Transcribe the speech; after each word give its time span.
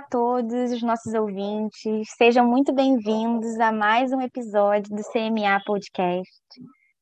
a 0.00 0.08
todos 0.08 0.72
os 0.72 0.82
nossos 0.82 1.12
ouvintes, 1.12 2.08
sejam 2.16 2.46
muito 2.46 2.72
bem-vindos 2.72 3.60
a 3.60 3.70
mais 3.70 4.10
um 4.12 4.20
episódio 4.22 4.88
do 4.96 5.02
CMA 5.02 5.60
Podcast. 5.66 6.40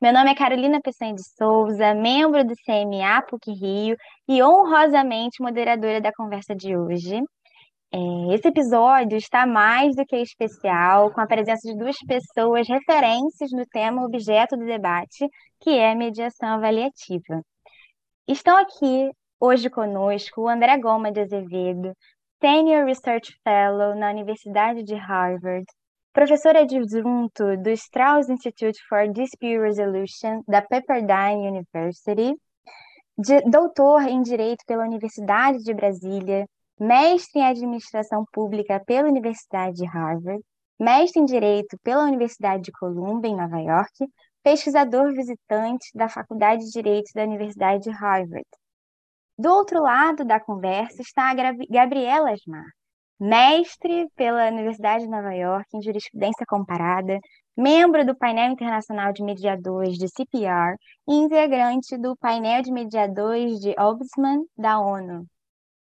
Meu 0.03 0.13
nome 0.13 0.33
é 0.33 0.35
Carolina 0.35 0.81
Pessanha 0.83 1.15
de 1.15 1.23
Souza, 1.37 1.95
membro 1.95 2.45
do 2.45 2.55
CMA 2.67 3.23
PUC 3.23 3.53
Rio 3.53 3.97
e 4.27 4.43
honrosamente 4.43 5.41
moderadora 5.41 6.01
da 6.01 6.13
conversa 6.13 6.57
de 6.57 6.77
hoje. 6.77 7.23
É, 7.93 8.35
esse 8.35 8.49
episódio 8.49 9.17
está 9.17 9.47
mais 9.47 9.95
do 9.95 10.05
que 10.05 10.17
especial, 10.17 11.13
com 11.13 11.21
a 11.21 11.27
presença 11.27 11.71
de 11.71 11.79
duas 11.79 11.97
pessoas 11.99 12.67
referências 12.67 13.53
no 13.53 13.65
tema 13.67 14.05
objeto 14.05 14.57
do 14.57 14.65
debate, 14.65 15.25
que 15.61 15.71
é 15.71 15.93
a 15.93 15.95
mediação 15.95 16.49
avaliativa. 16.49 17.43
Estão 18.27 18.57
aqui 18.57 19.09
hoje 19.39 19.71
conosco 19.71 20.43
o 20.43 20.49
André 20.49 20.77
Goma 20.79 21.13
de 21.13 21.21
Azevedo, 21.21 21.93
Senior 22.41 22.85
Research 22.85 23.35
Fellow 23.43 23.97
na 23.97 24.11
Universidade 24.11 24.85
de 24.85 24.95
Harvard, 24.95 25.67
professor 26.13 26.57
adjunto 26.57 27.57
do 27.57 27.71
Strauss 27.71 28.29
Institute 28.29 28.79
for 28.89 29.09
Dispute 29.09 29.59
Resolution 29.59 30.43
da 30.47 30.63
Pepperdine 30.63 31.49
University, 31.49 32.37
de, 33.19 33.41
doutor 33.51 34.03
em 34.03 34.23
Direito 34.23 34.63
pela 34.69 34.85
Universidade 34.85 35.65
de 35.65 35.75
Brasília, 35.75 36.47
mestre 36.79 37.41
em 37.41 37.45
Administração 37.45 38.25
Pública 38.33 38.81
pela 38.87 39.09
Universidade 39.09 39.79
de 39.79 39.87
Harvard, 39.87 40.41
mestre 40.79 41.21
em 41.21 41.25
Direito 41.25 41.77
pela 41.83 42.05
Universidade 42.05 42.63
de 42.63 42.71
Columbia, 42.71 43.33
em 43.33 43.37
Nova 43.37 43.59
York, 43.59 44.07
pesquisador 44.45 45.13
visitante 45.13 45.91
da 45.93 46.09
Faculdade 46.09 46.65
de 46.67 46.71
Direito 46.71 47.11
da 47.17 47.25
Universidade 47.25 47.83
de 47.83 47.91
Harvard, 47.91 48.47
do 49.39 49.51
outro 49.51 49.81
lado 49.81 50.25
da 50.25 50.41
conversa 50.41 51.01
está 51.01 51.31
a 51.31 51.35
Gabriela 51.71 52.33
Asmar, 52.33 52.65
mestre 53.21 54.09
pela 54.17 54.49
Universidade 54.49 55.05
de 55.05 55.11
Nova 55.11 55.33
York 55.33 55.65
em 55.75 55.81
jurisprudência 55.81 56.45
comparada, 56.45 57.21
membro 57.57 58.05
do 58.05 58.17
painel 58.17 58.51
internacional 58.51 59.13
de 59.13 59.23
mediadores 59.23 59.97
de 59.97 60.09
CPR 60.09 60.77
e 61.09 61.15
integrante 61.15 61.97
do 61.97 62.17
painel 62.17 62.63
de 62.63 62.73
mediadores 62.73 63.61
de 63.61 63.75
Ombudsman 63.79 64.41
da 64.57 64.81
ONU. 64.81 65.25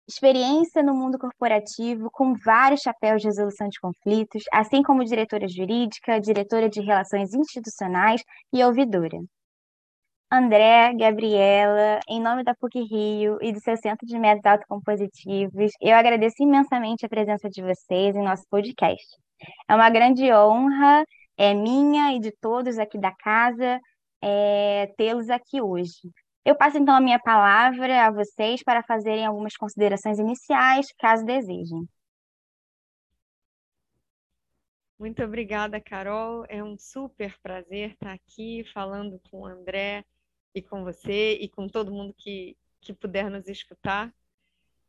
Experiência 0.10 0.84
no 0.84 0.94
mundo 0.94 1.18
corporativo 1.18 2.10
com 2.12 2.34
vários 2.46 2.82
chapéus 2.82 3.22
de 3.22 3.28
resolução 3.28 3.70
de 3.70 3.80
conflitos, 3.80 4.44
assim 4.52 4.84
como 4.84 5.06
diretora 5.06 5.48
jurídica, 5.48 6.20
diretora 6.20 6.70
de 6.70 6.82
relações 6.82 7.34
institucionais 7.34 8.22
e 8.54 8.64
ouvidora. 8.64 9.18
André, 10.30 10.94
Gabriela, 10.94 12.02
em 12.06 12.22
nome 12.22 12.44
da 12.44 12.54
PUC 12.54 12.82
Rio 12.82 13.38
e 13.42 13.54
do 13.54 13.62
seu 13.62 13.78
Centro 13.78 14.06
de 14.06 14.20
Métodos 14.20 14.46
Autocompositivos, 14.52 15.72
eu 15.80 15.96
agradeço 15.96 16.44
imensamente 16.44 17.06
a 17.06 17.10
presença 17.10 17.50
de 17.50 17.62
vocês 17.62 18.14
em 18.14 18.24
nosso 18.24 18.44
podcast. 18.50 19.06
É 19.70 19.74
uma 19.74 19.90
grande 19.90 20.30
honra, 20.34 21.06
é 21.38 21.54
minha 21.54 22.14
e 22.14 22.20
de 22.20 22.32
todos 22.42 22.78
aqui 22.78 23.00
da 23.00 23.14
casa, 23.16 23.80
é, 24.22 24.88
tê-los 24.98 25.30
aqui 25.30 25.62
hoje. 25.62 26.12
Eu 26.44 26.58
passo 26.58 26.78
então 26.78 26.94
a 26.94 27.00
minha 27.00 27.20
palavra 27.20 28.06
a 28.06 28.12
vocês 28.12 28.62
para 28.62 28.84
fazerem 28.84 29.26
algumas 29.26 29.56
considerações 29.56 30.20
iniciais, 30.20 30.88
caso 31.00 31.26
desejem. 31.26 31.88
Muito 35.00 35.24
obrigada, 35.24 35.80
Carol. 35.80 36.44
É 36.50 36.62
um 36.62 36.78
super 36.78 37.34
prazer 37.42 37.92
estar 37.92 38.12
aqui 38.12 38.66
falando 38.74 39.22
com 39.30 39.42
o 39.42 39.46
André 39.46 40.04
e 40.58 40.62
com 40.62 40.84
você 40.84 41.34
e 41.36 41.48
com 41.48 41.68
todo 41.68 41.92
mundo 41.92 42.14
que, 42.18 42.58
que 42.82 42.92
puder 42.92 43.30
nos 43.30 43.48
escutar. 43.48 44.14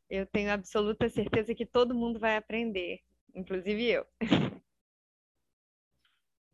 Eu 0.09 0.25
tenho 0.25 0.51
absoluta 0.51 1.09
certeza 1.09 1.55
que 1.55 1.67
todo 1.67 1.95
mundo 1.95 2.19
vai 2.19 2.37
aprender, 2.37 3.01
inclusive 3.35 3.85
eu. 3.85 4.07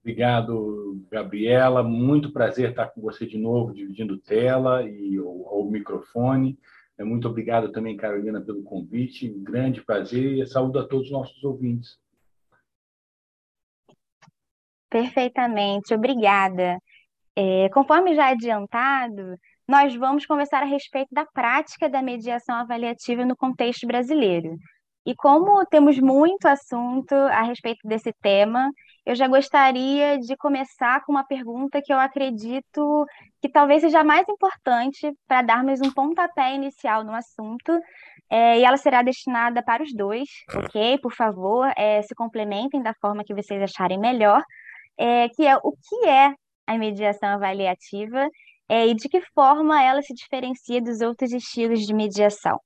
Obrigado, 0.00 1.06
Gabriela. 1.10 1.82
Muito 1.82 2.32
prazer 2.32 2.70
estar 2.70 2.88
com 2.88 3.00
você 3.00 3.24
de 3.24 3.38
novo, 3.38 3.72
dividindo 3.72 4.18
tela 4.18 4.82
e 4.82 5.18
o, 5.18 5.28
o 5.28 5.70
microfone. 5.70 6.58
É, 6.98 7.04
muito 7.04 7.28
obrigado 7.28 7.72
também, 7.72 7.96
Carolina, 7.96 8.40
pelo 8.40 8.62
convite. 8.62 9.30
Um 9.30 9.42
grande 9.42 9.82
prazer 9.82 10.38
e 10.38 10.46
saúdo 10.46 10.78
a 10.78 10.86
todos 10.86 11.06
os 11.06 11.12
nossos 11.12 11.42
ouvintes. 11.42 11.98
Perfeitamente, 14.90 15.94
obrigada. 15.94 16.78
É, 17.36 17.68
conforme 17.70 18.14
já 18.14 18.28
adiantado, 18.28 19.36
nós 19.66 19.94
vamos 19.96 20.26
conversar 20.26 20.62
a 20.62 20.66
respeito 20.66 21.08
da 21.12 21.24
prática 21.26 21.88
da 21.88 22.02
mediação 22.02 22.54
avaliativa 22.56 23.24
no 23.24 23.36
contexto 23.36 23.86
brasileiro. 23.86 24.56
E 25.06 25.14
como 25.14 25.66
temos 25.66 25.98
muito 25.98 26.46
assunto 26.46 27.14
a 27.14 27.42
respeito 27.42 27.86
desse 27.86 28.10
tema, 28.22 28.70
eu 29.04 29.14
já 29.14 29.28
gostaria 29.28 30.18
de 30.18 30.34
começar 30.36 31.04
com 31.04 31.12
uma 31.12 31.24
pergunta 31.24 31.82
que 31.84 31.92
eu 31.92 31.98
acredito 31.98 33.04
que 33.42 33.50
talvez 33.50 33.82
seja 33.82 34.00
a 34.00 34.04
mais 34.04 34.26
importante 34.28 35.12
para 35.28 35.42
darmos 35.42 35.80
um 35.82 35.92
pontapé 35.92 36.54
inicial 36.54 37.04
no 37.04 37.12
assunto, 37.12 37.78
é, 38.30 38.58
e 38.58 38.64
ela 38.64 38.78
será 38.78 39.02
destinada 39.02 39.62
para 39.62 39.82
os 39.82 39.92
dois, 39.94 40.28
ok? 40.54 40.98
Por 40.98 41.12
favor, 41.14 41.70
é, 41.76 42.00
se 42.00 42.14
complementem 42.14 42.82
da 42.82 42.94
forma 42.94 43.24
que 43.24 43.34
vocês 43.34 43.60
acharem 43.62 43.98
melhor, 43.98 44.42
é, 44.96 45.28
que 45.28 45.46
é 45.46 45.56
o 45.56 45.72
que 45.72 46.08
é 46.08 46.32
a 46.66 46.78
mediação 46.78 47.28
avaliativa 47.28 48.28
é, 48.68 48.86
e 48.86 48.94
de 48.94 49.08
que 49.08 49.20
forma 49.34 49.82
ela 49.82 50.02
se 50.02 50.14
diferencia 50.14 50.80
dos 50.80 51.00
outros 51.00 51.32
estilos 51.32 51.80
de 51.80 51.94
mediação. 51.94 52.58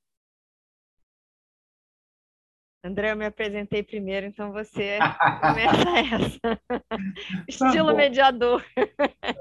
André, 2.85 3.11
eu 3.11 3.17
me 3.17 3.27
apresentei 3.27 3.83
primeiro, 3.83 4.27
então 4.27 4.53
você 4.53 4.99
começa 5.43 6.15
essa. 6.15 6.61
Estilo 7.49 7.89
tá 7.89 7.95
mediador. 7.95 8.65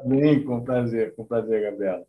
Bem, 0.06 0.44
com 0.44 0.64
prazer, 0.64 1.16
com 1.16 1.24
prazer, 1.24 1.62
Gabriela. 1.62 2.06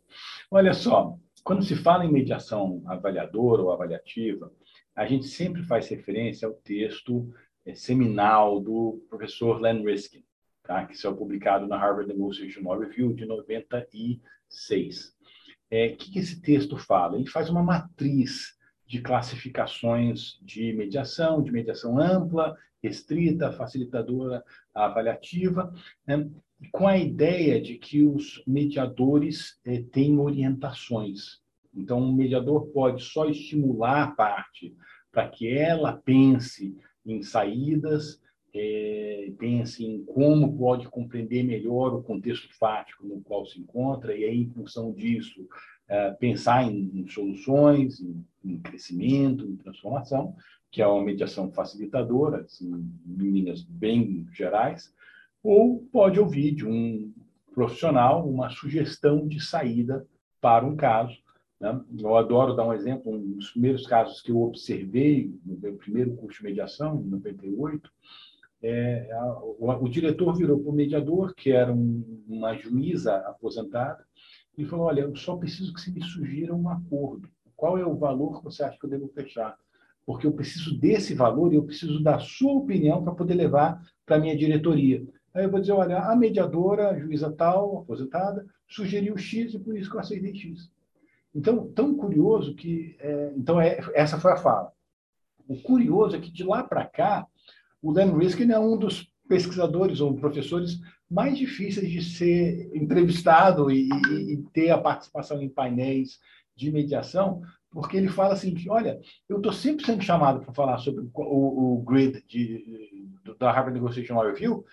Olha 0.49 0.73
só, 0.73 1.15
quando 1.43 1.63
se 1.63 1.75
fala 1.75 2.03
em 2.03 2.11
mediação 2.11 2.81
avaliadora 2.87 3.61
ou 3.61 3.71
avaliativa, 3.71 4.51
a 4.95 5.05
gente 5.05 5.27
sempre 5.27 5.63
faz 5.63 5.87
referência 5.87 6.47
ao 6.47 6.53
texto 6.55 7.31
é, 7.65 7.75
seminal 7.75 8.59
do 8.59 9.05
professor 9.07 9.61
Len 9.61 9.83
Riskin, 9.85 10.23
tá? 10.69 10.85
que 10.85 10.95
saiu 10.95 11.17
publicado 11.17 11.65
na 11.65 11.79
Harvard 11.79 12.07
Negotiation 12.07 12.61
Review 12.77 13.11
de 13.11 13.25
96. 13.25 15.07
O 15.07 15.13
é, 15.71 15.89
que, 15.89 16.11
que 16.11 16.19
esse 16.19 16.39
texto 16.39 16.77
fala? 16.77 17.17
Ele 17.17 17.27
faz 17.27 17.49
uma 17.49 17.63
matriz 17.63 18.55
de 18.85 19.01
classificações 19.01 20.37
de 20.43 20.71
mediação, 20.73 21.41
de 21.41 21.51
mediação 21.51 21.97
ampla, 21.97 22.55
restrita, 22.83 23.51
facilitadora, 23.51 24.43
avaliativa, 24.71 25.73
né? 26.05 26.29
com 26.71 26.87
a 26.87 26.95
ideia 26.95 27.59
de 27.59 27.75
que 27.75 28.03
os 28.03 28.43
mediadores 28.45 29.59
eh, 29.65 29.81
têm 29.91 30.19
orientações. 30.19 31.39
Então, 31.73 31.99
um 31.99 32.13
mediador 32.13 32.67
pode 32.67 33.03
só 33.03 33.25
estimular 33.25 34.03
a 34.03 34.11
parte 34.11 34.75
para 35.11 35.27
que 35.27 35.49
ela 35.49 35.93
pense 35.93 36.77
em 37.03 37.23
saídas, 37.23 38.21
é, 38.53 39.31
pense 39.37 39.85
em 39.85 40.03
como 40.03 40.57
pode 40.57 40.87
compreender 40.87 41.43
melhor 41.43 41.93
o 41.93 42.03
contexto 42.03 42.47
fático 42.57 43.05
no 43.05 43.21
qual 43.21 43.45
se 43.45 43.59
encontra, 43.59 44.15
e 44.15 44.23
aí, 44.23 44.41
em 44.41 44.49
função 44.49 44.91
disso, 44.91 45.47
é, 45.87 46.11
pensar 46.11 46.63
em, 46.63 46.91
em 46.93 47.07
soluções, 47.07 47.99
em, 47.99 48.25
em, 48.43 48.59
crescimento, 48.59 49.45
em 49.45 49.55
transformação, 49.55 50.35
que 50.71 50.81
é 50.81 50.87
uma 50.87 51.03
mediação 51.03 51.51
facilitadora, 51.51 52.41
assim, 52.41 52.71
em 53.07 53.31
linhas 53.31 53.63
bem 53.63 54.27
gerais, 54.31 54.93
ou 55.43 55.79
pode 55.91 56.19
ouvir 56.19 56.51
de 56.53 56.65
um 56.65 57.11
profissional 57.53 58.27
uma 58.29 58.49
sugestão 58.49 59.27
de 59.27 59.39
saída 59.39 60.05
para 60.39 60.65
um 60.65 60.75
caso. 60.75 61.17
Né? 61.59 61.79
Eu 61.97 62.15
adoro 62.15 62.55
dar 62.55 62.65
um 62.65 62.73
exemplo, 62.73 63.11
um 63.11 63.33
dos 63.33 63.51
primeiros 63.51 63.85
casos 63.85 64.21
que 64.21 64.31
eu 64.31 64.41
observei 64.41 65.33
no 65.45 65.57
meu 65.57 65.75
primeiro 65.75 66.15
curso 66.15 66.39
de 66.39 66.45
mediação, 66.45 67.01
em 67.01 67.09
98, 67.09 67.91
é, 68.61 69.11
a, 69.11 69.39
o, 69.41 69.85
o, 69.85 69.89
diretor 69.89 70.35
virou 70.35 70.59
para 70.59 70.69
o 70.69 70.75
mediador, 70.75 71.33
que 71.33 71.51
era 71.51 71.73
um, 71.73 72.23
uma 72.27 72.53
juíza 72.55 73.15
aposentada, 73.19 74.03
e 74.57 74.65
falou: 74.65 74.87
Olha, 74.87 75.01
eu 75.01 75.15
só 75.15 75.37
preciso 75.37 75.73
que 75.73 75.79
você 75.79 75.91
me 75.91 76.03
sugira 76.03 76.53
um 76.53 76.69
acordo. 76.69 77.29
Qual 77.55 77.77
é 77.77 77.85
o 77.85 77.97
valor 77.97 78.37
que 78.37 78.43
você 78.43 78.63
acha 78.63 78.77
que 78.77 78.85
eu 78.85 78.89
devo 78.89 79.07
fechar? 79.09 79.57
Porque 80.05 80.25
eu 80.25 80.31
preciso 80.31 80.77
desse 80.77 81.13
valor 81.13 81.53
e 81.53 81.55
eu 81.55 81.63
preciso 81.63 82.01
da 82.01 82.19
sua 82.19 82.53
opinião 82.53 83.03
para 83.03 83.13
poder 83.13 83.35
levar 83.35 83.81
para 84.05 84.17
a 84.17 84.19
minha 84.19 84.35
diretoria. 84.35 85.05
Aí 85.33 85.45
eu 85.45 85.51
vou 85.51 85.59
dizer: 85.59 85.73
Olha, 85.73 85.99
a 85.99 86.15
mediadora, 86.15 86.89
a 86.89 86.99
juíza 86.99 87.31
tal, 87.31 87.79
aposentada, 87.79 88.45
sugeriu 88.67 89.17
X 89.17 89.53
e 89.53 89.59
por 89.59 89.77
isso 89.77 89.89
que 89.89 89.95
eu 89.95 90.01
aceitei 90.01 90.35
X. 90.35 90.69
Então, 91.33 91.71
tão 91.71 91.95
curioso 91.95 92.55
que. 92.55 92.97
É, 92.99 93.33
então, 93.37 93.61
é, 93.61 93.79
essa 93.93 94.19
foi 94.19 94.33
a 94.33 94.37
fala. 94.37 94.71
O 95.47 95.55
curioso 95.61 96.15
é 96.15 96.19
que 96.19 96.31
de 96.31 96.43
lá 96.43 96.63
para 96.63 96.85
cá, 96.85 97.25
o 97.81 97.93
Dan 97.93 98.17
Riskin 98.17 98.51
é 98.51 98.59
um 98.59 98.77
dos 98.77 99.09
pesquisadores 99.27 100.01
ou 100.01 100.15
professores 100.15 100.79
mais 101.09 101.37
difíceis 101.37 101.89
de 101.89 102.03
ser 102.03 102.69
entrevistado 102.75 103.71
e, 103.71 103.89
e, 104.11 104.43
ter 104.53 104.69
a 104.69 104.77
participação 104.77 105.41
em 105.41 105.49
painéis 105.49 106.19
de 106.55 106.71
mediação, 106.71 107.41
porque 107.71 107.97
ele 107.97 108.09
fala 108.09 108.33
assim, 108.33 108.53
olha, 108.69 108.99
eu 109.27 109.37
estou 109.37 109.53
sempre 109.53 109.85
sendo 109.85 110.03
chamado 110.03 110.41
para 110.41 110.53
falar 110.53 110.77
sobre 110.79 111.07
o, 111.13 111.77
o 111.77 111.81
grid 111.83 112.23
de, 112.27 113.07
da 113.39 113.51
Harvard 113.51 113.79
Negotiation 113.79 114.19
Review, 114.19 114.65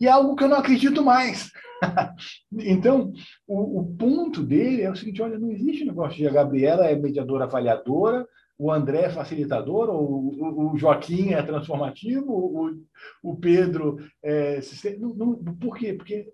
e 0.00 0.06
é 0.06 0.10
algo 0.10 0.36
que 0.36 0.44
eu 0.44 0.48
não 0.48 0.58
acredito 0.58 1.04
mais. 1.04 1.50
então, 2.52 3.12
o, 3.46 3.80
o, 3.80 3.96
ponto 3.96 4.42
dele 4.42 4.82
é 4.82 4.90
o 4.90 4.96
seguinte: 4.96 5.20
olha, 5.20 5.38
não 5.38 5.50
existe 5.50 5.84
negócio 5.84 6.16
de 6.16 6.26
a 6.26 6.30
Gabriela 6.30 6.86
é 6.86 6.94
mediadora 6.94 7.44
avaliadora, 7.44 8.26
o 8.58 8.72
André 8.72 9.02
é 9.02 9.10
facilitador, 9.10 9.88
o, 9.88 10.72
o, 10.72 10.76
Joaquim 10.76 11.32
é 11.32 11.42
transformativo, 11.42 12.32
o, 12.32 12.82
o 13.22 13.36
Pedro 13.36 13.98
é. 14.22 14.60
Não, 14.98 15.14
não, 15.14 15.34
por 15.54 15.76
quê? 15.76 15.92
Porque 15.92 16.32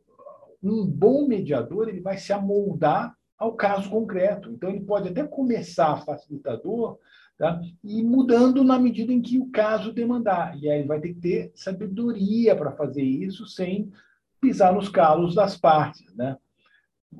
um 0.62 0.86
bom 0.86 1.28
mediador 1.28 1.88
ele 1.88 2.00
vai 2.00 2.16
se 2.16 2.32
amoldar 2.32 3.14
ao 3.38 3.54
caso 3.54 3.90
concreto. 3.90 4.50
Então, 4.50 4.70
ele 4.70 4.80
pode 4.80 5.10
até 5.10 5.22
começar 5.22 6.02
facilitador 6.04 6.98
tá? 7.36 7.60
e 7.82 8.02
mudando 8.02 8.64
na 8.64 8.78
medida 8.78 9.12
em 9.12 9.20
que 9.20 9.38
o 9.38 9.50
caso 9.50 9.92
demandar. 9.92 10.56
E 10.58 10.68
aí 10.68 10.78
ele 10.78 10.88
vai 10.88 11.00
ter 11.00 11.12
que 11.14 11.20
ter 11.20 11.52
sabedoria 11.54 12.56
para 12.56 12.72
fazer 12.72 13.02
isso 13.02 13.46
sem 13.46 13.92
pisar 14.40 14.72
nos 14.72 14.88
calos 14.88 15.34
das 15.34 15.56
partes. 15.58 16.14
Né? 16.14 16.36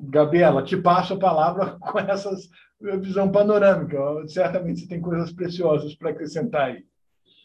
Gabriela, 0.03 0.63
te 0.63 0.77
passo 0.77 1.13
a 1.13 1.19
palavra 1.19 1.77
com 1.81 1.99
essa 1.99 2.31
visão 2.99 3.31
panorâmica. 3.31 3.97
Certamente 4.27 4.81
você 4.81 4.87
tem 4.87 5.01
coisas 5.01 5.31
preciosas 5.31 5.95
para 5.95 6.11
acrescentar 6.11 6.69
aí. 6.69 6.85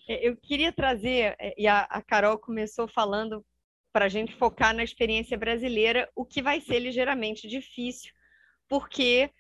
É, 0.09 0.27
eu 0.27 0.37
queria 0.37 0.73
trazer, 0.73 1.37
é, 1.39 1.55
e 1.57 1.67
a 1.67 2.03
Carol 2.07 2.39
começou 2.39 2.89
falando 2.89 3.45
para 3.93 4.05
a 4.05 4.09
gente 4.09 4.35
focar 4.37 4.75
na 4.75 4.85
experiência 4.85 5.37
brasileira, 5.37 6.09
o 6.15 6.25
que 6.25 6.43
vai 6.43 6.61
ser 6.61 6.79
ligeiramente 6.79 7.49
difícil, 7.49 8.13
porque 8.69 9.31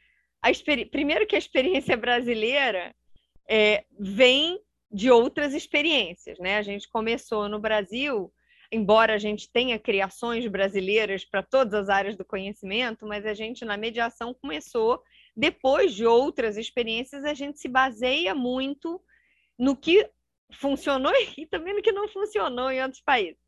a 0.42 0.50
primeiro 0.90 1.26
que 1.26 1.36
a 1.36 1.38
experiência 1.38 1.96
brasileira 1.96 2.94
é, 3.48 3.84
vem 3.98 4.60
de 4.90 5.10
outras 5.10 5.54
experiências, 5.54 6.38
né? 6.38 6.56
A 6.56 6.62
gente 6.62 6.88
começou 6.88 7.48
no 7.48 7.60
Brasil, 7.60 8.32
embora 8.70 9.14
a 9.14 9.18
gente 9.18 9.50
tenha 9.50 9.78
criações 9.78 10.46
brasileiras 10.46 11.24
para 11.24 11.42
todas 11.42 11.74
as 11.74 11.88
áreas 11.88 12.16
do 12.16 12.24
conhecimento, 12.24 13.06
mas 13.06 13.26
a 13.26 13.34
gente 13.34 13.64
na 13.64 13.76
mediação 13.76 14.34
começou 14.34 15.02
depois 15.36 15.94
de 15.94 16.06
outras 16.06 16.56
experiências, 16.56 17.24
a 17.24 17.34
gente 17.34 17.58
se 17.58 17.68
baseia 17.68 18.34
muito 18.34 19.00
no 19.58 19.76
que 19.76 20.08
funcionou 20.52 21.12
e 21.36 21.46
também 21.46 21.74
no 21.74 21.82
que 21.82 21.92
não 21.92 22.08
funcionou 22.08 22.70
em 22.70 22.82
outros 22.82 23.02
países. 23.02 23.40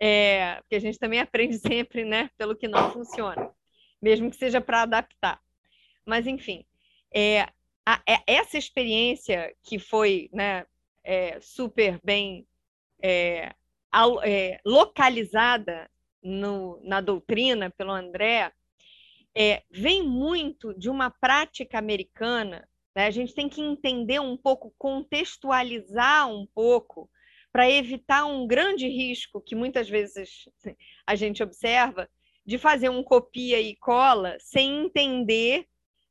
É, 0.00 0.56
porque 0.60 0.76
a 0.76 0.80
gente 0.80 0.98
também 0.98 1.20
aprende 1.20 1.58
sempre, 1.58 2.04
né, 2.04 2.30
pelo 2.36 2.56
que 2.56 2.68
não 2.68 2.92
funciona 2.92 3.52
mesmo 4.00 4.30
que 4.30 4.36
seja 4.36 4.60
para 4.60 4.82
adaptar. 4.82 5.40
Mas, 6.06 6.26
enfim, 6.26 6.64
é, 7.14 7.42
a, 7.84 8.00
é, 8.06 8.22
essa 8.26 8.56
experiência 8.56 9.54
que 9.62 9.78
foi 9.78 10.30
né, 10.32 10.64
é, 11.04 11.38
super 11.40 12.00
bem 12.02 12.46
é, 13.02 13.54
localizada 14.64 15.90
no, 16.22 16.80
na 16.82 17.00
doutrina 17.00 17.70
pelo 17.70 17.92
André, 17.92 18.52
é, 19.34 19.62
vem 19.70 20.02
muito 20.02 20.74
de 20.78 20.90
uma 20.90 21.10
prática 21.10 21.78
americana. 21.78 22.68
Né? 22.94 23.06
A 23.06 23.10
gente 23.10 23.34
tem 23.34 23.48
que 23.48 23.60
entender 23.60 24.20
um 24.20 24.36
pouco, 24.36 24.74
contextualizar 24.76 26.28
um 26.28 26.46
pouco, 26.54 27.08
para 27.52 27.70
evitar 27.70 28.26
um 28.26 28.46
grande 28.46 28.86
risco 28.86 29.40
que 29.40 29.54
muitas 29.54 29.88
vezes 29.88 30.48
a 31.06 31.14
gente 31.14 31.42
observa, 31.42 32.08
de 32.44 32.56
fazer 32.56 32.88
um 32.88 33.02
copia 33.02 33.60
e 33.60 33.76
cola 33.76 34.36
sem 34.40 34.84
entender 34.84 35.66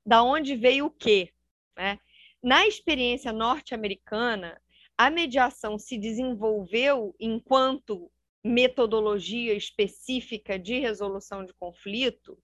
da 0.05 0.21
onde 0.23 0.55
veio 0.55 0.85
o 0.85 0.91
quê. 0.91 1.31
Né? 1.75 1.99
Na 2.43 2.67
experiência 2.67 3.31
norte-americana, 3.31 4.59
a 4.97 5.09
mediação 5.09 5.77
se 5.77 5.97
desenvolveu 5.97 7.15
enquanto 7.19 8.11
metodologia 8.43 9.53
específica 9.53 10.57
de 10.57 10.79
resolução 10.79 11.45
de 11.45 11.53
conflito 11.53 12.37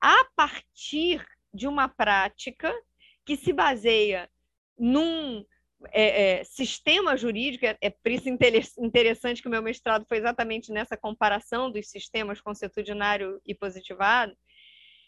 a 0.00 0.26
partir 0.34 1.24
de 1.52 1.68
uma 1.68 1.88
prática 1.88 2.74
que 3.24 3.36
se 3.36 3.52
baseia 3.52 4.28
num 4.76 5.44
é, 5.92 6.40
é, 6.40 6.44
sistema 6.44 7.16
jurídico, 7.16 7.66
é, 7.66 7.76
é 7.80 7.90
por 7.90 8.10
isso 8.10 8.28
interessante 8.28 9.40
que 9.40 9.48
o 9.48 9.50
meu 9.50 9.62
mestrado 9.62 10.04
foi 10.08 10.18
exatamente 10.18 10.72
nessa 10.72 10.96
comparação 10.96 11.70
dos 11.70 11.88
sistemas 11.88 12.40
consuetudinário 12.40 13.40
e 13.46 13.54
positivado. 13.54 14.36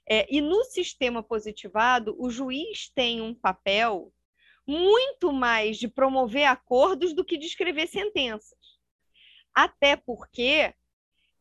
É, 0.09 0.27
e 0.33 0.41
no 0.41 0.63
sistema 0.65 1.23
positivado, 1.23 2.15
o 2.19 2.31
juiz 2.31 2.91
tem 2.95 3.21
um 3.21 3.35
papel 3.35 4.13
muito 4.67 5.33
mais 5.33 5.77
de 5.79 5.89
promover 5.89 6.47
acordos 6.47 7.15
do 7.15 7.25
que 7.25 7.39
de 7.39 7.47
escrever 7.47 7.87
sentenças. 7.87 8.59
Até 9.55 9.97
porque, 9.97 10.75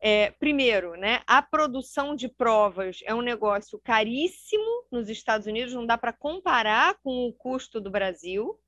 é, 0.00 0.30
primeiro, 0.32 0.94
né, 0.94 1.22
a 1.26 1.42
produção 1.42 2.14
de 2.14 2.28
provas 2.28 3.00
é 3.04 3.14
um 3.14 3.20
negócio 3.20 3.78
caríssimo 3.80 4.86
nos 4.90 5.08
Estados 5.08 5.46
Unidos, 5.46 5.74
não 5.74 5.84
dá 5.84 5.98
para 5.98 6.12
comparar 6.12 6.98
com 7.02 7.26
o 7.26 7.32
custo 7.32 7.80
do 7.80 7.90
Brasil. 7.90 8.58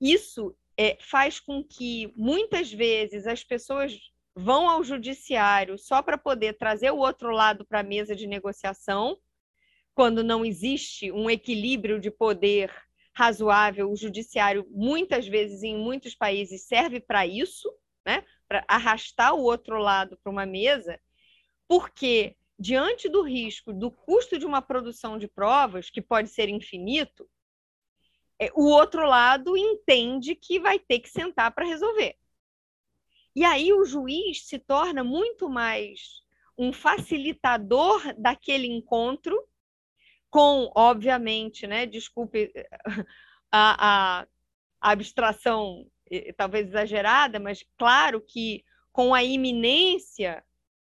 Isso 0.00 0.56
é, 0.78 0.96
faz 1.00 1.40
com 1.40 1.62
que 1.62 2.12
muitas 2.16 2.72
vezes 2.72 3.26
as 3.26 3.42
pessoas 3.42 3.98
vão 4.34 4.68
ao 4.68 4.82
judiciário 4.82 5.78
só 5.78 6.02
para 6.02 6.18
poder 6.18 6.54
trazer 6.54 6.90
o 6.90 6.98
outro 6.98 7.30
lado 7.30 7.64
para 7.64 7.80
a 7.80 7.84
mesa 7.84 8.16
de 8.16 8.26
negociação, 8.26 9.18
quando 9.94 10.24
não 10.24 10.44
existe 10.44 11.12
um 11.12 11.30
equilíbrio 11.30 12.00
de 12.00 12.10
poder 12.10 12.72
razoável, 13.14 13.90
o 13.90 13.96
judiciário 13.96 14.66
muitas 14.70 15.26
vezes 15.26 15.62
em 15.62 15.76
muitos 15.76 16.14
países 16.14 16.66
serve 16.66 17.00
para 17.00 17.26
isso, 17.26 17.72
né? 18.04 18.24
Para 18.48 18.64
arrastar 18.68 19.34
o 19.34 19.42
outro 19.42 19.78
lado 19.78 20.18
para 20.22 20.30
uma 20.30 20.44
mesa, 20.44 21.00
porque 21.68 22.36
diante 22.58 23.08
do 23.08 23.22
risco 23.22 23.72
do 23.72 23.90
custo 23.90 24.38
de 24.38 24.44
uma 24.44 24.60
produção 24.60 25.18
de 25.18 25.28
provas, 25.28 25.90
que 25.90 26.02
pode 26.02 26.28
ser 26.28 26.48
infinito, 26.48 27.28
é, 28.38 28.50
o 28.54 28.64
outro 28.64 29.06
lado 29.06 29.56
entende 29.56 30.34
que 30.34 30.58
vai 30.58 30.78
ter 30.78 30.98
que 30.98 31.08
sentar 31.08 31.54
para 31.54 31.66
resolver. 31.66 32.16
E 33.34 33.44
aí 33.44 33.72
o 33.72 33.84
juiz 33.84 34.46
se 34.46 34.58
torna 34.58 35.02
muito 35.02 35.48
mais 35.48 36.22
um 36.56 36.72
facilitador 36.72 38.00
daquele 38.16 38.66
encontro, 38.66 39.36
com, 40.34 40.68
obviamente, 40.74 41.64
né, 41.64 41.86
desculpe 41.86 42.52
a, 43.52 44.22
a, 44.22 44.26
abstração 44.80 45.86
talvez 46.36 46.66
exagerada, 46.66 47.38
mas 47.38 47.64
claro 47.78 48.20
que 48.20 48.64
com 48.90 49.14
a 49.14 49.22
iminência 49.22 50.42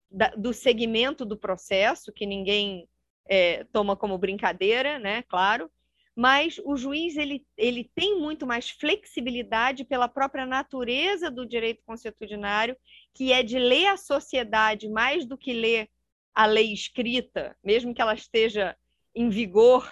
da, 0.10 0.30
do 0.30 0.54
segmento 0.54 1.26
do 1.26 1.36
processo, 1.36 2.14
que 2.14 2.26
ninguém 2.26 2.88
é, 3.28 3.66
toma 3.74 3.98
como 3.98 4.18
brincadeira, 4.18 4.98
né, 4.98 5.22
claro, 5.24 5.70
mas 6.16 6.58
o 6.64 6.78
juiz 6.78 7.18
ele, 7.18 7.46
ele 7.58 7.92
tem 7.94 8.18
muito 8.22 8.48
mais 8.48 8.70
flexibilidade 8.70 9.84
pela 9.84 10.08
própria 10.08 10.46
natureza 10.46 11.30
do 11.30 11.46
direito 11.46 11.84
consuetudinário, 11.86 12.78
que 13.14 13.34
é 13.34 13.44
de 13.44 13.60
ler 13.60 13.88
a 13.88 13.98
sociedade 13.98 14.88
mais 14.88 15.26
do 15.26 15.38
que 15.38 15.52
ler 15.52 15.90
a 16.34 16.46
lei 16.46 16.72
escrita, 16.72 17.54
mesmo 17.62 17.94
que 17.94 18.02
ela 18.02 18.14
esteja 18.14 18.78
em 19.16 19.30
vigor, 19.30 19.92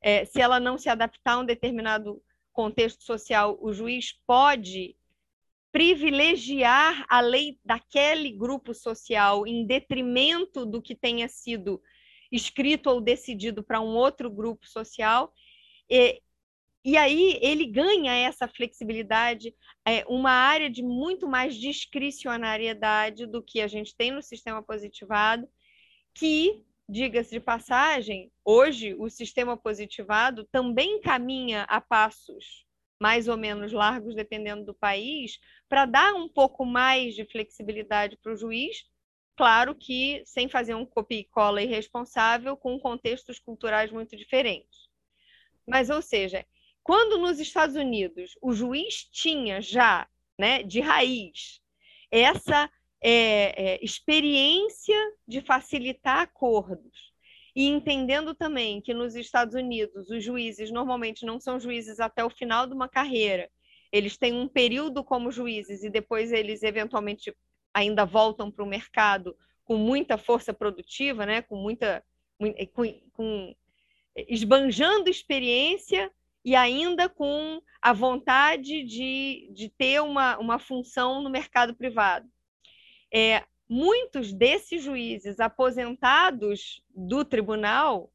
é, 0.00 0.24
se 0.24 0.40
ela 0.40 0.60
não 0.60 0.78
se 0.78 0.88
adaptar 0.88 1.34
a 1.34 1.38
um 1.38 1.44
determinado 1.44 2.22
contexto 2.52 3.02
social, 3.04 3.58
o 3.60 3.72
juiz 3.72 4.12
pode 4.26 4.96
privilegiar 5.70 7.04
a 7.08 7.20
lei 7.20 7.58
daquele 7.64 8.32
grupo 8.32 8.74
social 8.74 9.46
em 9.46 9.66
detrimento 9.66 10.64
do 10.64 10.80
que 10.80 10.94
tenha 10.94 11.28
sido 11.28 11.80
escrito 12.32 12.88
ou 12.90 13.00
decidido 13.00 13.62
para 13.62 13.80
um 13.80 13.94
outro 13.94 14.30
grupo 14.30 14.66
social. 14.66 15.32
E, 15.88 16.20
e 16.84 16.96
aí 16.96 17.38
ele 17.42 17.66
ganha 17.66 18.14
essa 18.14 18.48
flexibilidade, 18.48 19.54
é, 19.86 20.04
uma 20.08 20.30
área 20.30 20.70
de 20.70 20.82
muito 20.82 21.28
mais 21.28 21.54
discricionariedade 21.54 23.26
do 23.26 23.42
que 23.42 23.60
a 23.60 23.68
gente 23.68 23.94
tem 23.94 24.10
no 24.10 24.22
sistema 24.22 24.62
positivado, 24.62 25.46
que, 26.14 26.62
diga-se 26.88 27.30
de 27.30 27.40
passagem, 27.40 28.32
hoje 28.44 28.94
o 28.94 29.10
sistema 29.10 29.56
positivado 29.56 30.44
também 30.44 31.00
caminha 31.00 31.64
a 31.64 31.80
passos 31.80 32.66
mais 33.00 33.28
ou 33.28 33.36
menos 33.36 33.72
largos, 33.72 34.14
dependendo 34.14 34.64
do 34.64 34.74
país, 34.74 35.38
para 35.68 35.86
dar 35.86 36.14
um 36.14 36.28
pouco 36.28 36.64
mais 36.64 37.14
de 37.14 37.24
flexibilidade 37.24 38.16
para 38.16 38.32
o 38.32 38.36
juiz, 38.36 38.84
claro 39.36 39.74
que 39.74 40.22
sem 40.26 40.48
fazer 40.48 40.74
um 40.74 40.84
copia 40.84 41.20
e 41.20 41.24
cola 41.24 41.62
irresponsável, 41.62 42.56
com 42.56 42.78
contextos 42.78 43.38
culturais 43.38 43.92
muito 43.92 44.16
diferentes. 44.16 44.88
Mas, 45.66 45.90
ou 45.90 46.02
seja, 46.02 46.44
quando 46.82 47.18
nos 47.18 47.38
Estados 47.38 47.76
Unidos 47.76 48.36
o 48.42 48.52
juiz 48.52 49.04
tinha 49.04 49.60
já, 49.60 50.08
né, 50.38 50.62
de 50.62 50.80
raiz, 50.80 51.60
essa 52.10 52.68
é, 53.00 53.74
é, 53.74 53.84
experiência 53.84 54.96
de 55.26 55.40
facilitar 55.40 56.20
acordos 56.20 57.12
e 57.54 57.66
entendendo 57.66 58.34
também 58.34 58.80
que 58.80 58.94
nos 58.94 59.14
Estados 59.14 59.54
Unidos 59.54 60.10
os 60.10 60.22
juízes 60.22 60.70
normalmente 60.70 61.26
não 61.26 61.40
são 61.40 61.58
juízes 61.58 62.00
até 62.00 62.24
o 62.24 62.30
final 62.30 62.66
de 62.66 62.74
uma 62.74 62.88
carreira, 62.88 63.50
eles 63.90 64.16
têm 64.16 64.34
um 64.34 64.48
período 64.48 65.02
como 65.02 65.32
juízes 65.32 65.82
e 65.82 65.90
depois 65.90 66.32
eles 66.32 66.62
eventualmente 66.62 67.34
ainda 67.72 68.04
voltam 68.04 68.50
para 68.50 68.64
o 68.64 68.68
mercado 68.68 69.36
com 69.64 69.76
muita 69.76 70.16
força 70.16 70.52
produtiva, 70.52 71.26
né? 71.26 71.42
com 71.42 71.56
muita. 71.56 72.04
Com, 72.72 72.92
com, 73.12 73.54
esbanjando 74.28 75.10
experiência 75.10 76.10
e 76.44 76.54
ainda 76.54 77.08
com 77.08 77.60
a 77.82 77.92
vontade 77.92 78.84
de, 78.84 79.50
de 79.52 79.68
ter 79.68 80.00
uma, 80.00 80.38
uma 80.38 80.58
função 80.58 81.22
no 81.22 81.30
mercado 81.30 81.74
privado. 81.74 82.28
É, 83.12 83.44
muitos 83.68 84.32
desses 84.32 84.82
juízes 84.82 85.40
aposentados 85.40 86.82
do 86.94 87.24
tribunal 87.24 88.12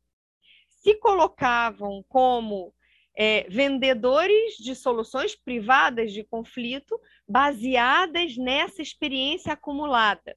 se 0.68 0.96
colocavam 0.96 2.04
como 2.10 2.74
é, 3.16 3.44
vendedores 3.50 4.56
de 4.58 4.76
soluções 4.76 5.36
privadas 5.36 6.12
de 6.12 6.24
conflito 6.24 7.00
baseadas 7.28 8.36
nessa 8.38 8.82
experiência 8.82 9.54
acumulada. 9.54 10.36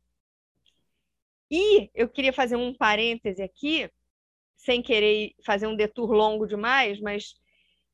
E 1.50 1.90
eu 1.94 2.08
queria 2.08 2.32
fazer 2.32 2.56
um 2.56 2.74
parêntese 2.74 3.42
aqui, 3.42 3.90
sem 4.56 4.82
querer 4.82 5.34
fazer 5.44 5.66
um 5.66 5.76
detour 5.76 6.10
longo 6.12 6.46
demais, 6.46 7.00
mas 7.00 7.34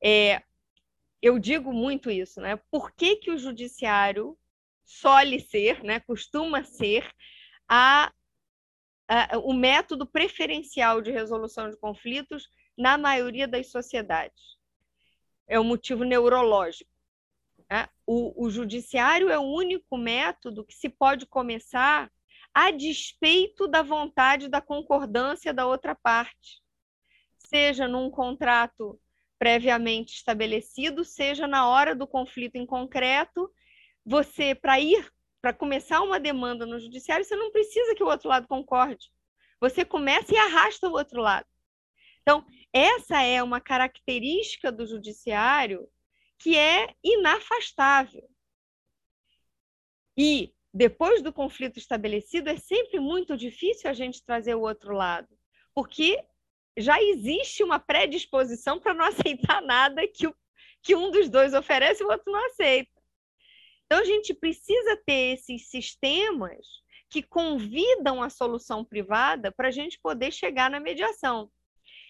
é, 0.02 0.42
eu 1.20 1.38
digo 1.38 1.72
muito 1.72 2.10
isso, 2.10 2.40
né? 2.40 2.56
Por 2.70 2.92
que, 2.92 3.16
que 3.16 3.30
o 3.30 3.38
judiciário 3.38 4.36
sole 4.84 5.40
ser, 5.40 5.82
né, 5.82 6.00
costuma 6.00 6.64
ser 6.64 7.10
a, 7.68 8.12
a, 9.08 9.38
o 9.38 9.52
método 9.52 10.06
preferencial 10.06 11.00
de 11.00 11.10
resolução 11.10 11.70
de 11.70 11.76
conflitos 11.76 12.48
na 12.76 12.98
maioria 12.98 13.48
das 13.48 13.70
sociedades? 13.70 14.56
É 15.46 15.58
um 15.58 15.64
motivo 15.64 16.04
neurológico. 16.04 16.90
Né? 17.70 17.88
O, 18.06 18.46
o 18.46 18.50
judiciário 18.50 19.30
é 19.30 19.38
o 19.38 19.42
único 19.42 19.96
método 19.96 20.64
que 20.64 20.74
se 20.74 20.88
pode 20.88 21.26
começar 21.26 22.10
a 22.54 22.70
despeito 22.70 23.66
da 23.66 23.82
vontade 23.82 24.48
da 24.48 24.60
concordância 24.60 25.54
da 25.54 25.66
outra 25.66 25.94
parte, 25.94 26.62
seja 27.38 27.88
num 27.88 28.10
contrato 28.10 29.00
previamente 29.38 30.14
estabelecido, 30.14 31.04
seja 31.04 31.46
na 31.46 31.66
hora 31.68 31.94
do 31.94 32.06
conflito 32.06 32.56
em 32.56 32.66
concreto, 32.66 33.50
você 34.04 34.54
para 34.54 34.78
ir 34.80 35.10
para 35.40 35.52
começar 35.52 36.00
uma 36.00 36.20
demanda 36.20 36.64
no 36.64 36.78
judiciário, 36.78 37.24
você 37.24 37.34
não 37.34 37.50
precisa 37.50 37.94
que 37.96 38.02
o 38.02 38.06
outro 38.06 38.28
lado 38.28 38.46
concorde. 38.46 39.10
Você 39.60 39.84
começa 39.84 40.32
e 40.32 40.36
arrasta 40.36 40.88
o 40.88 40.92
outro 40.92 41.20
lado. 41.20 41.46
Então, 42.22 42.46
essa 42.72 43.20
é 43.22 43.42
uma 43.42 43.60
característica 43.60 44.70
do 44.70 44.86
judiciário 44.86 45.88
que 46.38 46.56
é 46.56 46.94
inafastável. 47.02 48.28
E 50.16 50.54
depois 50.72 51.22
do 51.22 51.32
conflito 51.32 51.78
estabelecido, 51.78 52.48
é 52.48 52.56
sempre 52.56 53.00
muito 53.00 53.36
difícil 53.36 53.90
a 53.90 53.92
gente 53.92 54.24
trazer 54.24 54.54
o 54.54 54.62
outro 54.62 54.94
lado, 54.94 55.28
porque 55.74 56.22
já 56.76 57.02
existe 57.02 57.62
uma 57.62 57.78
predisposição 57.78 58.78
para 58.80 58.94
não 58.94 59.04
aceitar 59.06 59.60
nada 59.62 60.06
que, 60.08 60.26
o, 60.26 60.34
que 60.82 60.94
um 60.94 61.10
dos 61.10 61.28
dois 61.28 61.52
oferece 61.52 62.02
e 62.02 62.06
o 62.06 62.10
outro 62.10 62.32
não 62.32 62.46
aceita. 62.46 62.91
Então, 63.92 64.00
a 64.00 64.06
gente 64.06 64.32
precisa 64.32 64.96
ter 65.04 65.34
esses 65.34 65.68
sistemas 65.68 66.66
que 67.10 67.22
convidam 67.22 68.22
a 68.22 68.30
solução 68.30 68.82
privada 68.82 69.52
para 69.52 69.68
a 69.68 69.70
gente 69.70 70.00
poder 70.00 70.32
chegar 70.32 70.70
na 70.70 70.80
mediação. 70.80 71.50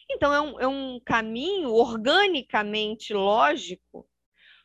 Então, 0.09 0.33
é 0.33 0.41
um, 0.41 0.61
é 0.61 0.69
um 0.69 1.01
caminho 1.05 1.73
organicamente 1.73 3.12
lógico 3.12 4.09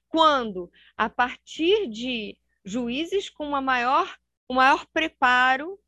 quando, 0.07 0.71
a 0.95 1.09
partir 1.09 1.87
de 1.87 2.37
juízes 2.63 3.31
com 3.31 3.47
uma 3.47 3.61
maior, 3.61 4.15
um 4.47 4.53
maior 4.53 4.85
preparo 4.93 5.79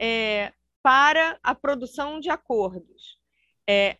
é, 0.00 0.54
para 0.82 1.38
a 1.42 1.54
produção 1.54 2.18
de 2.18 2.30
acordos, 2.30 3.18
é, 3.68 3.98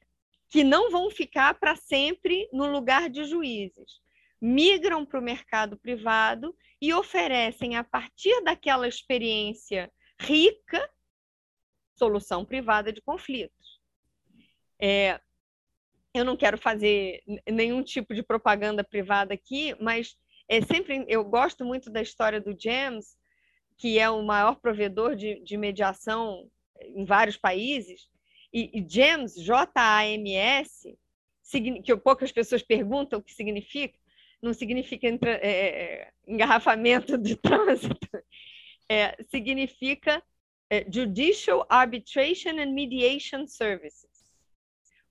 que 0.48 0.64
não 0.64 0.90
vão 0.90 1.10
ficar 1.10 1.52
para 1.60 1.76
sempre 1.76 2.48
no 2.50 2.72
lugar 2.72 3.10
de 3.10 3.24
juízes. 3.24 4.00
Migram 4.42 5.06
para 5.06 5.20
o 5.20 5.22
mercado 5.22 5.78
privado 5.78 6.52
e 6.80 6.92
oferecem, 6.92 7.76
a 7.76 7.84
partir 7.84 8.42
daquela 8.42 8.88
experiência 8.88 9.88
rica, 10.20 10.90
solução 11.96 12.44
privada 12.44 12.92
de 12.92 13.00
conflitos. 13.00 13.80
É, 14.80 15.20
eu 16.12 16.24
não 16.24 16.36
quero 16.36 16.58
fazer 16.58 17.22
nenhum 17.48 17.84
tipo 17.84 18.12
de 18.12 18.22
propaganda 18.22 18.82
privada 18.82 19.32
aqui, 19.32 19.76
mas 19.80 20.16
é 20.48 20.60
sempre 20.60 21.04
eu 21.06 21.24
gosto 21.24 21.64
muito 21.64 21.88
da 21.88 22.02
história 22.02 22.40
do 22.40 22.56
James, 22.58 23.16
que 23.78 23.96
é 23.96 24.10
o 24.10 24.22
maior 24.22 24.56
provedor 24.56 25.14
de, 25.14 25.40
de 25.44 25.56
mediação 25.56 26.50
em 26.80 27.04
vários 27.04 27.36
países, 27.36 28.08
e, 28.52 28.80
e 28.80 28.86
James, 28.88 29.34
J-A-M-S, 29.36 30.98
que 31.84 31.96
poucas 31.96 32.32
pessoas 32.32 32.62
perguntam 32.62 33.20
o 33.20 33.22
que 33.22 33.32
significa, 33.32 33.96
não 34.42 34.52
significa 34.52 35.06
entra, 35.06 35.30
é, 35.42 35.50
é 35.50 36.10
engarrafamento 36.26 37.16
de 37.16 37.36
trânsito, 37.40 38.08
é, 38.88 39.16
significa 39.30 40.22
é, 40.70 40.84
Judicial 40.90 41.66
Arbitration 41.68 42.58
and 42.58 42.72
Mediation 42.72 43.46
Services 43.46 44.12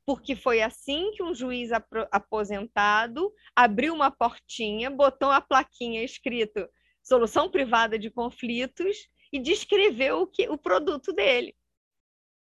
porque 0.05 0.35
foi 0.35 0.61
assim 0.61 1.11
que 1.11 1.23
um 1.23 1.33
juiz 1.33 1.69
aposentado 2.11 3.33
abriu 3.55 3.93
uma 3.93 4.11
portinha, 4.11 4.89
botou 4.89 5.29
uma 5.29 5.41
plaquinha 5.41 6.03
escrito 6.03 6.67
solução 7.03 7.49
privada 7.49 7.97
de 7.97 8.09
conflitos 8.09 9.07
e 9.31 9.39
descreveu 9.39 10.21
o, 10.21 10.27
que, 10.27 10.49
o 10.49 10.57
produto 10.57 11.13
dele, 11.13 11.55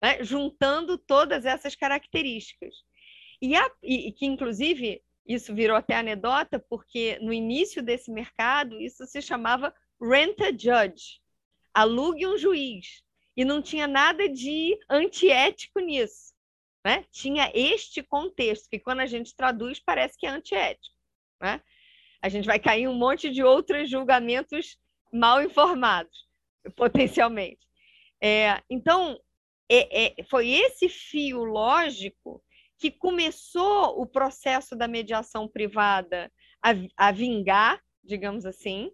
né? 0.01 0.23
juntando 0.23 0.97
todas 0.97 1.45
essas 1.45 1.75
características. 1.75 2.73
E, 3.41 3.55
a, 3.55 3.71
e, 3.83 4.11
que, 4.11 4.25
inclusive, 4.25 5.01
isso 5.29 5.55
virou 5.55 5.77
até 5.77 5.95
anedota, 5.95 6.59
porque 6.69 7.17
no 7.21 7.31
início 7.31 7.81
desse 7.81 8.11
mercado, 8.11 8.81
isso 8.81 9.05
se 9.05 9.21
chamava 9.21 9.73
rent 10.01 10.41
a 10.41 10.51
judge, 10.51 11.21
alugue 11.73 12.27
um 12.27 12.37
juiz. 12.37 13.01
E 13.37 13.45
não 13.45 13.61
tinha 13.61 13.87
nada 13.87 14.27
de 14.27 14.77
antiético 14.89 15.79
nisso 15.79 16.29
né? 16.83 17.05
tinha 17.11 17.51
este 17.53 18.01
contexto, 18.01 18.69
que 18.69 18.79
quando 18.79 19.01
a 19.01 19.05
gente 19.05 19.35
traduz 19.35 19.79
parece 19.79 20.17
que 20.17 20.25
é 20.25 20.29
antiético. 20.29 20.95
Né? 21.41 21.61
A 22.21 22.29
gente 22.29 22.45
vai 22.45 22.59
cair 22.59 22.83
em 22.83 22.87
um 22.87 22.97
monte 22.97 23.29
de 23.29 23.43
outros 23.43 23.89
julgamentos 23.89 24.77
mal 25.11 25.41
informados, 25.41 26.27
potencialmente. 26.75 27.65
É, 28.21 28.61
então, 28.69 29.19
é, 29.69 30.19
é, 30.19 30.23
foi 30.23 30.49
esse 30.49 30.89
fio 30.89 31.43
lógico 31.43 32.43
que 32.79 32.89
começou 32.89 34.01
o 34.01 34.07
processo 34.07 34.75
da 34.75 34.87
mediação 34.87 35.47
privada 35.47 36.31
a, 36.63 36.69
a 36.95 37.11
vingar, 37.11 37.83
digamos 38.01 38.45
assim, 38.45 38.91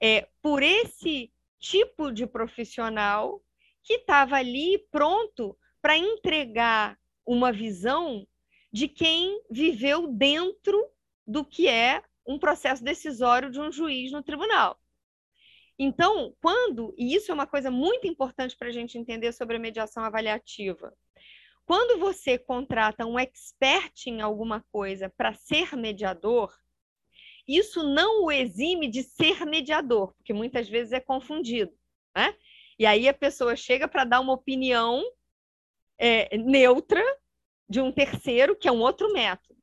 é, 0.00 0.28
por 0.42 0.62
esse 0.62 1.32
tipo 1.58 2.12
de 2.12 2.26
profissional 2.26 3.42
que 3.82 3.94
estava 3.94 4.36
ali 4.36 4.78
pronto 4.90 5.56
para 5.80 5.96
entregar 5.96 6.98
uma 7.26 7.50
visão 7.50 8.26
de 8.70 8.88
quem 8.88 9.42
viveu 9.50 10.06
dentro 10.08 10.86
do 11.26 11.44
que 11.44 11.66
é 11.66 12.02
um 12.26 12.38
processo 12.38 12.84
decisório 12.84 13.50
de 13.50 13.60
um 13.60 13.72
juiz 13.72 14.12
no 14.12 14.22
tribunal. 14.22 14.78
Então, 15.78 16.34
quando, 16.40 16.94
e 16.96 17.14
isso 17.14 17.30
é 17.30 17.34
uma 17.34 17.46
coisa 17.46 17.70
muito 17.70 18.06
importante 18.06 18.56
para 18.56 18.68
a 18.68 18.72
gente 18.72 18.98
entender 18.98 19.32
sobre 19.32 19.56
a 19.56 19.60
mediação 19.60 20.04
avaliativa, 20.04 20.94
quando 21.66 21.98
você 21.98 22.38
contrata 22.38 23.06
um 23.06 23.18
expert 23.18 24.06
em 24.06 24.20
alguma 24.20 24.64
coisa 24.70 25.08
para 25.16 25.32
ser 25.32 25.76
mediador, 25.76 26.54
isso 27.46 27.82
não 27.82 28.24
o 28.24 28.32
exime 28.32 28.88
de 28.88 29.02
ser 29.02 29.44
mediador, 29.44 30.14
porque 30.14 30.32
muitas 30.32 30.68
vezes 30.68 30.92
é 30.92 31.00
confundido. 31.00 31.72
Né? 32.14 32.34
E 32.78 32.86
aí 32.86 33.08
a 33.08 33.14
pessoa 33.14 33.56
chega 33.56 33.86
para 33.86 34.04
dar 34.04 34.20
uma 34.20 34.32
opinião 34.32 35.02
é, 35.98 36.36
neutra 36.38 37.02
de 37.68 37.80
um 37.80 37.92
terceiro, 37.92 38.56
que 38.56 38.68
é 38.68 38.72
um 38.72 38.80
outro 38.80 39.12
método. 39.12 39.58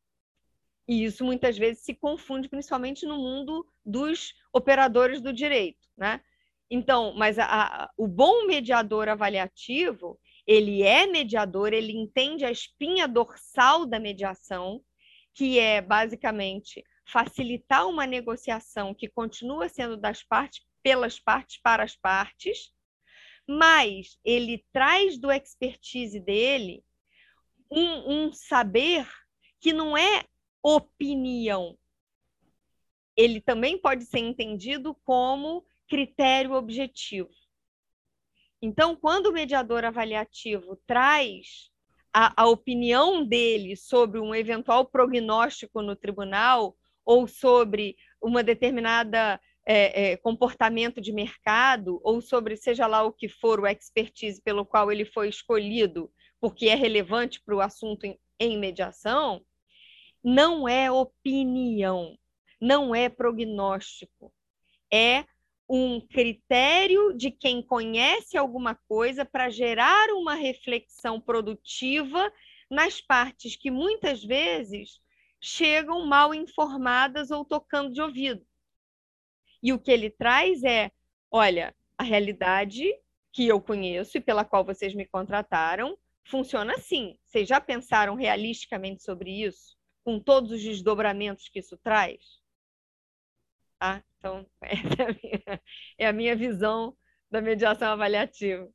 E 0.87 1.03
isso 1.03 1.23
muitas 1.23 1.57
vezes 1.57 1.83
se 1.83 1.93
confunde, 1.93 2.49
principalmente 2.49 3.05
no 3.05 3.17
mundo 3.17 3.65
dos 3.85 4.33
operadores 4.51 5.21
do 5.21 5.31
direito. 5.31 5.87
Né? 5.95 6.21
Então, 6.69 7.13
mas 7.15 7.37
a, 7.37 7.45
a, 7.45 7.91
o 7.97 8.07
bom 8.07 8.45
mediador 8.45 9.07
avaliativo, 9.07 10.19
ele 10.45 10.83
é 10.83 11.05
mediador, 11.05 11.73
ele 11.73 11.93
entende 11.93 12.45
a 12.45 12.51
espinha 12.51 13.07
dorsal 13.07 13.85
da 13.85 13.99
mediação, 13.99 14.81
que 15.33 15.59
é 15.59 15.81
basicamente 15.81 16.83
facilitar 17.05 17.87
uma 17.87 18.05
negociação 18.05 18.93
que 18.93 19.07
continua 19.07 19.69
sendo 19.69 19.97
das 19.97 20.23
partes, 20.23 20.65
pelas 20.81 21.19
partes, 21.19 21.59
para 21.61 21.83
as 21.83 21.95
partes, 21.95 22.71
mas 23.47 24.17
ele 24.23 24.65
traz 24.71 25.19
do 25.19 25.31
expertise 25.31 26.19
dele 26.19 26.83
um, 27.69 28.25
um 28.25 28.33
saber 28.33 29.07
que 29.59 29.73
não 29.73 29.95
é 29.95 30.23
opinião. 30.63 31.77
Ele 33.15 33.41
também 33.41 33.77
pode 33.77 34.05
ser 34.05 34.19
entendido 34.19 34.95
como 35.03 35.65
critério 35.87 36.53
objetivo. 36.53 37.29
Então, 38.61 38.95
quando 38.95 39.27
o 39.27 39.33
mediador 39.33 39.83
avaliativo 39.83 40.79
traz 40.85 41.71
a, 42.13 42.43
a, 42.43 42.47
opinião 42.47 43.25
dele 43.25 43.75
sobre 43.75 44.19
um 44.19 44.35
eventual 44.35 44.85
prognóstico 44.85 45.81
no 45.81 45.95
tribunal 45.95 46.75
ou 47.03 47.27
sobre 47.27 47.95
uma 48.21 48.43
determinada 48.43 49.39
é, 49.65 50.11
é, 50.11 50.17
comportamento 50.17 50.99
de 51.01 51.11
mercado 51.11 51.99
ou 52.03 52.21
sobre 52.21 52.55
seja 52.55 52.85
lá 52.85 53.03
o 53.03 53.13
que 53.13 53.27
for 53.27 53.59
o 53.59 53.67
expertise 53.67 54.41
pelo 54.41 54.65
qual 54.65 54.91
ele 54.91 55.05
foi 55.05 55.29
escolhido, 55.29 56.11
porque 56.39 56.67
é 56.67 56.75
relevante 56.75 57.41
para 57.41 57.55
o 57.55 57.61
assunto 57.61 58.05
em, 58.05 58.19
em 58.39 58.59
mediação, 58.59 59.43
não 60.23 60.67
é 60.67 60.91
opinião, 60.91 62.15
não 62.59 62.93
é 62.93 63.09
prognóstico, 63.09 64.31
é 64.91 65.25
um 65.73 66.01
critério 66.01 67.13
de 67.13 67.31
quem 67.31 67.61
conhece 67.61 68.37
alguma 68.37 68.75
coisa 68.75 69.23
para 69.23 69.49
gerar 69.49 70.09
uma 70.09 70.33
reflexão 70.35 71.17
produtiva 71.21 72.29
nas 72.69 72.99
partes 72.99 73.55
que 73.55 73.71
muitas 73.71 74.21
vezes 74.21 74.99
chegam 75.39 76.05
mal 76.05 76.33
informadas 76.33 77.31
ou 77.31 77.45
tocando 77.45 77.93
de 77.93 78.01
ouvido. 78.01 78.45
E 79.63 79.71
o 79.71 79.79
que 79.79 79.89
ele 79.89 80.09
traz 80.09 80.61
é: 80.65 80.91
olha, 81.31 81.73
a 81.97 82.03
realidade 82.03 82.83
que 83.31 83.47
eu 83.47 83.61
conheço 83.61 84.17
e 84.17 84.21
pela 84.21 84.43
qual 84.43 84.65
vocês 84.65 84.93
me 84.93 85.05
contrataram 85.05 85.97
funciona 86.25 86.73
assim. 86.73 87.17
Vocês 87.25 87.47
já 87.47 87.61
pensaram 87.61 88.15
realisticamente 88.15 89.03
sobre 89.03 89.45
isso? 89.45 89.77
Com 90.03 90.19
todos 90.19 90.51
os 90.51 90.61
desdobramentos 90.61 91.47
que 91.47 91.59
isso 91.59 91.77
traz? 91.77 92.40
Tá? 93.81 93.99
Então, 94.19 94.45
essa 94.61 95.01
é 95.01 95.05
a 95.05 95.07
minha, 95.07 95.61
é 95.97 96.07
a 96.07 96.13
minha 96.13 96.35
visão 96.35 96.95
da 97.31 97.41
mediação 97.41 97.91
avaliativa. 97.91 98.69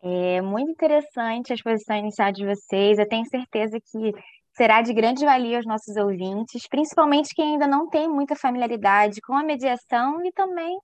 É 0.00 0.40
muito 0.40 0.70
interessante 0.70 1.50
a 1.50 1.56
exposição 1.56 1.96
inicial 1.96 2.30
de 2.30 2.46
vocês. 2.46 2.96
Eu 2.96 3.08
tenho 3.08 3.26
certeza 3.26 3.80
que 3.80 4.12
será 4.52 4.82
de 4.82 4.94
grande 4.94 5.24
valia 5.24 5.56
aos 5.56 5.66
nossos 5.66 5.96
ouvintes, 5.96 6.68
principalmente 6.68 7.34
quem 7.34 7.54
ainda 7.54 7.66
não 7.66 7.88
tem 7.88 8.08
muita 8.08 8.36
familiaridade 8.36 9.20
com 9.20 9.34
a 9.34 9.42
mediação 9.42 10.24
e 10.24 10.30
também 10.30 10.78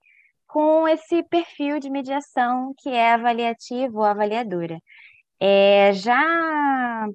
com 0.45 0.85
esse 0.85 1.23
perfil 1.23 1.79
de 1.79 1.89
mediação 1.89 2.73
que 2.79 2.89
é 2.89 3.13
avaliativo 3.13 3.99
ou 3.99 4.03
avaliadora. 4.03 4.77
É, 5.39 5.93
já 5.93 7.07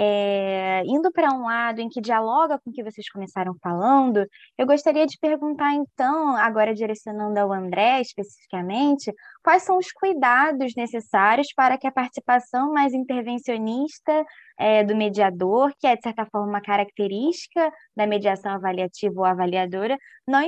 é, 0.00 0.84
indo 0.86 1.10
para 1.10 1.32
um 1.34 1.42
lado 1.42 1.80
em 1.80 1.88
que 1.88 2.00
dialoga 2.00 2.56
com 2.60 2.70
o 2.70 2.72
que 2.72 2.84
vocês 2.84 3.10
começaram 3.10 3.52
falando, 3.60 4.24
eu 4.56 4.64
gostaria 4.64 5.04
de 5.04 5.18
perguntar, 5.20 5.74
então, 5.74 6.36
agora 6.36 6.72
direcionando 6.72 7.40
ao 7.40 7.52
André 7.52 8.00
especificamente, 8.00 9.12
quais 9.42 9.64
são 9.64 9.76
os 9.76 9.90
cuidados 9.90 10.72
necessários 10.76 11.48
para 11.52 11.76
que 11.76 11.88
a 11.88 11.90
participação 11.90 12.72
mais 12.72 12.94
intervencionista 12.94 14.24
é, 14.56 14.84
do 14.84 14.94
mediador, 14.94 15.72
que 15.80 15.86
é, 15.88 15.96
de 15.96 16.02
certa 16.02 16.24
forma, 16.26 16.46
uma 16.46 16.60
característica 16.60 17.68
da 17.96 18.06
mediação 18.06 18.52
avaliativa 18.52 19.18
ou 19.18 19.24
avaliadora, 19.24 19.98
não, 20.24 20.40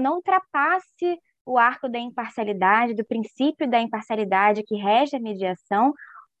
não 0.00 0.14
ultrapasse 0.16 1.20
o 1.46 1.56
arco 1.56 1.88
da 1.88 2.00
imparcialidade, 2.00 2.94
do 2.94 3.06
princípio 3.06 3.70
da 3.70 3.80
imparcialidade 3.80 4.64
que 4.64 4.74
rege 4.74 5.16
a 5.16 5.20
mediação, 5.20 5.94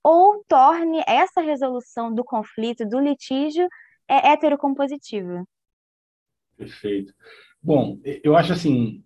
ou 0.08 0.42
torne 0.48 1.02
essa 1.06 1.42
resolução 1.42 2.14
do 2.14 2.24
conflito, 2.24 2.88
do 2.88 2.98
litígio, 2.98 3.68
é 4.08 4.32
heterocompositiva. 4.32 5.44
Perfeito. 6.56 7.12
Bom, 7.62 8.00
eu 8.24 8.34
acho 8.34 8.54
assim, 8.54 9.04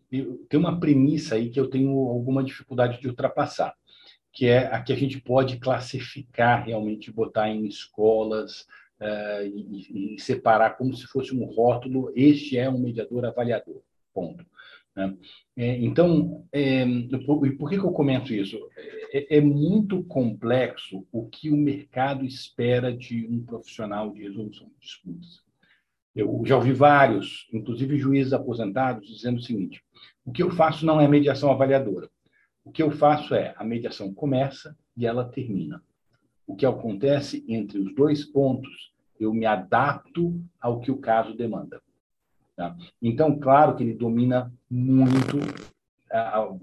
tem 0.49 0.61
uma 0.61 0.79
premissa 0.79 1.35
aí 1.35 1.51
que 1.51 1.59
eu 1.59 1.69
tenho 1.69 1.91
alguma 1.91 2.45
dificuldade 2.45 3.01
de 3.01 3.09
ultrapassar, 3.09 3.75
que 4.33 4.47
é 4.47 4.67
a 4.73 4.81
que 4.81 4.93
a 4.93 4.97
gente 4.97 5.21
pode 5.21 5.59
classificar 5.59 6.65
realmente, 6.65 7.11
botar 7.11 7.49
em 7.49 7.67
escolas 7.67 8.61
uh, 9.01 9.45
e, 9.45 10.15
e, 10.15 10.21
separar 10.21 10.77
como 10.77 10.95
se 10.95 11.09
fosse 11.09 11.35
um 11.35 11.45
rótulo, 11.45 12.13
este 12.15 12.57
é 12.57 12.71
um 12.71 12.79
mediador 12.79 13.25
avaliador, 13.25 13.83
ponto. 14.15 14.47
Né? 14.95 15.17
É, 15.57 15.77
então, 15.79 16.47
é, 16.53 16.85
por, 17.27 17.41
por 17.57 17.71
que, 17.71 17.79
que 17.79 17.85
eu 17.85 17.93
comento 17.93 18.33
isso? 18.33 18.59
É, 19.13 19.39
é, 19.39 19.41
muito 19.41 20.03
complexo 20.05 21.07
o 21.11 21.27
que 21.27 21.51
o 21.51 21.57
mercado 21.57 22.25
espera 22.25 22.95
de 22.95 23.27
um 23.27 23.45
profissional 23.45 24.11
de 24.13 24.23
resolução 24.23 24.69
de 24.69 24.81
disputas. 24.81 25.43
Eu 26.15 26.43
já 26.45 26.57
ouvi 26.57 26.73
vários, 26.73 27.49
inclusive 27.53 27.97
juízes 27.97 28.35
aposentados, 28.35 29.09
dizendo 29.09 29.39
o 29.39 29.43
seguinte: 29.43 29.83
o 30.25 30.33
que 30.33 30.43
eu 30.43 30.51
faço 30.51 30.85
não 30.85 31.01
é 31.01 31.09
mediação 31.09 31.51
avaliadora. 31.51 32.11
O 32.65 32.71
que 32.71 32.83
eu 32.83 32.91
faço 32.91 33.35
é 33.35 33.55
a 33.57 33.65
mediação 33.65 34.13
começa 34.13 34.77
e 34.97 35.07
ela 35.07 35.25
termina. 35.25 35.83
O 36.47 36.55
que 36.55 36.67
acontece 36.67 37.45
entre 37.49 37.79
os 37.79 37.95
dois 37.95 38.25
pontos, 38.25 38.93
eu 39.19 39.33
me 39.33 39.47
adapto 39.47 40.41
ao 40.61 40.81
que 40.81 40.91
o 40.91 40.99
caso 40.99 41.35
demanda. 41.35 41.81
Tá? 42.55 42.77
Então, 43.01 43.39
claro 43.39 43.75
que 43.75 43.83
ele 43.83 43.95
domina 43.95 44.53
muito 44.73 45.39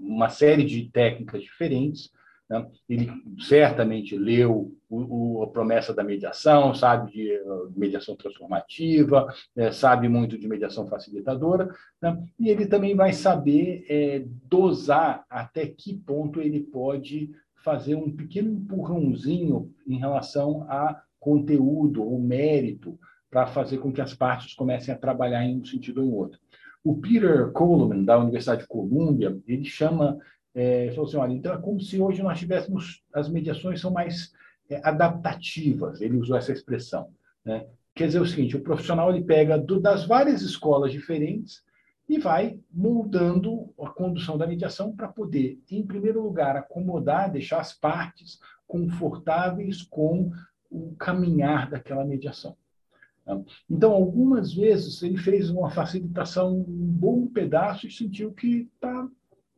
uma 0.00 0.28
série 0.28 0.64
de 0.64 0.90
técnicas 0.90 1.42
diferentes. 1.42 2.10
Né? 2.48 2.66
Ele 2.88 3.10
certamente 3.38 4.16
leu 4.16 4.74
o, 4.88 5.38
o, 5.38 5.42
a 5.44 5.46
promessa 5.48 5.94
da 5.94 6.02
mediação, 6.02 6.74
sabe 6.74 7.12
de 7.12 7.36
uh, 7.36 7.72
mediação 7.76 8.16
transformativa, 8.16 9.32
é, 9.56 9.70
sabe 9.70 10.08
muito 10.08 10.36
de 10.36 10.48
mediação 10.48 10.88
facilitadora, 10.88 11.72
né? 12.02 12.20
e 12.38 12.48
ele 12.48 12.66
também 12.66 12.94
vai 12.96 13.12
saber 13.12 13.84
é, 13.88 14.24
dosar 14.48 15.24
até 15.30 15.66
que 15.66 15.94
ponto 15.94 16.40
ele 16.40 16.60
pode 16.60 17.30
fazer 17.62 17.94
um 17.94 18.10
pequeno 18.10 18.50
empurrãozinho 18.50 19.72
em 19.86 19.98
relação 19.98 20.66
a 20.68 21.00
conteúdo 21.20 22.02
ou 22.02 22.18
mérito 22.18 22.98
para 23.30 23.46
fazer 23.46 23.78
com 23.78 23.92
que 23.92 24.00
as 24.00 24.14
partes 24.14 24.54
comecem 24.54 24.92
a 24.92 24.98
trabalhar 24.98 25.44
em 25.44 25.60
um 25.60 25.64
sentido 25.64 26.00
ou 26.00 26.06
em 26.08 26.12
outro. 26.12 26.40
O 26.82 26.96
Peter 26.96 27.50
Coleman, 27.52 28.04
da 28.04 28.18
Universidade 28.18 28.62
de 28.62 28.68
Colômbia, 28.68 29.38
ele 29.46 29.64
chama, 29.64 30.18
é, 30.54 30.90
falou 30.90 31.06
assim, 31.06 31.16
olha, 31.16 31.32
então 31.32 31.52
é 31.52 31.58
como 31.58 31.80
se 31.80 32.00
hoje 32.00 32.22
nós 32.22 32.38
tivéssemos, 32.38 33.02
as 33.12 33.28
mediações 33.28 33.80
são 33.80 33.90
mais 33.90 34.32
é, 34.68 34.80
adaptativas, 34.82 36.00
ele 36.00 36.16
usou 36.16 36.36
essa 36.36 36.52
expressão. 36.52 37.10
Né? 37.44 37.66
Quer 37.94 38.06
dizer 38.06 38.20
o 38.20 38.26
seguinte, 38.26 38.56
o 38.56 38.62
profissional 38.62 39.10
ele 39.10 39.24
pega 39.24 39.58
do, 39.58 39.80
das 39.80 40.06
várias 40.06 40.42
escolas 40.42 40.92
diferentes 40.92 41.62
e 42.08 42.18
vai 42.18 42.58
moldando 42.72 43.72
a 43.78 43.88
condução 43.90 44.36
da 44.36 44.46
mediação 44.46 44.94
para 44.94 45.06
poder, 45.06 45.60
em 45.70 45.86
primeiro 45.86 46.22
lugar, 46.22 46.56
acomodar, 46.56 47.30
deixar 47.30 47.60
as 47.60 47.72
partes 47.72 48.40
confortáveis 48.66 49.82
com 49.82 50.30
o 50.70 50.94
caminhar 50.96 51.68
daquela 51.68 52.04
mediação. 52.04 52.56
Tá? 53.30 53.40
Então, 53.70 53.92
algumas 53.92 54.52
vezes, 54.52 55.00
ele 55.02 55.16
fez 55.16 55.50
uma 55.50 55.70
facilitação 55.70 56.52
um 56.52 56.64
bom 56.66 57.28
pedaço 57.28 57.86
e 57.86 57.92
sentiu 57.92 58.32
que 58.32 58.68
está 58.74 59.08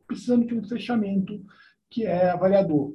precisando 0.05 0.45
de 0.45 0.53
um 0.53 0.63
fechamento, 0.63 1.43
que 1.89 2.05
é 2.05 2.29
avaliador. 2.29 2.93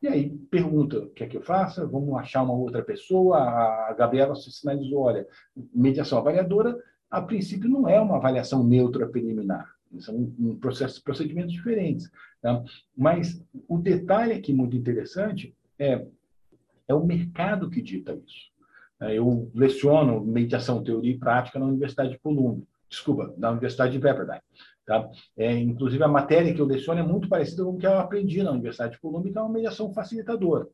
E 0.00 0.06
aí 0.06 0.30
pergunta, 0.50 0.98
o 0.98 1.10
que 1.10 1.24
é 1.24 1.26
que 1.26 1.36
eu 1.36 1.42
faça? 1.42 1.84
Vamos 1.84 2.16
achar 2.16 2.44
uma 2.44 2.54
outra 2.54 2.82
pessoa? 2.82 3.38
A 3.38 3.92
Gabriela 3.92 4.36
se 4.36 4.52
sinalizou, 4.52 5.00
olha, 5.00 5.26
mediação 5.74 6.18
avaliadora, 6.18 6.78
a 7.10 7.20
princípio, 7.20 7.68
não 7.68 7.88
é 7.88 8.00
uma 8.00 8.16
avaliação 8.16 8.62
neutra 8.62 9.08
preliminar. 9.08 9.68
São 9.98 10.32
um 10.38 10.56
processo, 10.56 11.02
procedimentos 11.02 11.52
diferentes. 11.52 12.08
Tá? 12.40 12.62
Mas 12.96 13.44
o 13.66 13.78
detalhe 13.78 14.32
aqui 14.32 14.52
muito 14.52 14.76
interessante 14.76 15.54
é, 15.76 16.06
é 16.86 16.94
o 16.94 17.04
mercado 17.04 17.68
que 17.68 17.82
dita 17.82 18.14
isso. 18.14 18.49
É, 19.00 19.18
eu 19.18 19.50
leciono 19.54 20.24
mediação, 20.24 20.82
teoria 20.82 21.12
e 21.12 21.18
prática 21.18 21.58
na 21.58 21.66
Universidade 21.66 22.10
de 22.10 22.18
Columbia, 22.18 22.64
desculpa, 22.88 23.32
na 23.38 23.50
Universidade 23.50 23.92
de 23.92 23.98
Pepperdine. 23.98 24.42
Tá? 24.84 25.08
É, 25.36 25.52
inclusive, 25.56 26.02
a 26.02 26.08
matéria 26.08 26.52
que 26.52 26.60
eu 26.60 26.66
leciono 26.66 27.00
é 27.00 27.02
muito 27.02 27.28
parecida 27.28 27.64
com 27.64 27.70
o 27.70 27.78
que 27.78 27.86
eu 27.86 27.98
aprendi 27.98 28.42
na 28.42 28.50
Universidade 28.50 28.92
de 28.92 29.00
Columbia, 29.00 29.32
que 29.32 29.38
é 29.38 29.40
uma 29.40 29.52
mediação 29.52 29.92
facilitadora. 29.92 30.66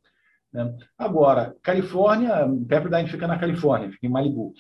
Né? 0.53 0.75
Agora, 0.97 1.55
Califórnia, 1.63 2.49
Pepperdine 2.67 3.09
fica 3.09 3.27
na 3.27 3.39
Califórnia, 3.39 3.91
fica 3.91 4.07
em 4.07 4.11
Malibu. 4.11 4.55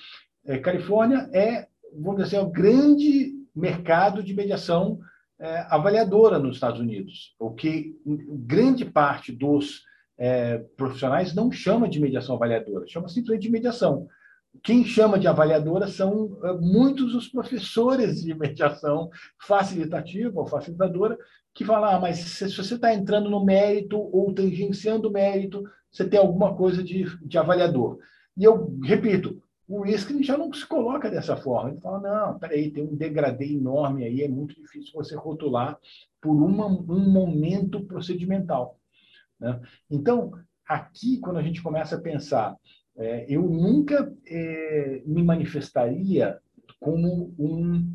É, 0.44 0.58
Califórnia 0.58 1.28
é, 1.32 1.66
vamos 1.92 2.22
dizer 2.22 2.36
assim, 2.36 2.46
o 2.46 2.50
grande 2.50 3.32
mercado 3.54 4.22
de 4.22 4.34
mediação 4.34 4.98
é, 5.38 5.66
avaliadora 5.70 6.38
nos 6.38 6.56
Estados 6.56 6.80
Unidos, 6.80 7.34
o 7.38 7.50
que 7.50 7.96
grande 8.04 8.84
parte 8.84 9.32
dos 9.32 9.82
é, 10.18 10.58
profissionais 10.76 11.34
não 11.34 11.50
chama 11.50 11.88
de 11.88 12.00
mediação 12.00 12.36
avaliadora, 12.36 12.86
chama 12.86 13.08
simplesmente 13.08 13.42
de 13.42 13.50
mediação. 13.50 14.06
Quem 14.62 14.84
chama 14.84 15.18
de 15.18 15.28
avaliadora 15.28 15.86
são 15.86 16.38
é, 16.42 16.52
muitos 16.54 17.14
os 17.14 17.28
professores 17.28 18.22
de 18.22 18.34
mediação 18.34 19.10
facilitativa 19.38 20.40
ou 20.40 20.46
facilitadora 20.46 21.18
que 21.52 21.64
falam, 21.64 21.96
ah, 21.96 22.00
mas 22.00 22.18
se 22.18 22.48
você 22.54 22.74
está 22.74 22.92
entrando 22.92 23.30
no 23.30 23.44
mérito 23.44 23.98
ou 23.98 24.32
tangenciando 24.34 25.08
o 25.08 25.12
mérito, 25.12 25.64
você 25.90 26.06
tem 26.06 26.20
alguma 26.20 26.54
coisa 26.54 26.82
de, 26.82 27.04
de 27.26 27.38
avaliador. 27.38 27.98
E 28.36 28.44
eu 28.44 28.78
repito, 28.82 29.42
o 29.66 29.82
Riskin 29.82 30.22
já 30.22 30.36
não 30.36 30.52
se 30.52 30.66
coloca 30.66 31.10
dessa 31.10 31.36
forma. 31.36 31.70
Ele 31.70 31.80
fala, 31.80 32.00
não, 32.00 32.38
peraí, 32.38 32.70
tem 32.70 32.84
um 32.84 32.94
degradê 32.94 33.52
enorme 33.52 34.04
aí, 34.04 34.22
é 34.22 34.28
muito 34.28 34.54
difícil 34.54 34.92
você 34.94 35.16
rotular 35.16 35.78
por 36.20 36.34
uma, 36.34 36.66
um 36.66 37.10
momento 37.10 37.82
procedimental. 37.84 38.78
Né? 39.38 39.60
Então, 39.90 40.32
aqui, 40.66 41.18
quando 41.18 41.38
a 41.38 41.42
gente 41.42 41.62
começa 41.62 41.96
a 41.96 42.00
pensar, 42.00 42.56
é, 42.96 43.26
eu 43.28 43.42
nunca 43.42 44.12
é, 44.26 45.02
me 45.04 45.22
manifestaria 45.22 46.38
como 46.80 47.34
um 47.38 47.92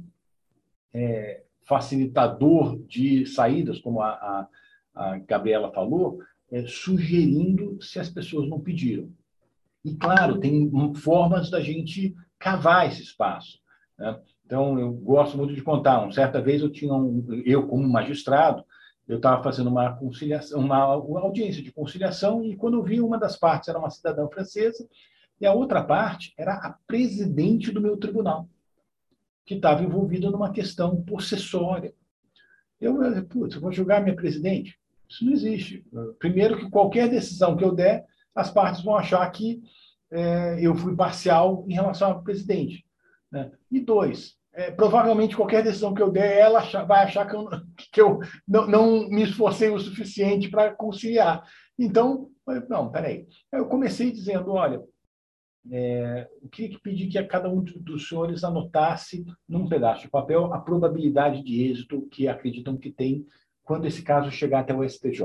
é, 0.93 1.43
facilitador 1.63 2.79
de 2.87 3.25
saídas, 3.25 3.79
como 3.79 4.01
a, 4.01 4.09
a, 4.09 4.47
a 4.93 5.17
Gabriela 5.19 5.71
falou, 5.71 6.19
é, 6.51 6.65
sugerindo 6.67 7.81
se 7.81 7.99
as 7.99 8.09
pessoas 8.09 8.49
não 8.49 8.59
pediram. 8.59 9.09
E, 9.83 9.95
claro, 9.95 10.39
tem 10.39 10.69
formas 10.95 11.49
da 11.49 11.59
gente 11.59 12.15
cavar 12.37 12.87
esse 12.87 13.01
espaço. 13.01 13.59
Né? 13.97 14.19
Então, 14.45 14.77
eu 14.77 14.91
gosto 14.91 15.37
muito 15.37 15.53
de 15.53 15.63
contar. 15.63 16.01
Uma 16.01 16.11
certa 16.11 16.41
vez 16.41 16.61
eu 16.61 16.69
tinha 16.69 16.93
um, 16.93 17.41
eu 17.45 17.67
como 17.67 17.87
magistrado, 17.87 18.63
eu 19.11 19.17
estava 19.17 19.43
fazendo 19.43 19.69
uma 19.69 19.93
conciliação, 19.93 20.57
uma, 20.57 20.77
audiência 20.77 21.61
de 21.61 21.69
conciliação 21.69 22.45
e 22.45 22.55
quando 22.55 22.77
eu 22.77 22.83
vi 22.83 23.01
uma 23.01 23.19
das 23.19 23.35
partes 23.35 23.67
era 23.67 23.77
uma 23.77 23.89
cidadã 23.89 24.25
francesa 24.29 24.87
e 25.39 25.45
a 25.45 25.53
outra 25.53 25.83
parte 25.83 26.33
era 26.37 26.53
a 26.53 26.77
presidente 26.87 27.73
do 27.73 27.81
meu 27.81 27.97
tribunal, 27.97 28.47
que 29.45 29.55
estava 29.55 29.83
envolvida 29.83 30.31
numa 30.31 30.53
questão 30.53 31.03
possessória. 31.03 31.93
Eu, 32.79 32.95
putz, 33.25 33.55
eu 33.55 33.61
vou 33.61 33.73
julgar 33.73 34.01
minha 34.01 34.15
presidente? 34.15 34.79
Isso 35.09 35.25
não 35.25 35.33
existe. 35.33 35.85
Primeiro 36.17 36.57
que 36.57 36.69
qualquer 36.69 37.09
decisão 37.09 37.57
que 37.57 37.65
eu 37.65 37.75
der, 37.75 38.05
as 38.33 38.49
partes 38.49 38.81
vão 38.81 38.95
achar 38.95 39.29
que 39.29 39.61
é, 40.09 40.57
eu 40.65 40.73
fui 40.73 40.95
parcial 40.95 41.65
em 41.67 41.73
relação 41.73 42.11
ao 42.11 42.23
presidente. 42.23 42.85
Né? 43.29 43.51
E 43.69 43.81
dois, 43.81 44.37
é, 44.53 44.71
provavelmente 44.71 45.35
qualquer 45.35 45.63
decisão 45.63 45.93
que 45.93 46.01
eu 46.01 46.11
der, 46.11 46.37
ela 46.37 46.59
achar, 46.59 46.83
vai 46.83 47.03
achar 47.03 47.25
que 47.25 47.35
eu, 47.35 47.49
que 47.91 48.01
eu 48.01 48.19
não, 48.47 48.67
não, 48.67 49.09
me 49.09 49.23
esforcei 49.23 49.69
o 49.69 49.79
suficiente 49.79 50.49
para 50.49 50.73
conciliar. 50.73 51.43
Então, 51.79 52.29
não, 52.69 52.91
peraí. 52.91 53.27
Eu 53.51 53.65
comecei 53.67 54.11
dizendo, 54.11 54.51
olha, 54.51 54.81
é, 55.69 56.27
eu 56.41 56.49
queria 56.49 56.77
pedir 56.79 57.07
que 57.07 57.17
a 57.17 57.27
cada 57.27 57.49
um 57.49 57.63
dos 57.63 58.07
senhores 58.07 58.43
anotasse 58.43 59.25
num 59.47 59.69
pedaço 59.69 60.01
de 60.01 60.09
papel 60.09 60.53
a 60.53 60.59
probabilidade 60.59 61.43
de 61.43 61.69
êxito 61.69 62.07
que 62.09 62.27
acreditam 62.27 62.77
que 62.77 62.91
tem 62.91 63.25
quando 63.63 63.85
esse 63.85 64.01
caso 64.01 64.31
chegar 64.31 64.61
até 64.61 64.73
o 64.73 64.87
STJ. 64.87 65.23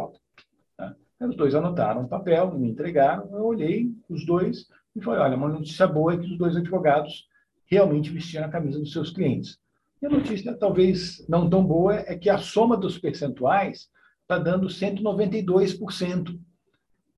Os 1.19 1.35
dois 1.35 1.55
anotaram 1.55 2.03
um 2.03 2.09
papel, 2.09 2.53
me 2.53 2.69
entregaram, 2.69 3.27
eu 3.33 3.45
olhei 3.45 3.91
os 4.09 4.27
dois 4.27 4.69
e 4.95 5.01
falei, 5.01 5.21
olha, 5.21 5.37
uma 5.37 5.49
notícia 5.49 5.87
boa 5.87 6.13
é 6.13 6.19
que 6.19 6.31
os 6.31 6.37
dois 6.37 6.55
advogados 6.55 7.27
realmente 7.67 8.11
vestiram 8.11 8.47
a 8.47 8.51
camisa 8.51 8.79
dos 8.79 8.93
seus 8.93 9.11
clientes. 9.11 9.59
E 10.01 10.07
a 10.07 10.11
notícia, 10.11 10.57
talvez 10.57 11.27
não 11.29 11.49
tão 11.49 11.65
boa, 11.65 11.95
é 11.95 12.17
que 12.17 12.31
a 12.31 12.39
soma 12.39 12.77
dos 12.77 12.99
percentuais 12.99 13.89
está 14.23 14.39
dando 14.39 14.67
192%. 14.67 16.39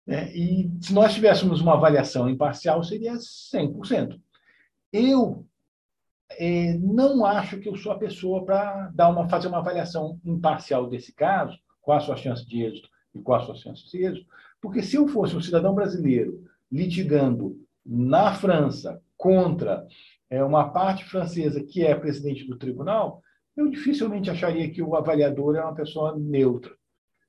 Né? 0.06 0.32
E 0.34 0.70
se 0.80 0.92
nós 0.92 1.14
tivéssemos 1.14 1.60
uma 1.60 1.74
avaliação 1.74 2.28
imparcial, 2.28 2.82
seria 2.82 3.14
100%. 3.14 4.18
Eu 4.92 5.46
é, 6.30 6.74
não 6.74 7.24
acho 7.24 7.58
que 7.58 7.68
eu 7.68 7.76
sou 7.76 7.92
a 7.92 7.98
pessoa 7.98 8.44
para 8.44 8.90
dar 8.94 9.08
uma, 9.08 9.28
fazer 9.28 9.48
uma 9.48 9.58
avaliação 9.58 10.20
imparcial 10.24 10.88
desse 10.88 11.12
caso, 11.12 11.58
qual 11.80 11.98
a 11.98 12.00
sua 12.00 12.16
chance 12.16 12.46
de 12.46 12.62
êxito 12.62 12.88
e 13.14 13.20
qual 13.20 13.40
a 13.40 13.44
sua 13.44 13.54
chance 13.54 13.88
de 13.90 14.04
êxito, 14.04 14.26
porque 14.60 14.82
se 14.82 14.96
eu 14.96 15.08
fosse 15.08 15.34
um 15.34 15.40
cidadão 15.40 15.74
brasileiro 15.74 16.44
litigando 16.70 17.58
na 17.84 18.34
França 18.34 19.00
contra 19.16 19.86
é, 20.30 20.42
uma 20.42 20.70
parte 20.70 21.04
francesa 21.04 21.62
que 21.62 21.84
é 21.84 21.94
presidente 21.94 22.46
do 22.46 22.56
tribunal, 22.56 23.22
eu 23.56 23.68
dificilmente 23.68 24.30
acharia 24.30 24.70
que 24.70 24.82
o 24.82 24.94
avaliador 24.94 25.56
é 25.56 25.62
uma 25.62 25.74
pessoa 25.74 26.16
neutra, 26.18 26.72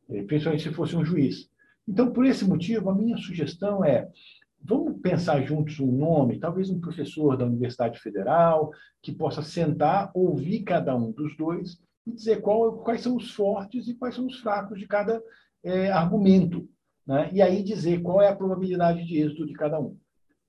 é, 0.09 0.23
principalmente 0.23 0.63
se 0.63 0.73
fosse 0.73 0.95
um 0.95 1.05
juiz. 1.05 1.49
Então, 1.88 2.12
por 2.12 2.25
esse 2.25 2.45
motivo, 2.45 2.89
a 2.89 2.95
minha 2.95 3.17
sugestão 3.17 3.83
é 3.83 4.07
vamos 4.62 4.99
pensar 5.01 5.41
juntos 5.41 5.79
um 5.79 5.91
nome, 5.91 6.39
talvez 6.39 6.69
um 6.69 6.79
professor 6.79 7.38
da 7.38 7.45
Universidade 7.45 7.99
Federal, 7.99 8.71
que 9.01 9.12
possa 9.12 9.41
sentar, 9.41 10.12
ouvir 10.13 10.63
cada 10.63 10.95
um 10.95 11.12
dos 11.12 11.35
dois 11.38 11.79
e 12.05 12.12
dizer 12.12 12.41
qual, 12.41 12.79
quais 12.79 13.01
são 13.01 13.15
os 13.15 13.31
fortes 13.31 13.88
e 13.88 13.95
quais 13.95 14.15
são 14.15 14.25
os 14.25 14.39
fracos 14.39 14.79
de 14.79 14.88
cada 14.88 15.21
é, 15.63 15.89
argumento. 15.91 16.67
Né? 17.05 17.29
E 17.33 17.41
aí 17.41 17.63
dizer 17.63 18.01
qual 18.01 18.21
é 18.21 18.27
a 18.27 18.35
probabilidade 18.35 19.05
de 19.05 19.17
êxito 19.17 19.45
de 19.45 19.53
cada 19.53 19.79
um. 19.79 19.97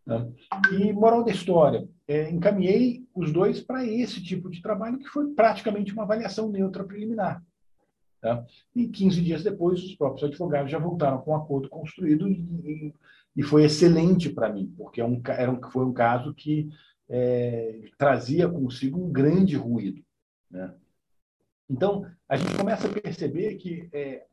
Né? 0.07 0.29
E, 0.73 0.93
moral 0.93 1.25
da 1.25 1.31
história, 1.31 1.89
é, 2.11 2.29
encaminhei 2.29 3.07
os 3.15 3.33
dois 3.33 3.61
para 3.61 3.87
esse 3.87 4.21
tipo 4.21 4.51
de 4.51 4.61
trabalho, 4.61 4.99
que 4.99 5.07
foi 5.07 5.29
praticamente 5.29 5.93
uma 5.93 6.03
avaliação 6.03 6.51
neutra 6.51 6.83
preliminar. 6.83 7.41
Tá? 8.21 8.45
E 8.75 8.89
15 8.89 9.23
dias 9.23 9.45
depois, 9.45 9.81
os 9.85 9.95
próprios 9.95 10.25
advogados 10.25 10.73
já 10.73 10.79
voltaram 10.81 11.21
com 11.21 11.31
um 11.31 11.37
acordo 11.37 11.69
construído 11.69 12.27
e, 12.27 12.93
e 13.37 13.43
foi 13.45 13.63
excelente 13.63 14.29
para 14.29 14.53
mim, 14.53 14.75
porque 14.77 15.01
é 15.01 15.05
um, 15.05 15.23
era 15.25 15.53
um, 15.53 15.63
foi 15.71 15.85
um 15.85 15.93
caso 15.93 16.35
que 16.35 16.69
é, 17.09 17.81
trazia 17.97 18.49
consigo 18.49 19.01
um 19.01 19.13
grande 19.13 19.55
ruído. 19.55 20.03
Né? 20.51 20.75
Então, 21.69 22.05
a 22.29 22.37
gente 22.37 22.57
começa 22.57 22.89
a 22.89 22.93
perceber 22.93 23.55
que 23.55 23.89
é, 23.93 24.27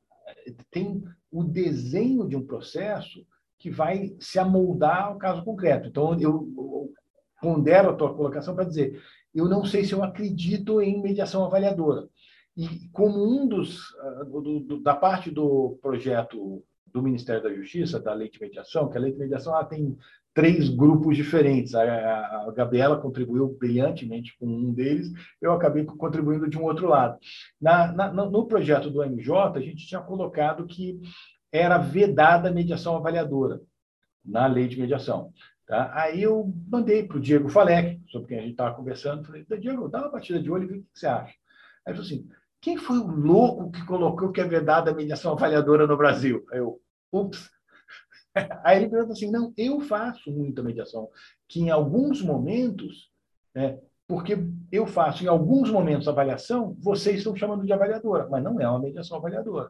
tem 0.72 1.04
o 1.32 1.44
desenho 1.44 2.28
de 2.28 2.36
um 2.36 2.44
processo 2.44 3.24
que 3.60 3.70
vai 3.70 4.16
se 4.20 4.40
amoldar 4.40 5.06
ao 5.06 5.20
caso 5.20 5.44
concreto. 5.44 5.88
Então, 5.88 6.20
eu 6.20 6.92
pondero 7.42 7.90
a 7.90 7.94
tua 7.94 8.14
colocação 8.14 8.56
para 8.56 8.66
dizer, 8.66 9.02
eu 9.34 9.46
não 9.46 9.66
sei 9.66 9.84
se 9.84 9.94
eu 9.94 10.04
acredito 10.04 10.82
em 10.82 11.02
mediação 11.02 11.46
avaliadora. 11.46 12.08
E 12.56 12.90
como 12.92 13.24
um 13.24 13.48
dos 13.48 13.96
ah, 14.00 14.24
do, 14.24 14.60
do, 14.60 14.82
da 14.82 14.96
parte 14.96 15.30
do 15.30 15.78
projeto 15.82 16.64
do 16.88 17.04
Ministério 17.04 17.44
da 17.44 17.54
Justiça, 17.54 18.00
da 18.00 18.14
lei 18.14 18.30
de 18.30 18.42
mediação, 18.42 18.90
que 18.90 18.98
a 18.98 19.02
lei 19.02 19.12
de 19.12 19.20
mediação 19.20 19.54
ela 19.54 19.66
tem 19.66 19.96
três 20.34 20.70
grupos 20.70 21.16
diferentes. 21.16 21.76
A, 21.76 21.84
a, 21.84 22.52
Gabriela 22.56 23.00
contribuiu 23.00 23.56
brilhantemente 23.60 24.36
com 24.40 24.46
um 24.46 24.74
deles, 24.74 25.12
eu 25.42 25.52
acabei 25.52 25.84
contribuindo 25.84 26.50
de 26.50 26.58
um 26.58 26.64
outro 26.64 26.88
lado. 26.88 27.18
Na, 27.60 27.92
na, 27.92 28.12
no 28.12 28.48
projeto 28.48 28.90
do 28.90 29.04
MJ, 29.04 29.58
a 29.58 29.62
gente 29.62 29.88
tinha 29.88 30.02
colocado 30.02 30.66
que 30.66 31.00
era 31.52 31.78
vedada 31.78 32.50
a 32.50 32.54
mediação 32.54 32.96
avaliadora 32.96 33.62
na 34.24 34.46
lei 34.48 34.68
de 34.68 34.80
mediação. 34.80 35.32
Tá? 35.68 35.92
Aí 35.94 36.24
eu 36.24 36.52
mandei 36.70 37.06
para 37.06 37.18
o 37.18 37.20
Diego 37.20 37.50
Falec, 37.50 38.02
sobre 38.10 38.30
quem 38.30 38.38
a 38.38 38.42
gente 38.42 38.52
estava 38.52 38.74
conversando, 38.74 39.26
falei, 39.26 39.46
Diego, 39.60 39.90
dá 39.90 40.00
uma 40.00 40.12
batida 40.12 40.42
de 40.42 40.50
olho 40.50 40.64
e 40.64 40.68
vê 40.68 40.78
o 40.78 40.82
que 40.82 40.88
você 40.94 41.08
acha. 41.08 41.34
Aí 41.86 41.94
ele 41.94 41.98
falou 41.98 42.06
assim, 42.06 42.30
quem 42.62 42.78
foi 42.78 42.98
o 42.98 43.08
louco 43.08 43.70
que 43.70 43.86
colocou 43.86 44.32
que 44.32 44.40
é 44.40 44.46
vedada 44.46 44.92
a 44.92 44.96
mediação 44.96 45.34
avaliadora 45.34 45.86
no 45.86 45.98
Brasil? 45.98 46.46
Aí 46.52 46.60
eu, 46.60 46.80
ups. 47.12 47.50
Aí 48.64 48.78
ele 48.78 48.90
pergunta 48.90 49.12
assim, 49.12 49.30
não, 49.30 49.54
eu 49.58 49.82
faço 49.82 50.32
muita 50.32 50.64
mediação, 50.64 51.10
que 51.50 51.60
em 51.60 51.70
alguns 51.70 52.22
momentos, 52.22 53.12
né, 53.54 53.78
porque 54.08 54.38
eu 54.72 54.88
faço 54.88 55.26
em 55.26 55.28
alguns 55.28 55.70
momentos 55.70 56.08
avaliação, 56.08 56.78
vocês 56.80 57.18
estão 57.18 57.36
chamando 57.36 57.66
de 57.66 57.74
avaliadora, 57.74 58.26
mas 58.30 58.42
não 58.42 58.62
é 58.62 58.70
uma 58.70 58.80
mediação 58.80 59.18
avaliadora. 59.18 59.70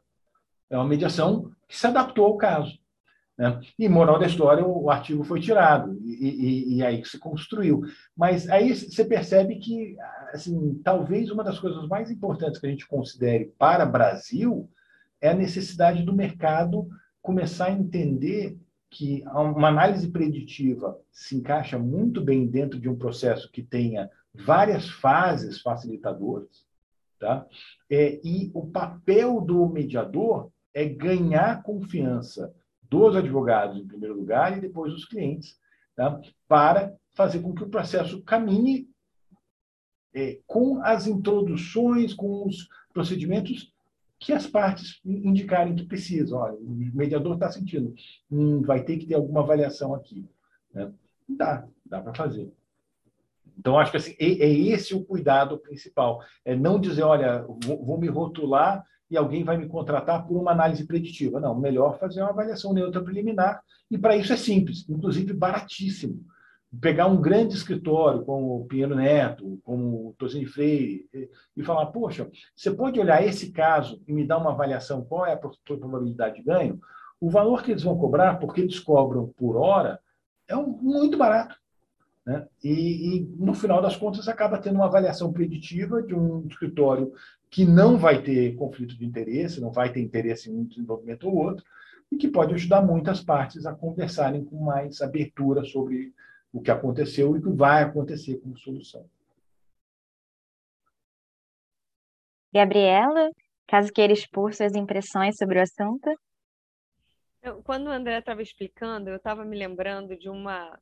É 0.70 0.78
uma 0.78 0.86
mediação 0.86 1.50
que 1.68 1.76
se 1.76 1.88
adaptou 1.88 2.26
ao 2.26 2.38
caso. 2.38 2.78
Né? 3.38 3.62
E, 3.78 3.88
moral 3.88 4.18
da 4.18 4.26
história, 4.26 4.66
o, 4.66 4.90
artigo 4.90 5.24
foi 5.24 5.40
tirado, 5.40 5.96
e, 6.04 6.28
e, 6.28 6.76
e, 6.78 6.84
aí 6.84 7.06
se 7.06 7.20
construiu. 7.20 7.84
Mas 8.16 8.50
aí 8.50 8.76
você 8.76 9.06
percebe 9.06 9.58
que, 9.58 9.96
assim, 10.34 10.82
talvez 10.84 11.30
uma 11.30 11.44
das 11.44 11.60
coisas 11.60 11.88
mais 11.88 12.10
importantes 12.10 12.60
que 12.60 12.66
a 12.66 12.70
gente 12.70 12.88
considere 12.88 13.54
para 13.58 13.86
o 13.86 13.92
Brasil 13.92 14.70
é 15.22 15.30
a 15.30 15.36
necessidade 15.36 16.04
do 16.04 16.14
mercado 16.14 16.88
começar 17.22 17.66
a 17.66 17.72
entender 17.72 18.58
que 18.90 19.24
uma 19.28 19.68
análise 19.68 20.10
preditiva 20.10 20.98
se 21.12 21.36
encaixa 21.36 21.78
muito 21.78 22.22
bem 22.22 22.48
dentro 22.48 22.80
de 22.80 22.90
um 22.90 22.96
processo 22.96 23.52
que 23.52 23.62
tenha 23.62 24.10
várias 24.34 24.90
fases 24.90 25.62
facilitadoras, 25.62 26.66
tá? 27.20 27.46
É, 27.90 28.20
e 28.24 28.50
o 28.54 28.66
papel 28.66 29.42
do 29.42 29.68
mediador 29.68 30.50
é 30.74 30.86
ganhar 30.86 31.64
confiança 31.64 32.54
dos 32.90 33.16
advogados, 33.16 33.78
em 33.78 33.88
primeiro 33.88 34.16
lugar, 34.16 34.58
e 34.58 34.62
depois 34.62 34.92
dos 34.92 35.06
clientes, 35.06 35.58
tá? 35.96 36.20
para 36.48 36.96
fazer 37.14 37.40
com 37.42 37.54
que 37.54 37.64
o 37.64 37.70
processo 37.70 38.22
caminhe 38.24 38.88
é, 40.14 40.40
com 40.48 40.82
as 40.84 41.08
introduções, 41.08 42.14
com 42.14 42.46
os 42.48 42.68
procedimentos 42.94 43.74
que 44.20 44.34
as 44.34 44.48
partes 44.48 45.00
indicarem 45.06 45.76
que 45.76 45.86
precisam. 45.86 46.40
Olha, 46.40 46.56
o 46.56 46.70
mediador 46.94 47.36
está 47.36 47.52
sentindo, 47.52 47.94
hum, 48.32 48.62
vai 48.62 48.84
ter 48.84 48.98
que 48.98 49.06
ter 49.06 49.16
alguma 49.16 49.42
avaliação 49.42 49.94
aqui. 49.94 50.28
Né? 50.74 50.92
Dá, 51.30 51.68
dá 51.86 52.02
para 52.02 52.16
fazer. 52.16 52.52
Então, 53.58 53.78
acho 53.78 53.92
que 53.92 53.98
assim, 53.98 54.16
é, 54.20 54.26
é, 54.26 54.52
esse 54.52 54.94
o 54.94 55.04
cuidado 55.04 55.58
principal. 55.58 56.24
É 56.46 56.56
não 56.56 56.80
dizer, 56.80 57.04
olha, 57.04 57.44
vou, 57.44 57.84
vou 57.84 58.00
me 58.00 58.08
rotular 58.08 58.86
e 59.10 59.18
alguém 59.18 59.44
vai 59.44 59.58
me 59.58 59.68
contratar 59.68 60.26
por 60.28 60.38
uma 60.38 60.52
análise 60.52 60.86
preditiva. 60.86 61.40
Não, 61.40 61.58
melhor 61.58 61.98
fazer 61.98 62.22
uma 62.22 62.30
avaliação 62.30 62.74
neutra 62.74 63.04
preliminar, 63.04 63.62
e 63.90 63.98
para 63.98 64.16
isso 64.16 64.34
é 64.34 64.38
simples, 64.38 64.88
inclusive 64.90 65.34
baratíssimo. 65.34 66.26
Pegar 66.82 67.08
um 67.08 67.22
grande 67.22 67.56
escritório 67.56 68.26
como 68.26 68.58
o 68.58 68.66
Pinheiro 68.66 68.94
Neto, 68.94 69.60
como 69.64 70.10
o 70.10 70.16
Tosini 70.18 70.46
Freire, 70.46 71.08
e 71.56 71.64
falar: 71.64 71.86
poxa, 71.88 72.30
você 72.54 72.70
pode 72.70 73.00
olhar 73.00 73.24
esse 73.24 73.52
caso 73.52 74.02
e 74.06 74.12
me 74.12 74.28
dar 74.28 74.38
uma 74.38 74.52
avaliação, 74.52 75.06
qual 75.06 75.26
é 75.26 75.34
a 75.34 75.38
probabilidade 75.38 76.36
de 76.36 76.44
ganho? 76.44 76.80
O 77.22 77.30
valor 77.30 77.64
que 77.64 77.72
eles 77.72 77.84
vão 77.84 77.98
cobrar, 77.98 78.38
porque 78.38 78.62
eles 78.62 78.80
cobram 78.80 79.34
por 79.38 79.56
hora, 79.56 80.00
é 80.48 80.56
muito 80.56 81.18
barato. 81.18 81.56
Né? 82.28 82.46
E, 82.62 83.20
e, 83.20 83.20
no 83.40 83.54
final 83.54 83.82
das 83.82 83.96
contas, 83.96 84.28
acaba 84.28 84.58
tendo 84.58 84.76
uma 84.76 84.88
avaliação 84.88 85.32
preditiva 85.32 86.04
de 86.04 86.14
um 86.14 86.46
escritório 86.48 87.14
que 87.50 87.66
não 87.66 87.98
vai 87.98 88.22
ter 88.22 88.56
conflito 88.56 88.98
de 88.98 89.06
interesse, 89.06 89.62
não 89.62 89.72
vai 89.72 89.92
ter 89.92 90.02
interesse 90.02 90.50
em 90.50 90.56
um 90.56 90.66
desenvolvimento 90.66 91.28
ou 91.28 91.36
outro, 91.36 91.66
e 92.12 92.18
que 92.18 92.28
pode 92.28 92.54
ajudar 92.54 92.82
muitas 92.82 93.22
partes 93.22 93.66
a 93.66 93.74
conversarem 93.74 94.44
com 94.44 94.58
mais 94.58 95.02
abertura 95.02 95.64
sobre 95.64 96.14
o 96.52 96.62
que 96.62 96.72
aconteceu 96.72 97.36
e 97.36 97.40
o 97.40 97.42
que 97.42 97.50
vai 97.50 97.84
acontecer 97.84 98.38
como 98.38 98.58
solução. 98.58 99.06
Gabriela, 102.54 103.30
caso 103.68 103.92
queira 103.92 104.14
expor 104.14 104.54
suas 104.54 104.74
impressões 104.74 105.36
sobre 105.38 105.60
o 105.60 105.62
assunto. 105.62 106.10
Quando 107.64 107.88
o 107.88 107.92
André 107.92 108.18
estava 108.18 108.42
explicando, 108.42 109.10
eu 109.10 109.18
estava 109.18 109.46
me 109.46 109.58
lembrando 109.58 110.18
de 110.18 110.30
uma 110.30 110.78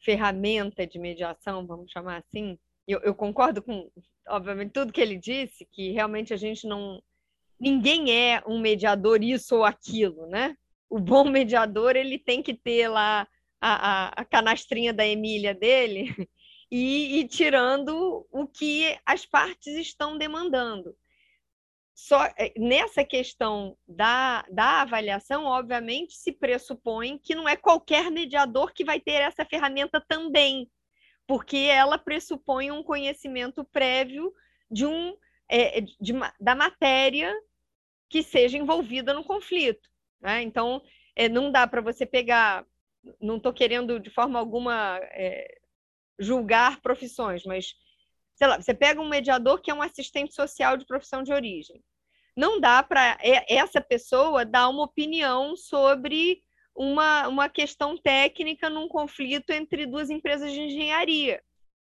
ferramenta 0.00 0.86
de 0.86 0.98
mediação, 0.98 1.66
vamos 1.66 1.90
chamar 1.90 2.18
assim. 2.18 2.58
Eu, 2.88 3.00
eu 3.00 3.14
concordo 3.14 3.62
com, 3.62 3.90
obviamente, 4.30 4.72
tudo 4.72 4.92
que 4.92 5.00
ele 5.00 5.16
disse, 5.16 5.66
que 5.70 5.92
realmente 5.92 6.32
a 6.32 6.36
gente 6.36 6.66
não. 6.66 7.02
Ninguém 7.58 8.10
é 8.12 8.42
um 8.46 8.60
mediador 8.60 9.22
isso 9.22 9.56
ou 9.56 9.64
aquilo, 9.64 10.26
né? 10.26 10.56
O 10.88 10.98
bom 10.98 11.24
mediador 11.30 11.96
ele 11.96 12.18
tem 12.18 12.42
que 12.42 12.54
ter 12.54 12.88
lá 12.88 13.28
a, 13.60 14.08
a, 14.08 14.08
a 14.22 14.24
canastrinha 14.24 14.92
da 14.92 15.06
Emília 15.06 15.54
dele 15.54 16.14
e, 16.70 17.20
e 17.20 17.28
tirando 17.28 18.26
o 18.30 18.46
que 18.46 18.98
as 19.04 19.26
partes 19.26 19.74
estão 19.76 20.16
demandando 20.16 20.94
só 22.00 22.24
é, 22.38 22.52
nessa 22.56 23.04
questão 23.04 23.76
da, 23.86 24.42
da 24.50 24.80
avaliação, 24.82 25.44
obviamente, 25.44 26.14
se 26.14 26.32
pressupõe 26.32 27.18
que 27.18 27.34
não 27.34 27.46
é 27.46 27.56
qualquer 27.56 28.10
mediador 28.10 28.72
que 28.72 28.84
vai 28.84 28.98
ter 28.98 29.20
essa 29.20 29.44
ferramenta 29.44 30.02
também, 30.08 30.66
porque 31.30 31.58
ela 31.58 31.96
pressupõe 31.96 32.72
um 32.72 32.82
conhecimento 32.82 33.62
prévio 33.62 34.34
de 34.68 34.84
um 34.84 35.16
é, 35.48 35.80
de, 35.80 36.12
da 36.40 36.56
matéria 36.56 37.32
que 38.08 38.20
seja 38.20 38.58
envolvida 38.58 39.14
no 39.14 39.22
conflito. 39.22 39.88
Né? 40.20 40.42
Então, 40.42 40.82
é, 41.14 41.28
não 41.28 41.52
dá 41.52 41.68
para 41.68 41.80
você 41.80 42.04
pegar, 42.04 42.66
não 43.20 43.36
estou 43.36 43.52
querendo 43.52 44.00
de 44.00 44.10
forma 44.10 44.40
alguma 44.40 44.98
é, 45.12 45.56
julgar 46.18 46.80
profissões, 46.80 47.44
mas 47.44 47.76
sei 48.34 48.48
lá, 48.48 48.60
você 48.60 48.74
pega 48.74 49.00
um 49.00 49.08
mediador 49.08 49.60
que 49.60 49.70
é 49.70 49.74
um 49.74 49.82
assistente 49.82 50.34
social 50.34 50.76
de 50.76 50.84
profissão 50.84 51.22
de 51.22 51.32
origem 51.32 51.80
não 52.36 52.58
dá 52.58 52.82
para 52.82 53.18
essa 53.48 53.80
pessoa 53.80 54.44
dar 54.44 54.68
uma 54.68 54.84
opinião 54.84 55.54
sobre 55.56 56.42
uma, 56.80 57.28
uma 57.28 57.46
questão 57.46 57.94
técnica 57.94 58.70
num 58.70 58.88
conflito 58.88 59.50
entre 59.50 59.84
duas 59.84 60.08
empresas 60.08 60.50
de 60.50 60.60
engenharia. 60.60 61.44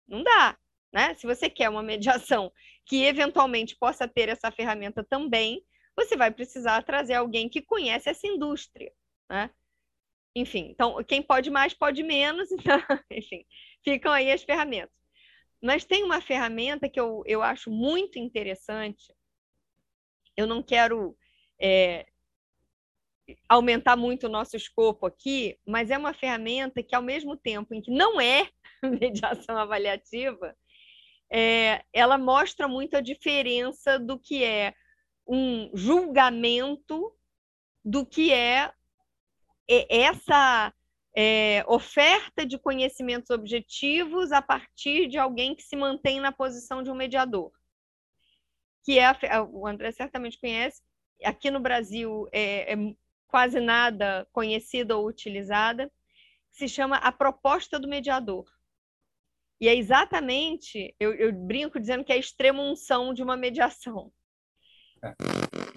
Não 0.09 0.23
dá. 0.23 0.57
Né? 0.91 1.15
Se 1.17 1.27
você 1.27 1.51
quer 1.51 1.69
uma 1.69 1.83
mediação 1.83 2.51
que 2.87 3.05
eventualmente 3.05 3.77
possa 3.77 4.09
ter 4.09 4.31
essa 4.31 4.51
ferramenta 4.51 5.05
também, 5.05 5.63
você 5.95 6.17
vai 6.17 6.31
precisar 6.31 6.83
trazer 6.83 7.13
alguém 7.13 7.47
que 7.47 7.61
conhece 7.61 8.09
essa 8.09 8.27
indústria. 8.27 8.91
Né? 9.29 9.51
Enfim, 10.35 10.71
então, 10.71 11.05
quem 11.05 11.23
pode 11.23 11.51
mais, 11.51 11.75
pode 11.75 12.03
menos. 12.03 12.49
Então, 12.59 12.81
enfim, 13.11 13.45
ficam 13.85 14.11
aí 14.11 14.33
as 14.33 14.43
ferramentas. 14.43 14.97
Mas 15.63 15.85
tem 15.85 16.05
uma 16.05 16.23
ferramenta 16.23 16.89
que 16.89 16.99
eu, 16.99 17.23
eu 17.27 17.43
acho 17.43 17.71
muito 17.71 18.19
interessante, 18.19 19.13
eu 20.35 20.47
não 20.47 20.63
quero 20.63 21.15
é, 21.61 22.07
aumentar 23.49 23.97
muito 23.97 24.27
o 24.27 24.31
nosso 24.31 24.57
escopo 24.57 25.07
aqui, 25.07 25.59
mas 25.67 25.91
é 25.91 25.99
uma 25.99 26.15
ferramenta 26.15 26.83
que, 26.83 26.95
ao 26.95 27.03
mesmo 27.03 27.37
tempo 27.37 27.75
em 27.75 27.81
que 27.81 27.91
não 27.91 28.21
é 28.21 28.49
mediação 28.83 29.57
avaliativa, 29.57 30.57
é, 31.33 31.85
ela 31.93 32.19
mostra 32.19 32.67
muito 32.67 32.97
a 32.97 33.01
diferença 33.01 33.99
do 33.99 34.19
que 34.19 34.45
é 34.45 34.75
um 35.27 35.71
julgamento 35.75 37.13
do 37.85 38.05
que 38.05 38.33
é, 38.33 38.73
é 39.69 40.03
essa 40.03 40.73
é, 41.17 41.65
oferta 41.69 42.45
de 42.45 42.59
conhecimentos 42.59 43.31
objetivos 43.31 44.33
a 44.33 44.43
partir 44.43 45.09
de 45.09 45.19
alguém 45.19 45.55
que 45.55 45.63
se 45.63 45.77
mantém 45.77 46.21
na 46.21 46.33
posição 46.33 46.83
de 46.83 46.91
um 46.91 46.95
mediador 46.95 47.53
que 48.85 48.99
é 48.99 49.07
a, 49.07 49.43
o 49.43 49.67
André 49.67 49.93
certamente 49.93 50.39
conhece, 50.39 50.83
aqui 51.25 51.51
no 51.51 51.61
Brasil 51.61 52.29
é, 52.33 52.73
é 52.73 52.77
quase 53.31 53.61
nada 53.61 54.27
conhecida 54.33 54.97
ou 54.97 55.07
utilizada, 55.07 55.91
se 56.51 56.69
chama 56.69 56.97
a 56.97 57.13
proposta 57.13 57.79
do 57.79 57.89
mediador. 57.89 58.45
E 59.61 59.69
é 59.69 59.75
exatamente, 59.75 60.95
eu, 60.99 61.15
eu 61.15 61.33
brinco 61.33 61.79
dizendo 61.79 62.05
que 62.05 62.13
é 62.13 62.17
a 62.17 62.19
extrema 62.19 62.63
unção 62.63 63.15
de 63.15 63.23
uma 63.23 63.37
mediação. 63.37 64.13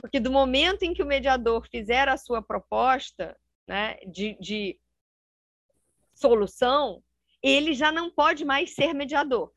Porque 0.01 0.19
do 0.19 0.31
momento 0.31 0.83
em 0.83 0.93
que 0.93 1.03
o 1.03 1.07
mediador 1.07 1.67
fizer 1.69 2.07
a 2.07 2.17
sua 2.17 2.41
proposta 2.41 3.37
né, 3.67 3.95
de, 4.07 4.37
de 4.39 4.79
solução, 6.13 7.03
ele 7.41 7.73
já 7.73 7.91
não 7.91 8.09
pode 8.09 8.45
mais 8.45 8.73
ser 8.73 8.93
mediador. 8.93 9.51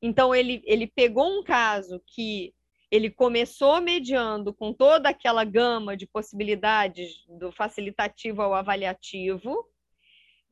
Então, 0.00 0.34
ele, 0.34 0.62
ele 0.64 0.86
pegou 0.86 1.38
um 1.38 1.44
caso 1.44 2.02
que 2.06 2.54
ele 2.92 3.10
começou 3.10 3.80
mediando 3.80 4.52
com 4.52 4.70
toda 4.70 5.08
aquela 5.08 5.44
gama 5.44 5.96
de 5.96 6.06
possibilidades 6.06 7.24
do 7.26 7.50
facilitativo 7.50 8.42
ao 8.42 8.52
avaliativo 8.52 9.66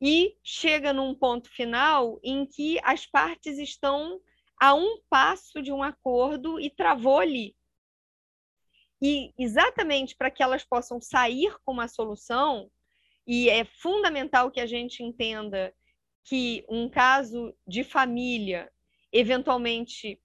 e 0.01 0.35
chega 0.43 0.91
num 0.91 1.13
ponto 1.13 1.47
final 1.51 2.19
em 2.23 2.47
que 2.47 2.79
as 2.83 3.05
partes 3.05 3.59
estão 3.59 4.19
a 4.59 4.73
um 4.73 4.99
passo 5.07 5.61
de 5.61 5.71
um 5.71 5.83
acordo 5.83 6.59
e 6.59 6.71
travou 6.71 7.19
ali. 7.19 7.55
E 8.99 9.31
exatamente 9.37 10.15
para 10.15 10.31
que 10.31 10.41
elas 10.41 10.63
possam 10.63 10.99
sair 10.99 11.55
com 11.63 11.73
uma 11.73 11.87
solução, 11.87 12.71
e 13.27 13.49
é 13.49 13.63
fundamental 13.65 14.49
que 14.49 14.59
a 14.59 14.65
gente 14.65 15.03
entenda 15.03 15.71
que 16.23 16.65
um 16.67 16.89
caso 16.89 17.55
de 17.67 17.83
família 17.83 18.71
eventualmente 19.13 20.19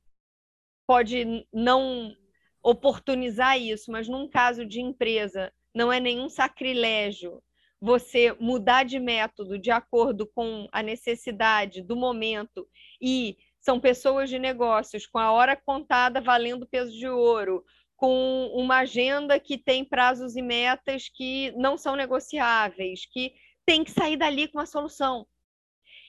pode 0.87 1.47
não 1.53 2.15
oportunizar 2.63 3.61
isso, 3.61 3.91
mas 3.91 4.09
num 4.09 4.29
caso 4.29 4.65
de 4.65 4.81
empresa, 4.81 5.53
não 5.75 5.93
é 5.93 6.01
nenhum 6.01 6.29
sacrilégio 6.29 7.43
você 7.81 8.35
mudar 8.41 8.85
de 8.85 8.99
método 8.99 9.59
de 9.59 9.71
acordo 9.71 10.27
com 10.27 10.67
a 10.73 10.83
necessidade 10.83 11.83
do 11.83 11.95
momento 11.95 12.67
e 13.01 13.37
são 13.61 13.79
pessoas 13.79 14.31
de 14.31 14.39
negócios 14.39 15.07
com 15.07 15.19
a 15.19 15.33
hora 15.33 15.57
contada 15.57 16.21
valendo 16.21 16.67
peso 16.67 16.93
de 16.93 17.09
ouro, 17.09 17.65
com 17.97 18.47
uma 18.55 18.79
agenda 18.79 19.39
que 19.41 19.59
tem 19.59 19.85
prazos 19.85 20.37
e 20.37 20.43
metas 20.43 21.09
que 21.09 21.53
não 21.53 21.77
são 21.77 21.97
negociáveis, 21.97 23.07
que 23.07 23.35
tem 23.65 23.83
que 23.83 23.91
sair 23.91 24.17
dali 24.17 24.49
com 24.49 24.59
uma 24.59 24.67
solução. 24.67 25.27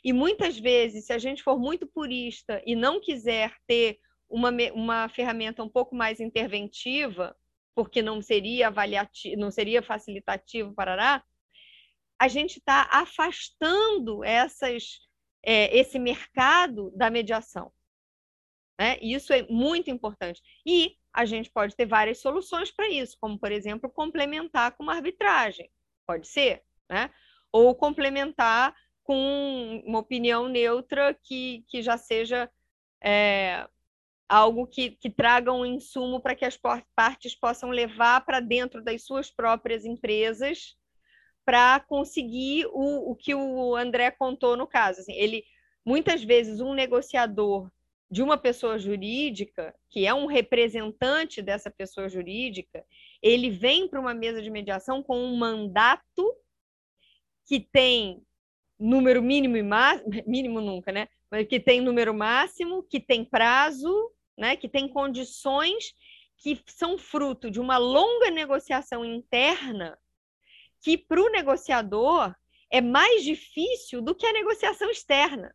E 0.04 0.14
muitas 0.14 0.58
vezes, 0.58 1.06
se 1.08 1.14
a 1.14 1.18
gente 1.18 1.42
for 1.42 1.60
muito 1.60 1.88
purista 1.88 2.62
e 2.66 2.76
não 2.76 3.02
quiser 3.02 3.54
ter 3.66 4.00
uma, 4.30 4.52
uma 4.74 5.10
ferramenta 5.10 5.64
um 5.64 5.70
pouco 5.70 5.96
mais 5.96 6.20
interventiva, 6.20 7.36
porque 7.76 8.02
não 8.02 8.22
seria 8.22 8.68
avaliativo, 8.68 9.40
não 9.40 9.52
seria 9.52 9.82
facilitativo, 9.82 10.74
parará, 10.74 11.24
a 12.20 12.28
gente 12.28 12.58
está 12.58 12.90
afastando 12.92 14.24
essas, 14.24 15.00
é, 15.44 15.76
esse 15.78 16.00
mercado 16.00 16.92
da 16.96 17.10
mediação. 17.10 17.72
Né? 18.80 18.98
Isso 19.02 19.34
é 19.34 19.44
muito 19.48 19.90
importante. 19.90 20.42
E 20.66 20.96
a 21.14 21.26
gente 21.26 21.50
pode 21.50 21.76
ter 21.76 21.86
várias 21.86 22.20
soluções 22.20 22.72
para 22.72 22.90
isso, 22.90 23.18
como, 23.20 23.40
por 23.40 23.52
exemplo, 23.52 23.90
complementar 23.90 24.76
com 24.76 24.84
uma 24.84 24.96
arbitragem. 24.96 25.70
Pode 26.06 26.28
ser, 26.28 26.64
né? 26.90 27.12
Ou 27.52 27.76
complementar 27.76 28.76
com 29.04 29.82
uma 29.86 30.00
opinião 30.00 30.48
neutra 30.48 31.14
que, 31.24 31.66
que 31.70 31.82
já 31.82 31.98
seja 31.98 32.50
é, 33.02 33.68
algo 34.28 34.68
que, 34.68 34.92
que 34.92 35.10
traga 35.10 35.54
um 35.54 35.66
insumo 35.66 36.20
para 36.20 36.36
que 36.36 36.46
as 36.46 36.60
partes 36.96 37.34
possam 37.36 37.70
levar 37.70 38.26
para 38.26 38.40
dentro 38.40 38.84
das 38.84 39.04
suas 39.04 39.32
próprias 39.32 39.86
empresas 39.86 40.76
para 41.46 41.80
conseguir 41.80 42.66
o, 42.68 43.12
o 43.12 43.16
que 43.16 43.34
o 43.34 43.76
André 43.76 44.12
contou 44.12 44.58
no 44.58 44.68
caso. 44.68 45.00
Assim, 45.00 45.14
ele 45.14 45.44
muitas 45.86 46.22
vezes 46.22 46.60
um 46.60 46.74
negociador 46.74 47.72
de 48.12 48.22
uma 48.22 48.38
pessoa 48.38 48.78
jurídica, 48.78 49.74
que 49.90 50.06
é 50.06 50.14
um 50.14 50.26
representante 50.26 51.42
dessa 51.42 51.70
pessoa 51.70 52.10
jurídica, 52.10 52.86
ele 53.22 53.50
vem 53.50 53.88
para 53.88 54.00
uma 54.00 54.14
mesa 54.14 54.42
de 54.42 54.50
mediação 54.50 55.04
com 55.04 55.18
um 55.18 55.36
mandato 55.36 56.36
que 57.46 57.60
tem 57.60 58.22
número 58.80 59.22
mínimo 59.22 59.58
e 59.58 59.64
máximo, 59.64 60.10
mínimo 60.28 60.62
nunca, 60.62 60.92
né? 60.92 61.08
Mas 61.32 61.48
que 61.48 61.60
tem 61.60 61.82
número 61.82 62.14
máximo, 62.14 62.84
que 62.84 63.00
tem 63.00 63.26
prazo, 63.26 64.12
né? 64.38 64.56
Que 64.56 64.70
tem 64.70 64.88
condições 64.88 65.94
que 66.38 66.62
são 66.68 66.98
fruto 66.98 67.50
de 67.50 67.60
uma 67.60 67.78
longa 67.78 68.30
negociação 68.30 69.04
interna 69.04 69.98
que 70.82 70.98
para 70.98 71.22
o 71.22 71.30
negociador 71.30 72.36
é 72.70 72.82
mais 72.82 73.24
difícil 73.24 74.02
do 74.02 74.16
que 74.16 74.26
a 74.26 74.34
negociação 74.34 74.90
externa. 74.90 75.54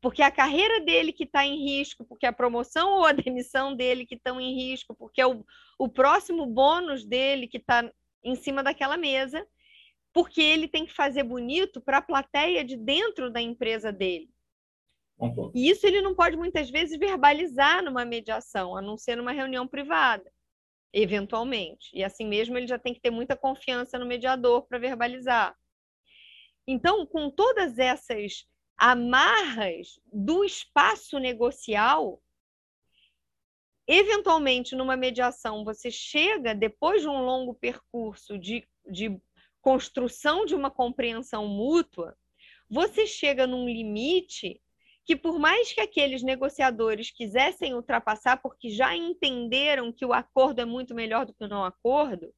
Porque 0.00 0.22
a 0.22 0.30
carreira 0.30 0.80
dele 0.80 1.12
que 1.12 1.24
está 1.24 1.44
em 1.44 1.62
risco, 1.62 2.04
porque 2.04 2.24
a 2.24 2.32
promoção 2.32 2.94
ou 2.94 3.04
a 3.04 3.12
demissão 3.12 3.74
dele 3.74 4.06
que 4.06 4.14
estão 4.14 4.40
em 4.40 4.54
risco, 4.54 4.94
porque 4.94 5.20
é 5.20 5.26
o, 5.26 5.44
o 5.78 5.88
próximo 5.88 6.46
bônus 6.46 7.04
dele 7.04 7.46
que 7.46 7.58
está 7.58 7.90
em 8.22 8.34
cima 8.34 8.62
daquela 8.62 8.96
mesa, 8.96 9.46
porque 10.12 10.40
ele 10.40 10.68
tem 10.68 10.86
que 10.86 10.92
fazer 10.92 11.22
bonito 11.22 11.80
para 11.80 11.98
a 11.98 12.02
plateia 12.02 12.64
de 12.64 12.76
dentro 12.76 13.30
da 13.30 13.40
empresa 13.40 13.92
dele. 13.92 14.30
E 15.54 15.68
isso 15.68 15.86
ele 15.86 16.00
não 16.00 16.14
pode 16.14 16.36
muitas 16.36 16.70
vezes 16.70 16.98
verbalizar 16.98 17.82
numa 17.82 18.04
mediação, 18.04 18.76
a 18.76 18.82
não 18.82 18.96
ser 18.96 19.16
numa 19.16 19.32
reunião 19.32 19.68
privada, 19.68 20.30
eventualmente. 20.92 21.90
E 21.92 22.02
assim 22.02 22.26
mesmo 22.26 22.56
ele 22.56 22.66
já 22.66 22.78
tem 22.78 22.94
que 22.94 23.00
ter 23.00 23.10
muita 23.10 23.36
confiança 23.36 23.98
no 23.98 24.06
mediador 24.06 24.66
para 24.66 24.78
verbalizar. 24.78 25.56
Então, 26.66 27.04
com 27.06 27.30
todas 27.30 27.78
essas 27.78 28.46
amarras 28.78 30.00
do 30.10 30.44
espaço 30.44 31.18
negocial, 31.18 32.22
eventualmente 33.86 34.74
numa 34.74 34.96
mediação 34.96 35.64
você 35.64 35.90
chega, 35.90 36.54
depois 36.54 37.02
de 37.02 37.08
um 37.08 37.24
longo 37.24 37.54
percurso 37.54 38.38
de, 38.38 38.66
de 38.90 39.20
construção 39.60 40.46
de 40.46 40.54
uma 40.54 40.70
compreensão 40.70 41.46
mútua, 41.46 42.16
você 42.70 43.06
chega 43.06 43.46
num 43.46 43.66
limite 43.66 44.62
que, 45.04 45.16
por 45.16 45.38
mais 45.38 45.72
que 45.72 45.80
aqueles 45.80 46.22
negociadores 46.22 47.10
quisessem 47.10 47.74
ultrapassar, 47.74 48.36
porque 48.38 48.70
já 48.70 48.94
entenderam 48.94 49.92
que 49.92 50.04
o 50.04 50.12
acordo 50.12 50.60
é 50.60 50.64
muito 50.64 50.94
melhor 50.94 51.26
do 51.26 51.34
que 51.34 51.44
o 51.44 51.48
não 51.48 51.64
acordo, 51.64 52.32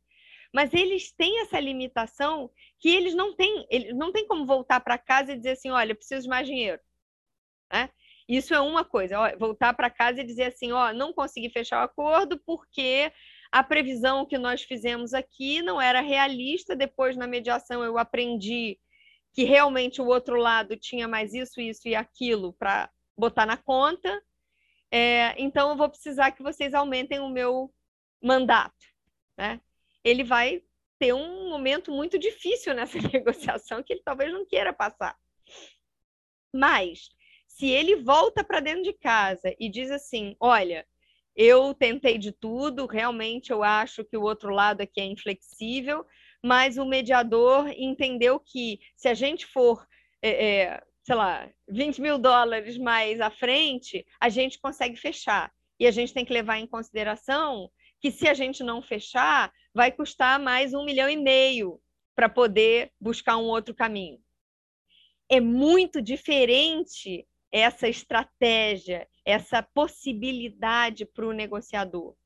mas 0.54 0.72
eles 0.74 1.12
têm 1.12 1.40
essa 1.40 1.58
limitação 1.58 2.50
que 2.78 2.88
eles 2.88 3.14
não 3.14 3.34
têm, 3.34 3.66
eles 3.70 3.94
não 3.96 4.12
têm 4.12 4.26
como 4.26 4.46
voltar 4.46 4.80
para 4.80 4.98
casa 4.98 5.32
e 5.32 5.36
dizer 5.36 5.52
assim, 5.52 5.70
olha, 5.70 5.94
preciso 5.94 6.22
de 6.22 6.28
mais 6.28 6.46
dinheiro. 6.46 6.80
Né? 7.72 7.88
Isso 8.28 8.54
é 8.54 8.60
uma 8.60 8.84
coisa, 8.84 9.18
ó, 9.18 9.36
voltar 9.38 9.74
para 9.74 9.90
casa 9.90 10.20
e 10.20 10.26
dizer 10.26 10.44
assim, 10.44 10.72
ó, 10.72 10.92
não 10.92 11.12
consegui 11.12 11.50
fechar 11.50 11.80
o 11.80 11.84
acordo 11.84 12.38
porque 12.44 13.10
a 13.50 13.62
previsão 13.62 14.24
que 14.24 14.38
nós 14.38 14.62
fizemos 14.62 15.12
aqui 15.12 15.60
não 15.62 15.80
era 15.80 16.00
realista. 16.00 16.74
Depois, 16.76 17.16
na 17.16 17.26
mediação, 17.26 17.84
eu 17.84 17.98
aprendi 17.98 18.78
que 19.32 19.44
realmente 19.44 20.00
o 20.00 20.06
outro 20.06 20.36
lado 20.36 20.76
tinha 20.76 21.08
mais 21.08 21.32
isso, 21.32 21.60
isso 21.60 21.88
e 21.88 21.94
aquilo 21.94 22.52
para 22.54 22.90
botar 23.16 23.46
na 23.46 23.56
conta. 23.56 24.22
É, 24.90 25.34
então, 25.40 25.70
eu 25.70 25.76
vou 25.76 25.88
precisar 25.88 26.32
que 26.32 26.42
vocês 26.42 26.74
aumentem 26.74 27.18
o 27.18 27.30
meu 27.30 27.72
mandato. 28.22 28.74
Né? 29.36 29.60
Ele 30.04 30.22
vai 30.22 30.62
ter 30.98 31.14
um 31.14 31.48
momento 31.48 31.90
muito 31.90 32.18
difícil 32.18 32.74
nessa 32.74 32.98
negociação 33.12 33.82
que 33.82 33.94
ele 33.94 34.02
talvez 34.04 34.32
não 34.32 34.46
queira 34.46 34.72
passar. 34.72 35.16
Mas, 36.54 37.08
se 37.48 37.66
ele 37.68 37.96
volta 37.96 38.44
para 38.44 38.60
dentro 38.60 38.82
de 38.82 38.92
casa 38.92 39.54
e 39.58 39.70
diz 39.70 39.90
assim: 39.90 40.36
olha, 40.38 40.86
eu 41.34 41.72
tentei 41.72 42.18
de 42.18 42.32
tudo, 42.32 42.86
realmente 42.86 43.50
eu 43.50 43.62
acho 43.62 44.04
que 44.04 44.16
o 44.16 44.22
outro 44.22 44.50
lado 44.50 44.82
aqui 44.82 45.00
é 45.00 45.04
inflexível, 45.04 46.04
mas 46.42 46.76
o 46.76 46.84
mediador 46.84 47.68
entendeu 47.76 48.40
que 48.40 48.80
se 48.96 49.08
a 49.08 49.14
gente 49.14 49.46
for, 49.46 49.86
é, 50.20 50.46
é, 50.46 50.82
sei 51.02 51.14
lá, 51.14 51.48
20 51.68 52.00
mil 52.00 52.18
dólares 52.18 52.76
mais 52.76 53.20
à 53.20 53.30
frente, 53.30 54.04
a 54.20 54.28
gente 54.28 54.58
consegue 54.58 54.96
fechar. 54.96 55.52
E 55.78 55.86
a 55.86 55.90
gente 55.90 56.12
tem 56.12 56.24
que 56.24 56.32
levar 56.32 56.58
em 56.58 56.66
consideração 56.66 57.70
que 58.00 58.10
se 58.10 58.28
a 58.28 58.34
gente 58.34 58.64
não 58.64 58.82
fechar, 58.82 59.52
vai 59.72 59.92
custar 59.92 60.38
mais 60.38 60.74
um 60.74 60.84
milhão 60.84 61.08
e 61.08 61.16
meio 61.16 61.80
para 62.14 62.28
poder 62.28 62.90
buscar 63.00 63.36
um 63.36 63.44
outro 63.44 63.74
caminho. 63.74 64.18
É 65.30 65.40
muito 65.40 66.02
diferente 66.02 67.26
essa 67.50 67.88
estratégia, 67.88 69.06
essa 69.24 69.62
possibilidade 69.62 71.06
para 71.06 71.26
o 71.26 71.32
negociador. 71.32 72.16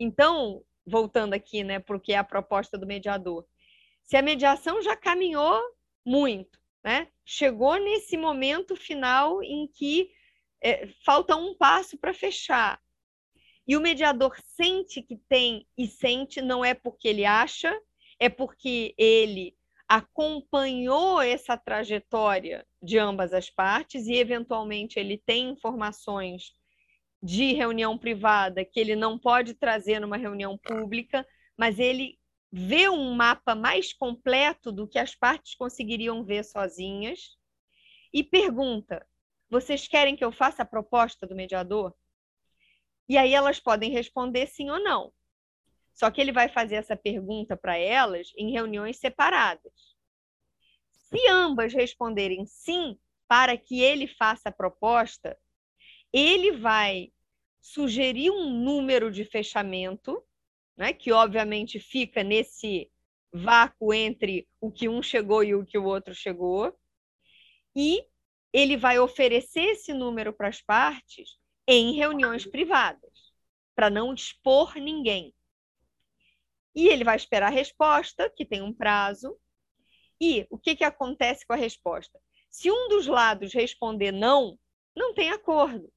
Então, 0.00 0.62
voltando 0.88 1.34
aqui, 1.34 1.62
né, 1.62 1.78
porque 1.78 2.12
é 2.12 2.16
a 2.16 2.24
proposta 2.24 2.78
do 2.78 2.86
mediador. 2.86 3.44
Se 4.02 4.16
a 4.16 4.22
mediação 4.22 4.82
já 4.82 4.96
caminhou 4.96 5.60
muito, 6.04 6.58
né, 6.82 7.08
chegou 7.24 7.76
nesse 7.78 8.16
momento 8.16 8.74
final 8.74 9.42
em 9.42 9.68
que 9.68 10.10
é, 10.62 10.88
falta 11.04 11.36
um 11.36 11.54
passo 11.54 11.98
para 11.98 12.14
fechar, 12.14 12.80
e 13.66 13.76
o 13.76 13.80
mediador 13.82 14.34
sente 14.42 15.02
que 15.02 15.16
tem 15.28 15.66
e 15.76 15.86
sente, 15.86 16.40
não 16.40 16.64
é 16.64 16.72
porque 16.72 17.06
ele 17.06 17.26
acha, 17.26 17.78
é 18.18 18.30
porque 18.30 18.94
ele 18.96 19.54
acompanhou 19.86 21.20
essa 21.20 21.56
trajetória 21.56 22.66
de 22.82 22.98
ambas 22.98 23.32
as 23.34 23.50
partes 23.50 24.06
e, 24.06 24.14
eventualmente, 24.14 24.98
ele 24.98 25.18
tem 25.18 25.50
informações 25.50 26.54
de 27.22 27.52
reunião 27.52 27.98
privada 27.98 28.64
que 28.64 28.78
ele 28.78 28.94
não 28.94 29.18
pode 29.18 29.54
trazer 29.54 30.00
numa 30.00 30.16
reunião 30.16 30.56
pública, 30.56 31.26
mas 31.56 31.78
ele 31.78 32.18
vê 32.50 32.88
um 32.88 33.12
mapa 33.14 33.54
mais 33.54 33.92
completo 33.92 34.72
do 34.72 34.86
que 34.86 34.98
as 34.98 35.14
partes 35.14 35.54
conseguiriam 35.54 36.24
ver 36.24 36.44
sozinhas 36.44 37.36
e 38.12 38.22
pergunta: 38.22 39.06
vocês 39.50 39.86
querem 39.88 40.16
que 40.16 40.24
eu 40.24 40.32
faça 40.32 40.62
a 40.62 40.66
proposta 40.66 41.26
do 41.26 41.34
mediador? 41.34 41.94
E 43.08 43.16
aí 43.16 43.32
elas 43.32 43.58
podem 43.58 43.90
responder 43.90 44.46
sim 44.46 44.70
ou 44.70 44.78
não. 44.78 45.12
Só 45.94 46.10
que 46.10 46.20
ele 46.20 46.30
vai 46.30 46.48
fazer 46.48 46.76
essa 46.76 46.96
pergunta 46.96 47.56
para 47.56 47.76
elas 47.76 48.32
em 48.36 48.52
reuniões 48.52 48.98
separadas. 48.98 49.72
Se 50.92 51.26
ambas 51.28 51.72
responderem 51.72 52.46
sim 52.46 52.98
para 53.26 53.56
que 53.56 53.80
ele 53.80 54.06
faça 54.06 54.50
a 54.50 54.52
proposta, 54.52 55.36
ele 56.18 56.52
vai 56.52 57.12
sugerir 57.60 58.30
um 58.30 58.50
número 58.50 59.10
de 59.10 59.24
fechamento, 59.24 60.22
né, 60.76 60.92
que 60.92 61.12
obviamente 61.12 61.78
fica 61.78 62.22
nesse 62.22 62.90
vácuo 63.32 63.92
entre 63.92 64.48
o 64.60 64.70
que 64.70 64.88
um 64.88 65.02
chegou 65.02 65.44
e 65.44 65.54
o 65.54 65.64
que 65.64 65.76
o 65.76 65.84
outro 65.84 66.14
chegou, 66.14 66.74
e 67.76 68.04
ele 68.52 68.76
vai 68.76 68.98
oferecer 68.98 69.60
esse 69.60 69.92
número 69.92 70.32
para 70.32 70.48
as 70.48 70.62
partes 70.62 71.36
em 71.66 71.92
reuniões 71.92 72.46
privadas, 72.46 73.32
para 73.74 73.90
não 73.90 74.14
expor 74.14 74.74
ninguém. 74.76 75.34
E 76.74 76.88
ele 76.88 77.04
vai 77.04 77.16
esperar 77.16 77.48
a 77.48 77.54
resposta, 77.54 78.30
que 78.30 78.46
tem 78.46 78.62
um 78.62 78.72
prazo. 78.72 79.36
E 80.20 80.46
o 80.50 80.58
que, 80.58 80.74
que 80.74 80.84
acontece 80.84 81.46
com 81.46 81.52
a 81.52 81.56
resposta? 81.56 82.18
Se 82.48 82.70
um 82.70 82.88
dos 82.88 83.06
lados 83.06 83.52
responder 83.52 84.12
não, 84.12 84.58
não 84.96 85.12
tem 85.12 85.30
acordo. 85.30 85.92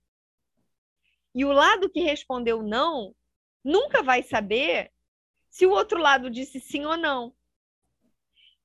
E 1.33 1.45
o 1.45 1.51
lado 1.51 1.89
que 1.89 2.01
respondeu 2.01 2.61
não 2.61 3.15
nunca 3.63 4.01
vai 4.03 4.23
saber 4.23 4.91
se 5.49 5.65
o 5.65 5.71
outro 5.71 5.99
lado 5.99 6.29
disse 6.29 6.59
sim 6.59 6.85
ou 6.85 6.97
não. 6.97 7.35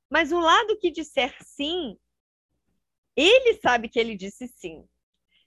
Mas 0.08 0.32
o 0.32 0.38
lado 0.38 0.78
que 0.78 0.90
disser 0.90 1.36
sim, 1.42 1.98
ele 3.14 3.54
sabe 3.54 3.88
que 3.88 3.98
ele 3.98 4.16
disse 4.16 4.46
sim. 4.48 4.86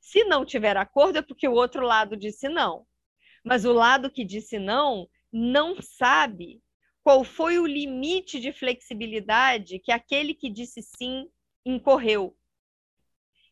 Se 0.01 0.23
não 0.23 0.45
tiver 0.45 0.75
acordo, 0.75 1.19
é 1.19 1.21
porque 1.21 1.47
o 1.47 1.53
outro 1.53 1.85
lado 1.85 2.17
disse 2.17 2.49
não. 2.49 2.85
Mas 3.43 3.65
o 3.65 3.71
lado 3.71 4.11
que 4.11 4.25
disse 4.25 4.59
não 4.59 5.09
não 5.31 5.81
sabe 5.81 6.61
qual 7.03 7.23
foi 7.23 7.59
o 7.59 7.65
limite 7.65 8.39
de 8.39 8.51
flexibilidade 8.51 9.79
que 9.79 9.91
aquele 9.91 10.33
que 10.33 10.49
disse 10.49 10.81
sim 10.81 11.29
incorreu. 11.65 12.35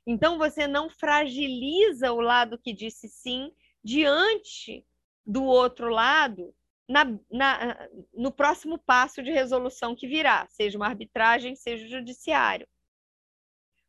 Então, 0.09 0.37
você 0.37 0.65
não 0.65 0.89
fragiliza 0.89 2.13
o 2.13 2.21
lado 2.21 2.57
que 2.57 2.71
disse 2.71 3.09
sim 3.09 3.53
diante 3.83 4.87
do 5.25 5.43
outro 5.43 5.89
lado 5.89 6.55
na, 6.87 7.03
na, 7.29 7.89
no 8.13 8.31
próximo 8.31 8.79
passo 8.79 9.21
de 9.21 9.31
resolução 9.31 9.93
que 9.93 10.07
virá, 10.07 10.47
seja 10.47 10.77
uma 10.77 10.87
arbitragem, 10.87 11.57
seja 11.57 11.85
o 11.85 11.89
judiciário. 11.89 12.65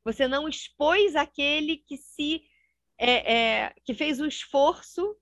Você 0.05 0.27
não 0.27 0.49
expôs 0.49 1.15
aquele 1.15 1.77
que 1.77 1.97
se 1.97 2.43
é, 2.99 3.35
é, 3.35 3.75
que 3.85 3.95
fez 3.95 4.21
o 4.21 4.27
esforço 4.27 5.17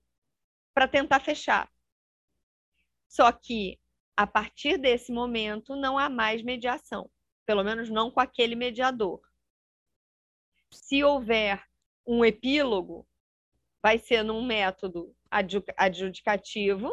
para 0.73 0.87
tentar 0.87 1.19
fechar. 1.19 1.71
Só 3.07 3.31
que 3.31 3.79
a 4.15 4.25
partir 4.25 4.79
desse 4.79 5.11
momento 5.11 5.75
não 5.75 5.95
há 5.95 6.09
mais 6.09 6.41
mediação, 6.41 7.07
pelo 7.45 7.63
menos 7.63 7.87
não 7.87 8.09
com 8.09 8.19
aquele 8.19 8.55
mediador 8.55 9.21
se 10.71 11.03
houver 11.03 11.63
um 12.05 12.23
epílogo, 12.23 13.07
vai 13.81 13.97
ser 13.97 14.23
num 14.23 14.45
método 14.45 15.15
adjudicativo 15.75 16.89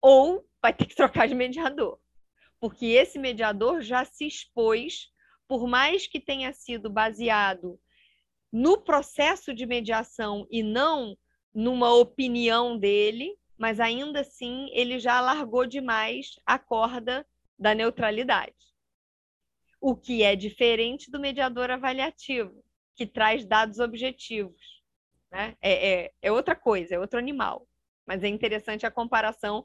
ou 0.00 0.46
vai 0.60 0.72
ter 0.72 0.86
que 0.86 0.94
trocar 0.94 1.28
de 1.28 1.34
mediador. 1.34 1.98
Porque 2.60 2.86
esse 2.86 3.18
mediador 3.18 3.82
já 3.82 4.04
se 4.04 4.26
expôs, 4.26 5.10
por 5.46 5.66
mais 5.66 6.06
que 6.06 6.20
tenha 6.20 6.52
sido 6.52 6.90
baseado 6.90 7.78
no 8.52 8.80
processo 8.80 9.54
de 9.54 9.66
mediação 9.66 10.46
e 10.50 10.62
não 10.62 11.16
numa 11.54 11.92
opinião 11.94 12.78
dele, 12.78 13.36
mas 13.56 13.80
ainda 13.80 14.20
assim 14.20 14.68
ele 14.72 14.98
já 14.98 15.20
largou 15.20 15.66
demais 15.66 16.38
a 16.46 16.58
corda 16.58 17.26
da 17.58 17.74
neutralidade. 17.74 18.54
O 19.80 19.96
que 19.96 20.22
é 20.22 20.34
diferente 20.34 21.10
do 21.10 21.20
mediador 21.20 21.70
avaliativo, 21.70 22.64
que 22.98 23.06
traz 23.06 23.46
dados 23.46 23.78
objetivos. 23.78 24.82
Né? 25.30 25.56
É, 25.62 25.90
é, 25.90 26.12
é 26.20 26.32
outra 26.32 26.56
coisa, 26.56 26.96
é 26.96 26.98
outro 26.98 27.16
animal. 27.16 27.64
Mas 28.04 28.24
é 28.24 28.28
interessante 28.28 28.84
a 28.84 28.90
comparação, 28.90 29.64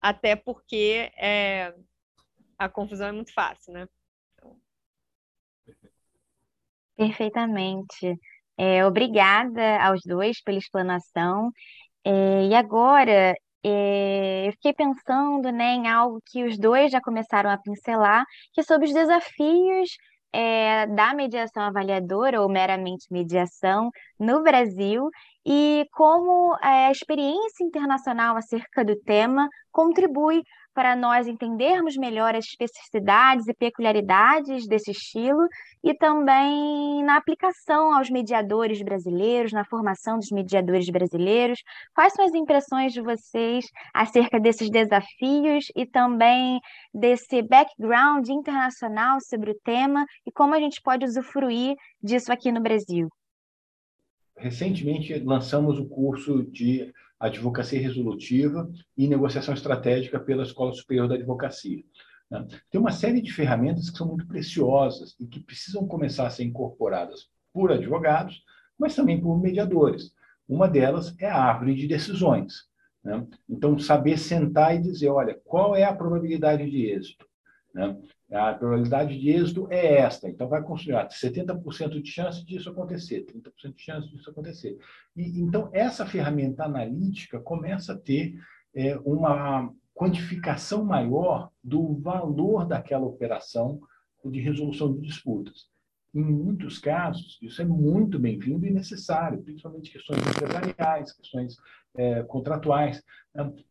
até 0.00 0.34
porque 0.34 1.12
é, 1.16 1.72
a 2.58 2.68
confusão 2.68 3.06
é 3.06 3.12
muito 3.12 3.32
fácil, 3.32 3.72
né? 3.72 3.88
Perfeitamente. 6.96 8.18
É, 8.58 8.84
obrigada 8.84 9.80
aos 9.84 10.00
dois 10.04 10.42
pela 10.42 10.58
explanação. 10.58 11.52
É, 12.04 12.46
e 12.46 12.54
agora, 12.54 13.34
é, 13.62 14.48
eu 14.48 14.52
fiquei 14.52 14.72
pensando, 14.72 15.52
né, 15.52 15.74
em 15.74 15.88
algo 15.88 16.20
que 16.26 16.44
os 16.44 16.58
dois 16.58 16.90
já 16.90 17.00
começaram 17.00 17.50
a 17.50 17.58
pincelar, 17.58 18.24
que 18.52 18.60
é 18.60 18.64
sobre 18.64 18.86
os 18.86 18.92
desafios 18.92 19.90
é, 20.34 20.86
da 20.88 21.14
mediação 21.14 21.62
avaliadora 21.62 22.42
ou 22.42 22.48
meramente 22.48 23.06
mediação 23.08 23.90
no 24.18 24.42
Brasil 24.42 25.08
e 25.46 25.86
como 25.92 26.56
é, 26.56 26.86
a 26.86 26.90
experiência 26.90 27.64
internacional 27.64 28.36
acerca 28.36 28.84
do 28.84 28.96
tema 28.96 29.48
contribui 29.70 30.42
para 30.74 30.96
nós 30.96 31.28
entendermos 31.28 31.96
melhor 31.96 32.34
as 32.34 32.46
especificidades 32.46 33.46
e 33.46 33.54
peculiaridades 33.54 34.66
desse 34.66 34.90
estilo 34.90 35.46
e 35.82 35.94
também 35.94 37.02
na 37.04 37.16
aplicação 37.16 37.94
aos 37.94 38.10
mediadores 38.10 38.82
brasileiros, 38.82 39.52
na 39.52 39.64
formação 39.64 40.18
dos 40.18 40.30
mediadores 40.30 40.90
brasileiros. 40.90 41.60
Quais 41.94 42.12
são 42.12 42.24
as 42.24 42.34
impressões 42.34 42.92
de 42.92 43.00
vocês 43.00 43.64
acerca 43.94 44.40
desses 44.40 44.68
desafios 44.68 45.66
e 45.76 45.86
também 45.86 46.60
desse 46.92 47.40
background 47.42 48.28
internacional 48.28 49.20
sobre 49.20 49.52
o 49.52 49.60
tema 49.64 50.04
e 50.26 50.32
como 50.32 50.54
a 50.54 50.58
gente 50.58 50.82
pode 50.82 51.04
usufruir 51.04 51.76
disso 52.02 52.32
aqui 52.32 52.50
no 52.50 52.60
Brasil? 52.60 53.08
Recentemente 54.36 55.16
lançamos 55.20 55.78
o 55.78 55.88
curso 55.88 56.42
de 56.50 56.92
advocacia 57.26 57.80
resolutiva 57.80 58.70
e 58.96 59.08
negociação 59.08 59.54
estratégica 59.54 60.18
pela 60.20 60.42
Escola 60.42 60.72
Superior 60.72 61.08
da 61.08 61.14
Advocacia. 61.14 61.82
Né? 62.30 62.46
Tem 62.70 62.80
uma 62.80 62.92
série 62.92 63.20
de 63.20 63.32
ferramentas 63.32 63.90
que 63.90 63.98
são 63.98 64.08
muito 64.08 64.26
preciosas 64.26 65.14
e 65.18 65.26
que 65.26 65.40
precisam 65.40 65.86
começar 65.86 66.26
a 66.26 66.30
ser 66.30 66.44
incorporadas 66.44 67.28
por 67.52 67.72
advogados, 67.72 68.42
mas 68.78 68.94
também 68.94 69.20
por 69.20 69.40
mediadores. 69.40 70.12
Uma 70.48 70.68
delas 70.68 71.14
é 71.18 71.28
a 71.28 71.42
árvore 71.42 71.74
de 71.74 71.86
decisões. 71.86 72.64
Né? 73.02 73.26
Então, 73.48 73.78
saber 73.78 74.18
sentar 74.18 74.74
e 74.74 74.82
dizer, 74.82 75.08
olha, 75.08 75.38
qual 75.44 75.76
é 75.76 75.84
a 75.84 75.94
probabilidade 75.94 76.68
de 76.70 76.86
êxito? 76.86 77.26
Né? 77.74 78.00
A 78.32 78.54
probabilidade 78.54 79.18
de 79.18 79.30
êxito 79.30 79.66
é 79.70 79.96
esta. 79.96 80.28
Então, 80.28 80.48
vai 80.48 80.62
construir 80.62 80.94
70% 81.08 82.00
de 82.00 82.10
chance 82.10 82.44
disso 82.44 82.70
acontecer, 82.70 83.26
30% 83.26 83.74
de 83.74 83.82
chance 83.82 84.08
disso 84.08 84.30
acontecer. 84.30 84.78
E, 85.16 85.40
então, 85.40 85.68
essa 85.72 86.06
ferramenta 86.06 86.64
analítica 86.64 87.40
começa 87.40 87.92
a 87.92 87.98
ter 87.98 88.34
é, 88.74 88.96
uma 89.04 89.72
quantificação 89.94 90.84
maior 90.84 91.50
do 91.62 91.94
valor 92.00 92.66
daquela 92.66 93.04
operação 93.04 93.80
de 94.24 94.40
resolução 94.40 94.92
de 94.92 95.02
disputas. 95.02 95.68
Em 96.14 96.22
muitos 96.22 96.78
casos, 96.78 97.38
isso 97.42 97.60
é 97.60 97.64
muito 97.64 98.18
bem-vindo 98.20 98.64
e 98.64 98.70
necessário, 98.70 99.42
principalmente 99.42 99.90
questões 99.90 100.20
empresariais, 100.20 101.12
questões 101.12 101.56
é, 101.96 102.22
contratuais. 102.22 103.02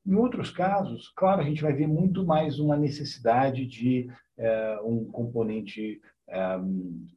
Em 0.06 0.16
outros 0.16 0.52
casos, 0.52 1.10
claro, 1.16 1.41
a 1.41 1.46
gente 1.46 1.62
vai 1.62 1.72
ver 1.72 1.88
muito 1.88 2.26
mais 2.26 2.60
uma 2.60 2.76
necessidade 2.76 3.66
de 3.66 4.08
é, 4.38 4.80
um 4.84 5.06
componente 5.06 6.02
é, 6.28 6.39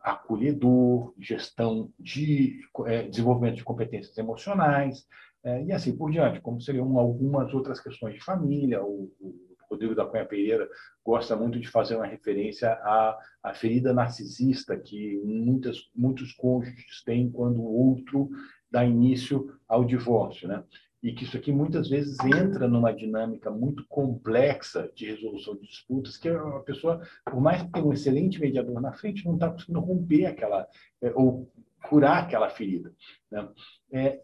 acolhedor, 0.01 1.12
gestão 1.18 1.91
de 1.99 2.61
é, 2.87 3.03
desenvolvimento 3.09 3.57
de 3.57 3.64
competências 3.64 4.16
emocionais, 4.16 5.07
é, 5.43 5.64
e 5.64 5.72
assim 5.72 5.97
por 5.97 6.11
diante, 6.11 6.41
como 6.41 6.61
seriam 6.61 6.99
algumas 6.99 7.53
outras 7.53 7.81
questões 7.81 8.14
de 8.14 8.24
família. 8.24 8.83
O, 8.83 9.11
o 9.20 9.45
Rodrigo 9.71 9.95
da 9.95 10.07
Cunha 10.07 10.25
Pereira 10.25 10.69
gosta 11.05 11.37
muito 11.37 11.59
de 11.59 11.69
fazer 11.69 11.97
uma 11.97 12.07
referência 12.07 12.73
à, 12.73 13.19
à 13.43 13.55
ferida 13.55 13.93
narcisista 13.93 14.77
que 14.77 15.21
muitas, 15.25 15.91
muitos 15.95 16.33
cônjuges 16.33 17.03
têm 17.05 17.31
quando 17.31 17.61
o 17.61 17.91
outro 17.91 18.29
dá 18.71 18.85
início 18.85 19.55
ao 19.69 19.85
divórcio, 19.85 20.49
né? 20.49 20.62
e 21.03 21.12
que 21.12 21.23
isso 21.23 21.37
aqui 21.37 21.53
muitas 21.53 21.89
vezes 21.89 22.19
entra 22.25 22.67
numa 22.67 22.93
dinâmica 22.93 23.49
muito 23.49 23.87
complexa 23.87 24.91
de 24.95 25.07
resolução 25.07 25.55
de 25.55 25.62
disputas, 25.62 26.17
que 26.17 26.29
a 26.29 26.61
pessoa, 26.61 27.01
por 27.25 27.41
mais 27.41 27.62
que 27.62 27.71
tenha 27.71 27.85
um 27.85 27.93
excelente 27.93 28.41
mediador 28.41 28.81
na 28.81 28.93
frente, 28.93 29.25
não 29.25 29.35
está 29.35 29.51
conseguindo 29.51 29.79
romper 29.79 30.27
aquela, 30.27 30.67
é, 31.01 31.12
ou 31.14 31.49
curar 31.89 32.25
aquela 32.25 32.51
ferida. 32.51 32.93
Né? 33.31 33.49
É, 33.93 34.21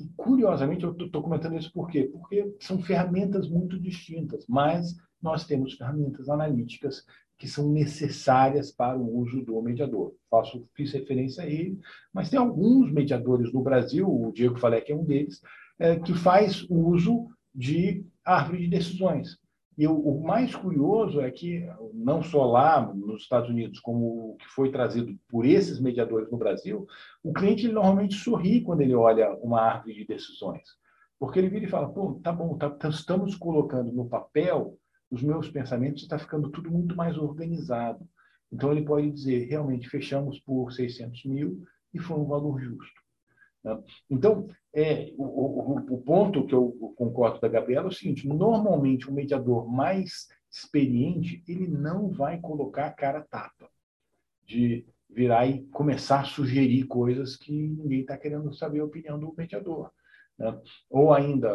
e, 0.00 0.08
curiosamente, 0.16 0.84
eu 0.84 0.92
estou 0.92 1.22
comentando 1.22 1.56
isso 1.56 1.72
por 1.72 1.88
quê? 1.88 2.08
Porque 2.12 2.54
são 2.60 2.80
ferramentas 2.80 3.48
muito 3.48 3.78
distintas, 3.78 4.44
mas 4.48 4.96
nós 5.22 5.46
temos 5.46 5.74
ferramentas 5.74 6.28
analíticas 6.28 7.04
que 7.38 7.48
são 7.48 7.70
necessárias 7.70 8.70
para 8.70 8.98
o 8.98 9.18
uso 9.18 9.42
do 9.42 9.60
mediador. 9.62 10.12
Faço, 10.30 10.68
fiz 10.74 10.92
referência 10.92 11.42
a 11.42 11.46
ele, 11.46 11.78
mas 12.12 12.28
tem 12.28 12.38
alguns 12.38 12.92
mediadores 12.92 13.52
no 13.52 13.62
Brasil, 13.62 14.06
o 14.06 14.30
Diego 14.30 14.56
que 14.82 14.92
é 14.92 14.94
um 14.94 15.04
deles, 15.04 15.40
é, 15.78 15.98
que 15.98 16.12
faz 16.12 16.66
uso 16.68 17.28
de 17.54 18.04
árvore 18.24 18.64
de 18.64 18.68
decisões. 18.68 19.39
E 19.80 19.86
o, 19.86 19.94
o, 19.94 20.22
mais 20.22 20.54
curioso 20.54 21.22
é 21.22 21.30
que, 21.30 21.66
não 21.94 22.22
só 22.22 22.44
lá 22.44 22.92
nos 22.94 23.22
Estados 23.22 23.48
Unidos, 23.48 23.80
como 23.80 24.32
o 24.32 24.36
que 24.36 24.46
foi 24.46 24.70
trazido 24.70 25.18
por 25.26 25.46
esses 25.46 25.80
mediadores 25.80 26.30
no 26.30 26.36
Brasil, 26.36 26.86
o 27.22 27.32
cliente 27.32 27.66
normalmente 27.66 28.14
sorri 28.14 28.60
quando 28.60 28.82
ele 28.82 28.94
olha 28.94 29.32
uma 29.36 29.58
árvore 29.62 29.94
de 29.94 30.04
decisões. 30.04 30.68
Porque 31.18 31.38
ele 31.38 31.48
vira 31.48 31.64
e 31.64 31.68
fala: 31.70 31.88
pô, 31.88 32.20
tá 32.22 32.30
bom, 32.30 32.58
tá, 32.58 32.68
tá 32.68 32.90
estamos 32.90 33.34
colocando 33.34 33.90
no 33.90 34.06
papel 34.06 34.78
os 35.10 35.22
meus 35.22 35.48
pensamentos, 35.48 36.02
está 36.02 36.18
ficando 36.18 36.50
tudo 36.50 36.70
muito 36.70 36.94
mais 36.94 37.16
organizado. 37.16 38.06
Então, 38.52 38.72
ele 38.72 38.84
pode 38.84 39.10
dizer: 39.10 39.48
realmente, 39.48 39.88
fechamos 39.88 40.38
por 40.40 40.70
600 40.72 41.24
mil 41.24 41.64
e 41.94 41.98
foi 41.98 42.18
um 42.18 42.26
valor 42.26 42.60
justo. 42.60 42.99
Né? 43.64 43.78
Então, 44.08 44.48
é, 44.74 45.12
o, 45.16 45.24
o, 45.24 45.94
o, 45.94 46.02
ponto 46.02 46.46
que 46.46 46.54
eu 46.54 46.70
concordo 46.96 47.40
da 47.40 47.48
Gabriela 47.48 47.86
é 47.86 47.88
o 47.88 47.92
seguinte: 47.92 48.26
normalmente 48.26 49.08
o 49.08 49.12
mediador 49.12 49.70
mais 49.70 50.28
experiente 50.50 51.42
ele 51.46 51.66
não 51.66 52.10
vai 52.10 52.38
colocar 52.38 52.86
a 52.86 52.92
cara 52.92 53.22
tapa 53.22 53.68
de 54.46 54.86
virar 55.08 55.46
e 55.46 55.64
começar 55.66 56.20
a 56.20 56.24
sugerir 56.24 56.84
coisas 56.84 57.36
que 57.36 57.52
ninguém 57.52 58.00
está 58.00 58.16
querendo 58.16 58.52
saber 58.52 58.80
a 58.80 58.84
opinião 58.84 59.18
do 59.18 59.34
mediador. 59.36 59.90
Né? 60.38 60.58
Ou 60.88 61.12
ainda, 61.12 61.52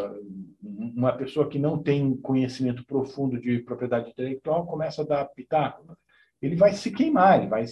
uma 0.62 1.14
pessoa 1.14 1.49
que 1.49 1.58
não 1.58 1.82
tem 1.82 2.16
conhecimento 2.18 2.86
profundo 2.86 3.39
de 3.39 3.60
propriedade 3.60 4.10
intelectual 4.10 4.66
começa 4.66 5.01
a 5.01 5.06
dar 5.06 5.26
pitaco. 5.26 5.97
Ele 6.41 6.56
vai 6.56 6.74
se 6.74 6.91
queimar, 6.91 7.39
ele 7.39 7.49
vai 7.49 7.66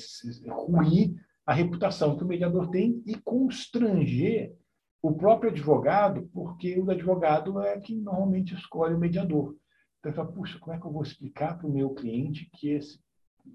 ruir 0.47 1.13
a 1.45 1.53
reputação 1.53 2.15
que 2.17 2.23
o 2.23 2.27
mediador 2.27 2.69
tem 2.69 3.03
e 3.05 3.15
constranger 3.15 4.55
o 5.01 5.13
próprio 5.13 5.51
advogado, 5.51 6.29
porque 6.33 6.79
o 6.79 6.89
advogado 6.89 7.59
é 7.61 7.79
quem 7.79 7.97
normalmente 7.97 8.53
escolhe 8.55 8.93
o 8.93 8.99
mediador. 8.99 9.55
Então, 9.99 10.09
ele 10.09 10.15
fala, 10.15 10.31
puxa, 10.31 10.57
como 10.59 10.75
é 10.75 10.79
que 10.79 10.85
eu 10.85 10.91
vou 10.91 11.03
explicar 11.03 11.57
para 11.57 11.67
o 11.67 11.73
meu 11.73 11.89
cliente 11.89 12.49
que 12.53 12.69
esse 12.69 12.99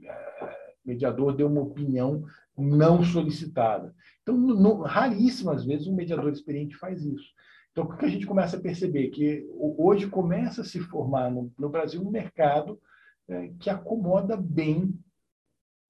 eh, 0.05 0.57
mediador 0.85 1.35
deu 1.35 1.47
uma 1.47 1.63
opinião 1.63 2.25
não 2.57 3.03
solicitada? 3.03 3.95
Então, 4.23 4.83
raríssimas 4.83 5.65
vezes, 5.65 5.87
um 5.87 5.95
mediador 5.95 6.31
experiente 6.31 6.77
faz 6.77 7.03
isso. 7.03 7.33
Então, 7.73 7.85
o 7.85 7.97
que 7.97 8.05
a 8.05 8.09
gente 8.09 8.27
começa 8.27 8.59
a 8.59 8.61
perceber? 8.61 9.09
Que 9.09 9.47
hoje 9.57 10.07
começa 10.07 10.61
a 10.61 10.65
se 10.65 10.81
formar 10.81 11.31
no, 11.31 11.51
no 11.59 11.71
Brasil 11.71 12.03
um 12.03 12.11
mercado 12.11 12.79
é, 13.27 13.49
que 13.61 13.71
acomoda 13.71 14.37
bem 14.37 14.93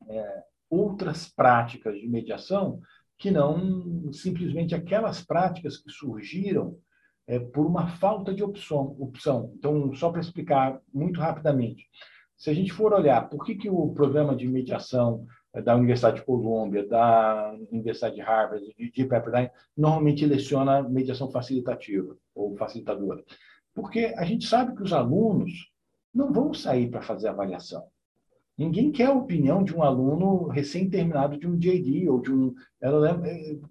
é, 0.08 0.44
outras 0.70 1.28
práticas 1.28 1.98
de 1.98 2.08
mediação 2.08 2.80
que 3.18 3.30
não 3.30 4.12
simplesmente 4.12 4.74
aquelas 4.74 5.24
práticas 5.24 5.76
que 5.76 5.90
surgiram 5.90 6.76
é, 7.26 7.38
por 7.38 7.66
uma 7.66 7.88
falta 7.88 8.32
de 8.32 8.42
opção, 8.42 8.96
opção. 8.98 9.52
Então, 9.56 9.92
só 9.94 10.10
para 10.10 10.20
explicar 10.20 10.80
muito 10.92 11.20
rapidamente, 11.20 11.86
se 12.36 12.48
a 12.48 12.54
gente 12.54 12.72
for 12.72 12.92
olhar 12.92 13.28
por 13.28 13.44
que, 13.44 13.56
que 13.56 13.68
o 13.68 13.92
programa 13.92 14.36
de 14.36 14.46
mediação 14.46 15.26
da 15.64 15.74
Universidade 15.74 16.20
de 16.20 16.24
Colômbia, 16.24 16.86
da 16.86 17.54
Universidade 17.72 18.14
de 18.14 18.20
Harvard, 18.20 18.64
de, 18.76 18.92
de 18.92 19.04
Pepperdine, 19.04 19.50
normalmente 19.76 20.24
leciona 20.24 20.82
mediação 20.82 21.30
facilitativa 21.30 22.16
ou 22.34 22.56
facilitadora. 22.56 23.24
Porque 23.74 24.14
a 24.16 24.24
gente 24.24 24.46
sabe 24.46 24.76
que 24.76 24.82
os 24.82 24.92
alunos 24.92 25.72
não 26.14 26.32
vão 26.32 26.54
sair 26.54 26.88
para 26.88 27.02
fazer 27.02 27.28
avaliação. 27.28 27.86
Ninguém 28.58 28.90
quer 28.90 29.06
a 29.06 29.12
opinião 29.12 29.62
de 29.62 29.72
um 29.72 29.84
aluno 29.84 30.48
recém-terminado 30.48 31.38
de 31.38 31.46
um 31.46 31.56
JD 31.56 32.08
ou 32.08 32.20
de 32.20 32.32
um. 32.32 32.52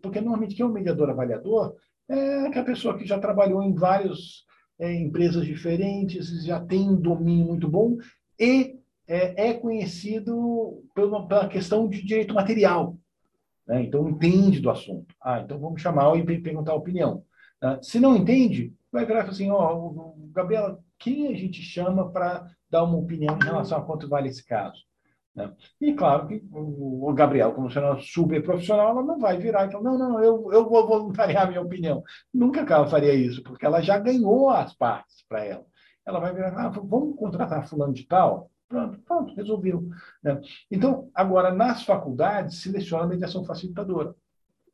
Porque 0.01 0.21
normalmente 0.21 0.55
quem 0.55 0.65
é 0.65 0.69
um 0.69 0.71
mediador 0.71 1.09
avaliador 1.09 1.75
é 2.09 2.47
aquela 2.47 2.65
pessoa 2.65 2.97
que 2.97 3.05
já 3.05 3.19
trabalhou 3.19 3.61
em 3.61 3.73
várias 3.73 4.45
é, 4.79 4.93
empresas 4.93 5.45
diferentes, 5.45 6.45
já 6.45 6.59
tem 6.59 6.89
um 6.89 6.95
domínio 6.95 7.47
muito 7.47 7.67
bom 7.67 7.97
e 8.39 8.79
é, 9.05 9.49
é 9.49 9.53
conhecido 9.53 10.83
pela, 10.95 11.27
pela, 11.27 11.49
questão 11.49 11.89
de 11.89 12.01
direito 12.05 12.33
material. 12.33 12.97
Né? 13.67 13.83
Então, 13.83 14.07
entende 14.07 14.61
do 14.61 14.69
assunto. 14.69 15.13
Ah, 15.21 15.41
então 15.41 15.59
vamos 15.59 15.81
chamar 15.81 16.15
e 16.17 16.41
perguntar 16.41 16.71
a 16.71 16.75
opinião. 16.75 17.23
Ah, 17.61 17.79
se 17.81 17.99
não 17.99 18.15
entende, 18.15 18.73
vai 18.91 19.05
virar 19.05 19.23
assim: 19.23 19.49
ó, 19.49 19.75
oh, 19.75 20.15
Gabriela, 20.31 20.79
quem 20.99 21.27
a 21.27 21.33
gente 21.33 21.61
chama 21.61 22.09
para 22.09 22.49
dar 22.69 22.83
uma 22.83 22.97
opinião 22.97 23.37
em 23.37 23.45
relação 23.45 23.77
a 23.77 23.83
quanto 23.83 24.07
vale 24.07 24.29
esse 24.29 24.45
caso? 24.45 24.87
Né? 25.37 25.53
E 25.79 25.93
claro 25.93 26.27
que 26.27 26.41
o 26.51 27.13
Gabriel, 27.13 27.53
como 27.53 27.69
sendo 27.69 27.85
uma 27.85 27.99
super 27.99 28.41
profissional, 28.43 28.89
ela 28.89 29.03
não 29.03 29.19
vai 29.19 29.37
virar 29.37 29.67
e 29.67 29.71
falar, 29.71 29.83
não, 29.83 29.97
não, 29.97 30.23
eu, 30.23 30.51
eu 30.51 30.67
vou 30.67 30.87
voluntariar 30.87 31.43
a 31.43 31.47
minha 31.47 31.61
opinião. 31.61 32.03
Nunca 32.33 32.61
ela 32.73 32.87
faria 32.87 33.13
isso, 33.13 33.43
porque 33.43 33.65
ela 33.65 33.79
já 33.79 33.99
ganhou 33.99 34.49
as 34.49 34.73
partes 34.73 35.23
para 35.29 35.45
ela. 35.45 35.65
Ela 36.05 36.19
vai 36.19 36.33
virar, 36.33 36.57
ah, 36.57 36.69
vamos 36.69 37.15
contratar 37.15 37.67
fulano 37.67 37.93
de 37.93 38.07
tal? 38.07 38.49
Pronto, 38.67 38.99
pronto, 39.01 39.35
resolveu. 39.35 39.87
Né? 40.23 40.41
Então, 40.71 41.09
agora, 41.13 41.53
nas 41.53 41.83
faculdades, 41.83 42.61
seleciona 42.61 43.03
a 43.03 43.07
mediação 43.07 43.45
facilitadora. 43.45 44.15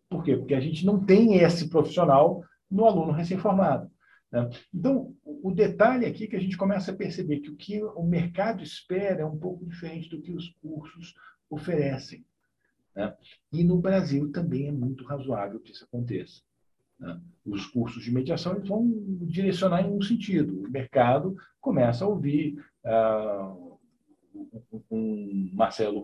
Por 0.09 0.23
quê? 0.23 0.37
Porque 0.37 0.55
a 0.55 0.59
gente 0.61 0.85
não 0.85 1.03
tem 1.03 1.35
esse 1.35 1.69
profissional 1.69 2.41
no 2.71 2.85
aluno 2.85 3.11
recém-formado. 3.11 3.91
Né? 4.33 4.49
Então, 4.73 5.15
o 5.23 5.51
detalhe 5.51 6.07
aqui 6.07 6.23
é 6.23 6.27
que 6.27 6.35
a 6.35 6.39
gente 6.39 6.57
começa 6.57 6.91
a 6.91 6.95
perceber 6.95 7.39
que 7.39 7.51
o 7.51 7.55
que 7.55 7.83
o 7.83 8.01
mercado 8.01 8.63
espera 8.63 9.21
é 9.21 9.25
um 9.25 9.37
pouco 9.37 9.63
diferente 9.63 10.09
do 10.09 10.19
que 10.19 10.33
os 10.33 10.49
cursos 10.59 11.13
oferecem. 11.47 12.25
Né? 12.95 13.15
E 13.51 13.63
no 13.63 13.77
Brasil 13.77 14.31
também 14.31 14.67
é 14.67 14.71
muito 14.71 15.05
razoável 15.05 15.59
que 15.59 15.71
isso 15.71 15.85
aconteça. 15.85 16.41
Né? 16.99 17.21
Os 17.45 17.67
cursos 17.67 18.03
de 18.03 18.11
mediação 18.11 18.55
eles 18.55 18.67
vão 18.67 18.91
direcionar 19.21 19.83
em 19.83 19.93
um 19.93 20.01
sentido. 20.01 20.63
O 20.63 20.69
mercado 20.69 21.35
começa 21.61 22.03
a 22.03 22.07
ouvir 22.07 22.57
uh, 22.83 23.79
um 24.89 25.51
Marcelo 25.53 26.03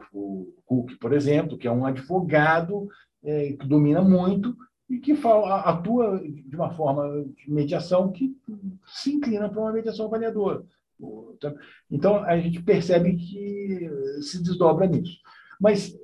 Huck, 0.69 0.95
por 0.97 1.13
exemplo, 1.13 1.57
que 1.57 1.67
é 1.67 1.71
um 1.71 1.85
advogado 1.85 2.87
é, 3.23 3.53
que 3.53 3.67
domina 3.67 4.03
muito 4.03 4.55
e 4.89 4.97
que 4.97 5.15
fala, 5.15 5.61
atua 5.61 6.19
de 6.19 6.55
uma 6.55 6.71
forma 6.71 7.23
de 7.37 7.51
mediação 7.51 8.11
que 8.11 8.35
se 8.87 9.13
inclina 9.13 9.47
para 9.47 9.61
uma 9.61 9.71
mediação 9.71 10.07
avaliadora. 10.07 10.63
Então, 11.89 12.23
a 12.23 12.37
gente 12.39 12.61
percebe 12.61 13.15
que 13.15 13.89
se 14.21 14.41
desdobra 14.41 14.87
nisso. 14.87 15.17
Mas, 15.59 15.95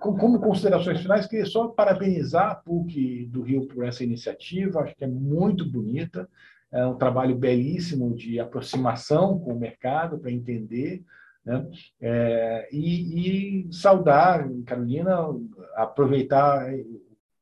como 0.00 0.40
considerações 0.40 1.00
finais, 1.00 1.26
queria 1.26 1.46
só 1.46 1.68
parabenizar 1.68 2.50
a 2.50 2.54
PUC 2.54 3.26
do 3.26 3.42
Rio 3.42 3.66
por 3.66 3.84
essa 3.84 4.02
iniciativa, 4.02 4.80
acho 4.80 4.96
que 4.96 5.04
é 5.04 5.08
muito 5.08 5.64
bonita, 5.70 6.28
é 6.72 6.84
um 6.84 6.96
trabalho 6.96 7.36
belíssimo 7.36 8.14
de 8.14 8.40
aproximação 8.40 9.38
com 9.38 9.52
o 9.52 9.58
mercado 9.58 10.18
para 10.18 10.32
entender. 10.32 11.04
Né? 11.44 11.66
É, 12.00 12.68
e, 12.72 13.66
e, 13.68 13.72
saudar, 13.72 14.48
Carolina, 14.66 15.28
aproveitar 15.76 16.68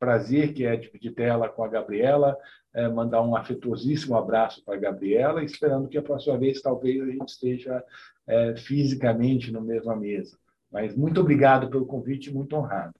prazer 0.02 0.52
que 0.52 0.66
é 0.66 0.74
dividir 0.74 1.14
tela 1.14 1.48
com 1.48 1.62
a 1.62 1.68
Gabriela, 1.68 2.36
é, 2.74 2.88
mandar 2.88 3.22
um 3.22 3.36
afetuosíssimo 3.36 4.16
abraço 4.16 4.60
para 4.64 4.74
a 4.74 4.80
Gabriela, 4.80 5.44
esperando 5.44 5.88
que 5.88 5.96
a 5.96 6.02
próxima 6.02 6.36
vez 6.36 6.60
talvez 6.60 7.00
a 7.00 7.06
gente 7.06 7.28
esteja 7.28 7.84
é, 8.26 8.56
fisicamente 8.56 9.52
no 9.52 9.60
mesma 9.60 9.94
mesa. 9.94 10.36
Mas 10.72 10.96
muito 10.96 11.20
obrigado 11.20 11.70
pelo 11.70 11.86
convite, 11.86 12.32
muito 12.32 12.56
honrado. 12.56 12.92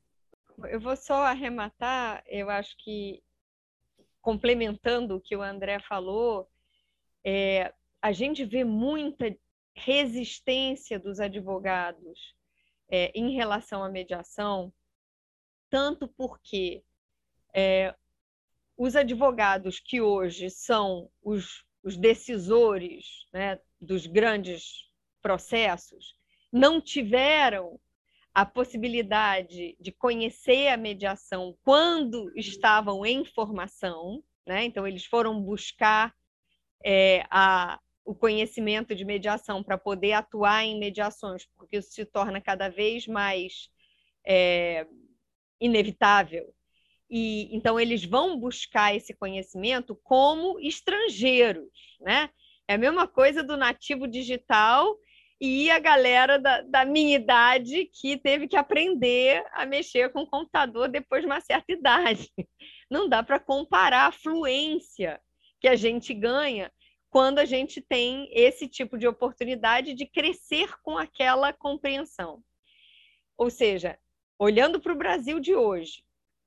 Eu 0.68 0.78
vou 0.78 0.94
só 0.94 1.24
arrematar, 1.24 2.22
eu 2.28 2.48
acho 2.48 2.76
que 2.78 3.20
complementando 4.20 5.16
o 5.16 5.20
que 5.20 5.34
o 5.34 5.42
André 5.42 5.80
falou, 5.80 6.48
é, 7.24 7.74
a 8.00 8.12
gente 8.12 8.44
vê 8.44 8.62
muita 8.62 9.36
resistência 9.74 11.00
dos 11.00 11.18
advogados 11.18 12.32
é, 12.88 13.10
em 13.12 13.34
relação 13.34 13.82
à 13.82 13.88
mediação, 13.88 14.72
tanto 15.68 16.06
porque 16.06 16.84
é, 17.54 17.94
os 18.76 18.96
advogados 18.96 19.78
que 19.78 20.00
hoje 20.00 20.50
são 20.50 21.10
os, 21.22 21.64
os 21.82 21.96
decisores 21.96 23.26
né, 23.32 23.58
dos 23.80 24.06
grandes 24.06 24.90
processos 25.20 26.14
não 26.52 26.80
tiveram 26.80 27.78
a 28.34 28.46
possibilidade 28.46 29.76
de 29.78 29.92
conhecer 29.92 30.68
a 30.68 30.76
mediação 30.76 31.56
quando 31.62 32.32
estavam 32.34 33.04
em 33.04 33.24
formação, 33.24 34.22
né? 34.46 34.64
então 34.64 34.86
eles 34.86 35.04
foram 35.04 35.40
buscar 35.40 36.14
é, 36.84 37.24
a, 37.30 37.78
o 38.04 38.14
conhecimento 38.14 38.94
de 38.94 39.04
mediação 39.04 39.62
para 39.62 39.76
poder 39.76 40.14
atuar 40.14 40.64
em 40.64 40.78
mediações, 40.78 41.46
porque 41.56 41.76
isso 41.76 41.92
se 41.92 42.04
torna 42.06 42.40
cada 42.40 42.68
vez 42.70 43.06
mais 43.06 43.68
é, 44.26 44.86
inevitável 45.60 46.52
e 47.14 47.54
então 47.54 47.78
eles 47.78 48.02
vão 48.06 48.38
buscar 48.38 48.96
esse 48.96 49.12
conhecimento 49.12 49.94
como 50.02 50.58
estrangeiros, 50.58 51.68
né? 52.00 52.30
É 52.66 52.72
a 52.72 52.78
mesma 52.78 53.06
coisa 53.06 53.42
do 53.42 53.54
nativo 53.54 54.08
digital 54.08 54.96
e 55.38 55.70
a 55.70 55.78
galera 55.78 56.38
da, 56.38 56.62
da 56.62 56.84
minha 56.86 57.14
idade 57.14 57.84
que 57.92 58.16
teve 58.16 58.48
que 58.48 58.56
aprender 58.56 59.44
a 59.52 59.66
mexer 59.66 60.10
com 60.10 60.22
o 60.22 60.26
computador 60.26 60.88
depois 60.88 61.20
de 61.20 61.26
uma 61.26 61.42
certa 61.42 61.70
idade. 61.70 62.32
Não 62.90 63.06
dá 63.06 63.22
para 63.22 63.38
comparar 63.38 64.06
a 64.06 64.12
fluência 64.12 65.20
que 65.60 65.68
a 65.68 65.76
gente 65.76 66.14
ganha 66.14 66.72
quando 67.10 67.40
a 67.40 67.44
gente 67.44 67.82
tem 67.82 68.30
esse 68.32 68.66
tipo 68.66 68.96
de 68.96 69.06
oportunidade 69.06 69.92
de 69.92 70.06
crescer 70.06 70.80
com 70.82 70.96
aquela 70.96 71.52
compreensão. 71.52 72.42
Ou 73.36 73.50
seja, 73.50 73.98
olhando 74.38 74.80
para 74.80 74.94
o 74.94 74.98
Brasil 74.98 75.38
de 75.38 75.54
hoje, 75.54 76.02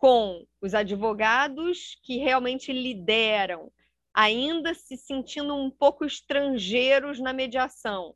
com 0.06 0.46
os 0.62 0.76
advogados 0.76 1.98
que 2.04 2.18
realmente 2.18 2.72
lideram, 2.72 3.72
ainda 4.14 4.72
se 4.76 4.96
sentindo 4.96 5.56
um 5.56 5.72
pouco 5.72 6.06
estrangeiros 6.06 7.20
na 7.20 7.34
mediação. 7.34 8.16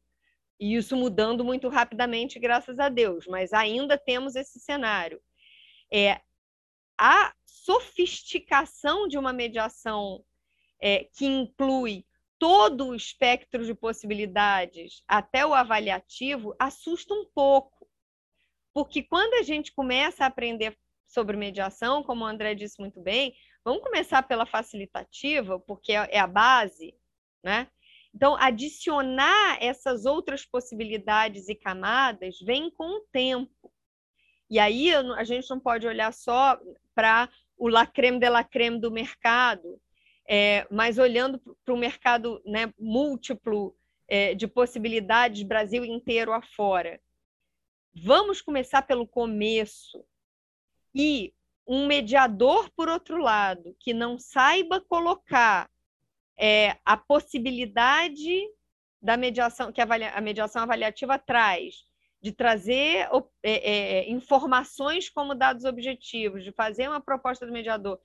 E 0.59 0.75
isso 0.75 0.95
mudando 0.95 1.43
muito 1.43 1.67
rapidamente, 1.67 2.37
graças 2.37 2.77
a 2.77 2.89
Deus, 2.89 3.25
mas 3.25 3.53
ainda 3.53 3.97
temos 3.97 4.35
esse 4.35 4.59
cenário. 4.59 5.19
É, 5.91 6.21
a 6.95 7.33
sofisticação 7.43 9.07
de 9.07 9.17
uma 9.17 9.33
mediação 9.33 10.23
é, 10.79 11.05
que 11.05 11.25
inclui 11.25 12.05
todo 12.37 12.89
o 12.89 12.95
espectro 12.95 13.65
de 13.65 13.73
possibilidades, 13.73 15.01
até 15.07 15.43
o 15.43 15.55
avaliativo, 15.55 16.55
assusta 16.59 17.15
um 17.15 17.25
pouco. 17.33 17.89
Porque 18.75 19.01
quando 19.01 19.33
a 19.33 19.41
gente 19.41 19.73
começa 19.73 20.23
a 20.23 20.27
aprender 20.27 20.77
sobre 21.09 21.35
mediação, 21.35 22.03
como 22.03 22.23
o 22.23 22.27
André 22.27 22.55
disse 22.55 22.79
muito 22.79 23.01
bem, 23.01 23.35
vamos 23.65 23.83
começar 23.83 24.23
pela 24.23 24.45
facilitativa, 24.45 25.59
porque 25.59 25.91
é, 25.91 26.07
é 26.11 26.19
a 26.19 26.27
base, 26.27 26.95
né? 27.43 27.67
Então, 28.13 28.35
adicionar 28.35 29.57
essas 29.61 30.05
outras 30.05 30.45
possibilidades 30.45 31.49
e 31.49 31.55
camadas 31.55 32.39
vem 32.39 32.71
com 32.71 32.97
o 32.97 33.05
tempo. 33.11 33.71
E 34.49 34.57
aí 34.57 34.91
a 34.93 35.23
gente 35.23 35.49
não 35.49 35.59
pode 35.59 35.87
olhar 35.87 36.11
só 36.11 36.59
para 36.95 37.29
o 37.55 37.67
la 37.67 37.85
creme 37.85 38.19
de 38.19 38.29
la 38.29 38.43
creme 38.43 38.79
do 38.79 38.89
mercado, 38.89 39.79
é, 40.27 40.65
mas 40.71 40.97
olhando 40.97 41.39
para 41.63 41.73
o 41.73 41.77
mercado 41.77 42.41
né, 42.45 42.73
múltiplo 42.79 43.75
é, 44.07 44.33
de 44.33 44.47
possibilidades 44.47 45.43
Brasil 45.43 45.85
inteiro 45.85 46.33
afora. 46.33 46.99
Vamos 47.93 48.41
começar 48.41 48.81
pelo 48.81 49.07
começo, 49.07 50.03
e 50.93 51.33
um 51.67 51.85
mediador, 51.85 52.69
por 52.75 52.89
outro 52.89 53.17
lado, 53.17 53.75
que 53.79 53.93
não 53.93 54.17
saiba 54.17 54.81
colocar 54.81 55.69
é, 56.37 56.77
a 56.83 56.97
possibilidade 56.97 58.41
da 59.01 59.15
mediação, 59.15 59.71
que 59.71 59.81
a 59.81 60.21
mediação 60.21 60.63
avaliativa 60.63 61.19
traz, 61.19 61.85
de 62.21 62.31
trazer 62.31 63.07
é, 63.43 63.51
é, 63.51 64.09
informações 64.09 65.09
como 65.09 65.35
dados 65.35 65.63
objetivos, 65.63 66.43
de 66.43 66.51
fazer 66.51 66.87
uma 66.87 66.99
proposta 66.99 67.45
do 67.45 67.51
mediador. 67.51 67.99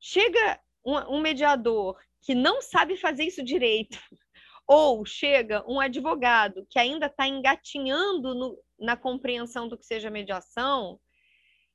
Chega 0.00 0.60
um, 0.84 1.16
um 1.16 1.20
mediador 1.20 1.98
que 2.20 2.34
não 2.34 2.62
sabe 2.62 2.96
fazer 2.96 3.24
isso 3.24 3.42
direito, 3.42 3.98
ou 4.66 5.04
chega 5.04 5.64
um 5.68 5.80
advogado 5.80 6.66
que 6.70 6.78
ainda 6.78 7.06
está 7.06 7.26
engatinhando 7.26 8.34
no, 8.34 8.58
na 8.78 8.96
compreensão 8.96 9.68
do 9.68 9.76
que 9.76 9.84
seja 9.84 10.08
mediação, 10.08 10.98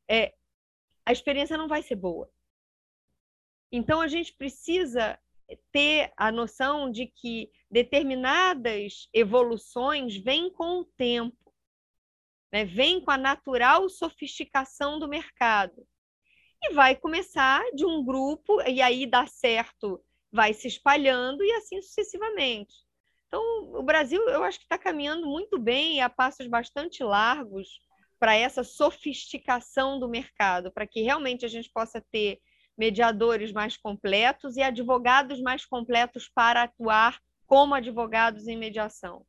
é, 0.10 0.34
a 1.08 1.12
experiência 1.14 1.58
não 1.58 1.70
vai 1.70 1.82
ser 1.82 1.96
boa. 1.96 2.30
Então, 3.72 4.02
a 4.02 4.10
gente 4.10 4.34
precisa 4.34 5.18
ter 5.72 6.12
a 6.18 6.30
noção 6.34 6.92
de 6.92 7.08
que 7.08 7.50
determinadas 7.72 9.08
evoluções 9.14 10.18
vêm 10.18 10.52
com 10.52 10.82
o 10.82 10.86
tempo, 10.98 11.54
né? 12.52 12.66
vêm 12.66 13.00
com 13.00 13.10
a 13.10 13.18
natural 13.18 13.88
sofisticação 13.88 15.00
do 15.00 15.08
mercado. 15.08 15.88
E 16.62 16.74
vai 16.74 16.94
começar 16.94 17.64
de 17.74 17.86
um 17.86 18.04
grupo, 18.04 18.62
e 18.64 18.82
aí 18.82 19.06
dá 19.06 19.26
certo, 19.28 20.04
vai 20.30 20.54
se 20.54 20.68
espalhando 20.68 21.42
e 21.42 21.52
assim 21.54 21.82
sucessivamente. 21.82 22.76
Então, 23.28 23.42
o 23.76 23.84
Brasil, 23.84 24.22
eu 24.28 24.44
acho 24.44 24.60
que 24.60 24.66
está 24.66 24.78
caminhando 24.78 25.26
muito 25.26 25.58
bem 25.58 26.02
a 26.02 26.10
passos 26.10 26.48
bastante 26.48 27.02
largos 27.02 27.80
para 28.20 28.36
essa 28.36 28.64
sofisticação 28.64 30.00
do 30.00 30.10
mercado, 30.10 30.72
para 30.72 30.88
que 30.88 31.02
realmente 31.02 31.46
a 31.46 31.50
gente 31.50 31.70
possa 31.72 32.02
ter 32.12 32.40
mediadores 32.78 33.52
mais 33.52 33.76
completos 33.78 34.58
e 34.58 34.62
advogados 34.62 35.42
mais 35.42 35.66
completos 35.66 36.30
para 36.30 36.64
atuar 36.64 37.20
como 37.46 37.74
advogados 37.76 38.48
em 38.48 38.58
mediação. 38.58 39.26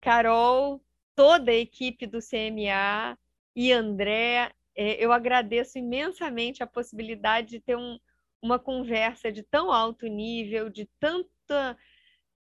Carol, 0.00 0.80
toda 1.16 1.50
a 1.50 1.54
equipe 1.54 2.06
do 2.06 2.20
CMA 2.20 3.18
e 3.56 3.72
André, 3.72 4.52
é, 4.76 5.04
eu 5.04 5.12
agradeço 5.12 5.78
imensamente 5.78 6.62
a 6.62 6.66
possibilidade 6.66 7.48
de 7.48 7.60
ter 7.60 7.76
um, 7.76 7.98
uma 8.42 8.58
conversa 8.58 9.32
de 9.32 9.42
tão 9.42 9.72
alto 9.72 10.06
nível, 10.06 10.70
de 10.70 10.88
tanta 11.00 11.76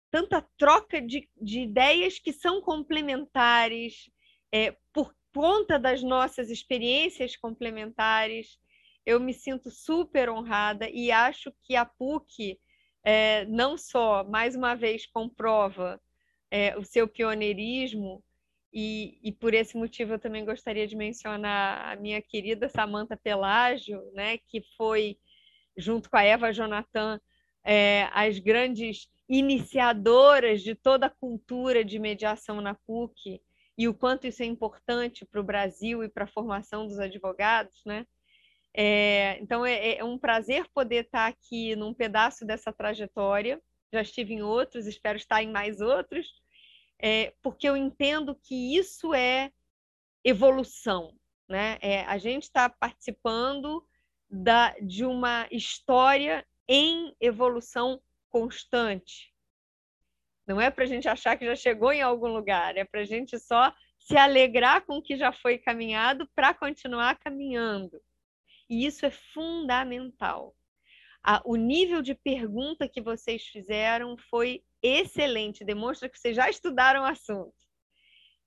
tanta 0.09 0.41
troca 0.57 1.01
de, 1.01 1.29
de 1.39 1.61
ideias 1.61 2.17
que 2.17 2.31
são 2.31 2.61
complementares, 2.61 4.09
é, 4.51 4.75
por 4.93 5.13
conta 5.33 5.77
das 5.77 6.01
nossas 6.01 6.49
experiências 6.49 7.35
complementares. 7.35 8.57
Eu 9.05 9.19
me 9.19 9.33
sinto 9.33 9.69
super 9.69 10.29
honrada 10.29 10.89
e 10.89 11.11
acho 11.11 11.53
que 11.61 11.75
a 11.75 11.85
PUC 11.85 12.57
é, 13.03 13.45
não 13.45 13.77
só, 13.77 14.23
mais 14.25 14.55
uma 14.55 14.75
vez, 14.75 15.05
comprova 15.05 16.01
é, 16.51 16.77
o 16.77 16.83
seu 16.83 17.07
pioneirismo, 17.07 18.21
e, 18.73 19.17
e, 19.23 19.31
por 19.31 19.53
esse 19.53 19.77
motivo 19.77 20.13
eu 20.13 20.19
também 20.19 20.43
gostaria 20.43 20.85
de 20.85 20.95
mencionar 20.95 21.93
a 21.93 21.95
minha 21.95 22.21
querida 22.21 22.67
Samantha 22.67 23.15
Pelágio, 23.15 24.03
né, 24.13 24.37
que 24.39 24.61
foi, 24.75 25.17
junto 25.77 26.09
com 26.09 26.17
a 26.17 26.23
Eva 26.23 26.51
Jonathan, 26.51 27.19
é, 27.63 28.09
as 28.13 28.39
grandes 28.39 29.07
iniciadoras 29.29 30.61
de 30.61 30.73
toda 30.73 31.07
a 31.07 31.09
cultura 31.09 31.83
de 31.83 31.99
mediação 31.99 32.61
na 32.61 32.73
PUC 32.73 33.41
e 33.77 33.87
o 33.87 33.93
quanto 33.93 34.25
isso 34.25 34.41
é 34.41 34.45
importante 34.45 35.25
para 35.25 35.39
o 35.39 35.43
Brasil 35.43 36.03
e 36.03 36.09
para 36.09 36.23
a 36.23 36.27
formação 36.27 36.87
dos 36.87 36.99
advogados, 36.99 37.83
né? 37.85 38.07
É, 38.73 39.37
então 39.41 39.65
é, 39.65 39.97
é, 39.97 40.03
um 40.03 40.17
prazer 40.17 40.67
poder 40.73 41.05
estar 41.05 41.27
aqui 41.27 41.75
num 41.75 41.93
pedaço 41.93 42.45
dessa 42.45 42.71
trajetória. 42.71 43.61
Já 43.91 44.01
estive 44.01 44.33
em 44.33 44.41
outros, 44.41 44.87
espero 44.87 45.17
estar 45.17 45.41
em 45.41 45.51
mais 45.51 45.81
outros, 45.81 46.27
é, 46.99 47.33
porque 47.41 47.67
eu 47.67 47.77
entendo 47.77 48.35
que 48.35 48.75
isso 48.77 49.13
é 49.13 49.51
evolução, 50.23 51.13
né? 51.47 51.77
É, 51.81 52.03
a 52.05 52.17
gente 52.17 52.43
está 52.43 52.69
participando 52.69 53.83
da, 54.29 54.75
de 54.81 55.05
uma 55.05 55.47
história 55.51 56.45
em 56.67 57.15
evolução 57.19 58.01
constante. 58.29 59.33
Não 60.45 60.61
é 60.61 60.69
para 60.69 60.83
a 60.83 60.87
gente 60.87 61.07
achar 61.07 61.37
que 61.37 61.45
já 61.45 61.55
chegou 61.55 61.91
em 61.91 62.01
algum 62.01 62.27
lugar, 62.27 62.77
é 62.77 62.85
para 62.85 63.01
a 63.01 63.05
gente 63.05 63.37
só 63.39 63.73
se 63.99 64.15
alegrar 64.15 64.85
com 64.85 64.97
o 64.97 65.01
que 65.01 65.17
já 65.17 65.31
foi 65.31 65.57
caminhado 65.57 66.27
para 66.33 66.53
continuar 66.53 67.19
caminhando. 67.19 68.01
E 68.69 68.85
isso 68.85 69.05
é 69.05 69.11
fundamental. 69.11 70.55
o 71.43 71.55
nível 71.55 72.01
de 72.01 72.15
pergunta 72.15 72.87
que 72.87 73.01
vocês 73.01 73.43
fizeram 73.43 74.17
foi 74.29 74.63
excelente, 74.81 75.65
demonstra 75.65 76.07
que 76.07 76.17
vocês 76.17 76.35
já 76.35 76.49
estudaram 76.49 77.01
o 77.01 77.05
assunto. 77.05 77.55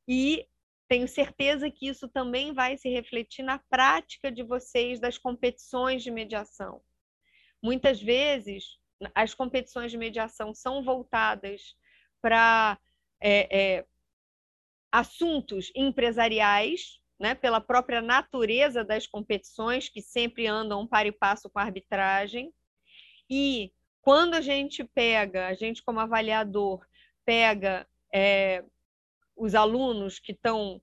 E 0.09 0.47
tenho 0.91 1.07
certeza 1.07 1.71
que 1.71 1.87
isso 1.87 2.09
também 2.09 2.53
vai 2.53 2.77
se 2.77 2.89
refletir 2.89 3.45
na 3.45 3.61
prática 3.71 4.31
de 4.31 4.43
vocês 4.43 4.99
das 4.99 5.17
competições 5.17 6.03
de 6.03 6.11
mediação. 6.11 6.83
Muitas 7.63 8.03
vezes, 8.03 8.77
as 9.15 9.33
competições 9.33 9.93
de 9.93 9.97
mediação 9.97 10.53
são 10.53 10.83
voltadas 10.83 11.77
para 12.21 12.77
é, 13.21 13.77
é, 13.77 13.87
assuntos 14.91 15.71
empresariais, 15.77 16.99
né, 17.21 17.37
pela 17.37 17.61
própria 17.61 18.03
natureza 18.03 18.85
das 18.85 19.07
competições, 19.07 19.89
que 19.89 20.03
sempre 20.03 20.49
andam 20.49 20.89
para 20.89 21.07
e 21.07 21.13
passo 21.13 21.49
com 21.49 21.61
a 21.61 21.63
arbitragem. 21.63 22.53
E 23.31 23.73
quando 24.03 24.35
a 24.35 24.41
gente 24.41 24.83
pega, 24.83 25.47
a 25.47 25.55
gente 25.55 25.85
como 25.85 26.01
avaliador, 26.01 26.85
pega 27.25 27.87
é, 28.13 28.65
os 29.41 29.55
alunos 29.55 30.19
que 30.19 30.33
estão 30.33 30.81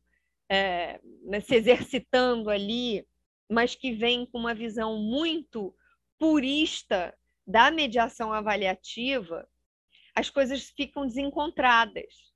é, 0.50 1.00
né, 1.24 1.40
se 1.40 1.56
exercitando 1.56 2.50
ali, 2.50 3.08
mas 3.50 3.76
que 3.76 3.92
vêm 3.92 4.26
com 4.26 4.40
uma 4.40 4.56
visão 4.56 4.98
muito 4.98 5.76
purista 6.18 7.16
da 7.46 7.70
mediação 7.70 8.34
avaliativa, 8.34 9.48
as 10.16 10.30
coisas 10.30 10.64
ficam 10.70 11.06
desencontradas, 11.06 12.34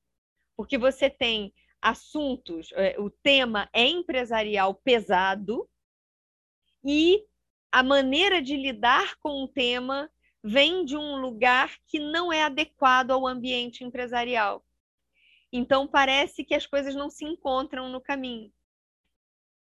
porque 0.55 0.78
você 0.78 1.09
tem 1.09 1.51
assuntos, 1.82 2.72
é, 2.74 2.95
o 2.99 3.09
tema 3.09 3.67
é 3.74 3.88
empresarial 3.88 4.76
pesado 4.76 5.67
e 6.86 7.26
a 7.72 7.82
maneira 7.82 8.41
de 8.41 8.55
lidar 8.55 9.15
com 9.17 9.43
o 9.43 9.47
tema 9.47 10.09
vem 10.43 10.86
de 10.86 10.95
um 10.95 11.15
lugar 11.15 11.76
que 11.88 11.99
não 11.99 12.32
é 12.32 12.43
adequado 12.43 13.11
ao 13.11 13.26
ambiente 13.26 13.84
empresarial. 13.84 14.63
Então, 15.51 15.87
parece 15.87 16.43
que 16.43 16.55
as 16.55 16.65
coisas 16.65 16.95
não 16.95 17.09
se 17.09 17.25
encontram 17.25 17.89
no 17.89 17.99
caminho. 17.99 18.51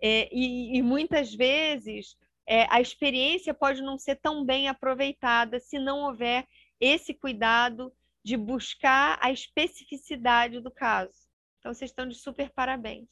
É, 0.01 0.29
e, 0.33 0.79
e, 0.79 0.83
muitas 0.83 1.33
vezes 1.33 2.17
é, 2.47 2.67
a 2.71 2.81
experiência 2.81 3.55
pode 3.55 3.83
não 3.83 3.97
ser 3.97 4.17
tão 4.17 4.45
bem 4.45 4.69
aproveitada 4.69 5.61
se 5.61 5.79
não 5.79 6.01
houver 6.01 6.47
esse 6.81 7.15
cuidado 7.15 7.93
de 8.25 8.37
buscar 8.37 9.19
a 9.21 9.31
especificidade 9.31 10.61
do 10.61 10.71
caso. 10.71 11.15
Então, 11.59 11.73
vocês 11.73 11.91
estão 11.91 12.07
de 12.07 12.15
super 12.15 12.51
parabéns. 12.51 13.09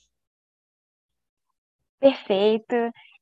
Perfeito. 2.00 2.74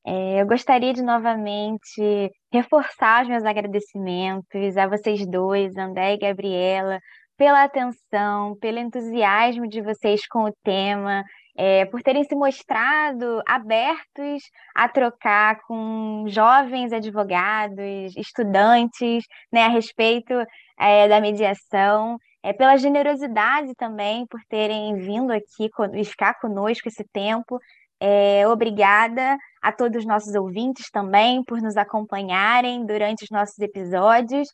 É, 0.05 0.41
eu 0.41 0.47
gostaria 0.47 0.93
de 0.93 1.03
novamente 1.03 2.31
reforçar 2.51 3.23
os 3.23 3.29
meus 3.29 3.43
agradecimentos 3.43 4.77
a 4.77 4.87
vocês 4.87 5.27
dois, 5.27 5.75
André 5.75 6.13
e 6.13 6.17
Gabriela, 6.17 6.99
pela 7.39 7.63
atenção, 7.63 8.57
pelo 8.59 8.79
entusiasmo 8.79 9.65
de 9.65 9.81
vocês 9.81 10.27
com 10.27 10.43
o 10.43 10.53
tema, 10.61 11.23
é, 11.57 11.85
por 11.85 12.01
terem 12.01 12.21
se 12.25 12.35
mostrado 12.35 13.41
abertos 13.47 14.43
a 14.75 14.89
trocar 14.89 15.61
com 15.61 16.25
jovens 16.27 16.91
advogados, 16.91 18.13
estudantes, 18.17 19.23
né, 19.53 19.63
a 19.63 19.69
respeito 19.69 20.33
é, 20.77 21.07
da 21.07 21.21
mediação, 21.21 22.17
é, 22.43 22.51
pela 22.51 22.75
generosidade 22.75 23.73
também, 23.75 24.27
por 24.27 24.41
terem 24.49 24.97
vindo 24.97 25.31
aqui 25.31 25.69
e 25.93 26.03
ficar 26.03 26.33
conosco 26.41 26.89
esse 26.89 27.05
tempo. 27.13 27.57
É, 28.01 28.45
obrigada 28.49 29.37
a 29.61 29.71
todos 29.71 29.99
os 29.99 30.05
nossos 30.05 30.35
ouvintes 30.35 30.89
também 30.91 31.41
por 31.45 31.61
nos 31.61 31.77
acompanharem 31.77 32.85
durante 32.85 33.23
os 33.23 33.29
nossos 33.29 33.59
episódios. 33.59 34.49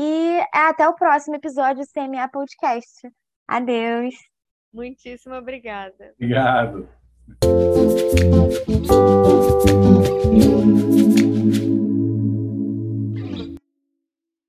E 0.00 0.40
até 0.54 0.88
o 0.88 0.94
próximo 0.94 1.34
episódio 1.34 1.84
do 1.84 1.92
CMA 1.92 2.28
Podcast. 2.28 3.08
Adeus! 3.48 4.14
Muitíssimo 4.72 5.34
obrigada. 5.34 6.14
Obrigado. 6.14 6.88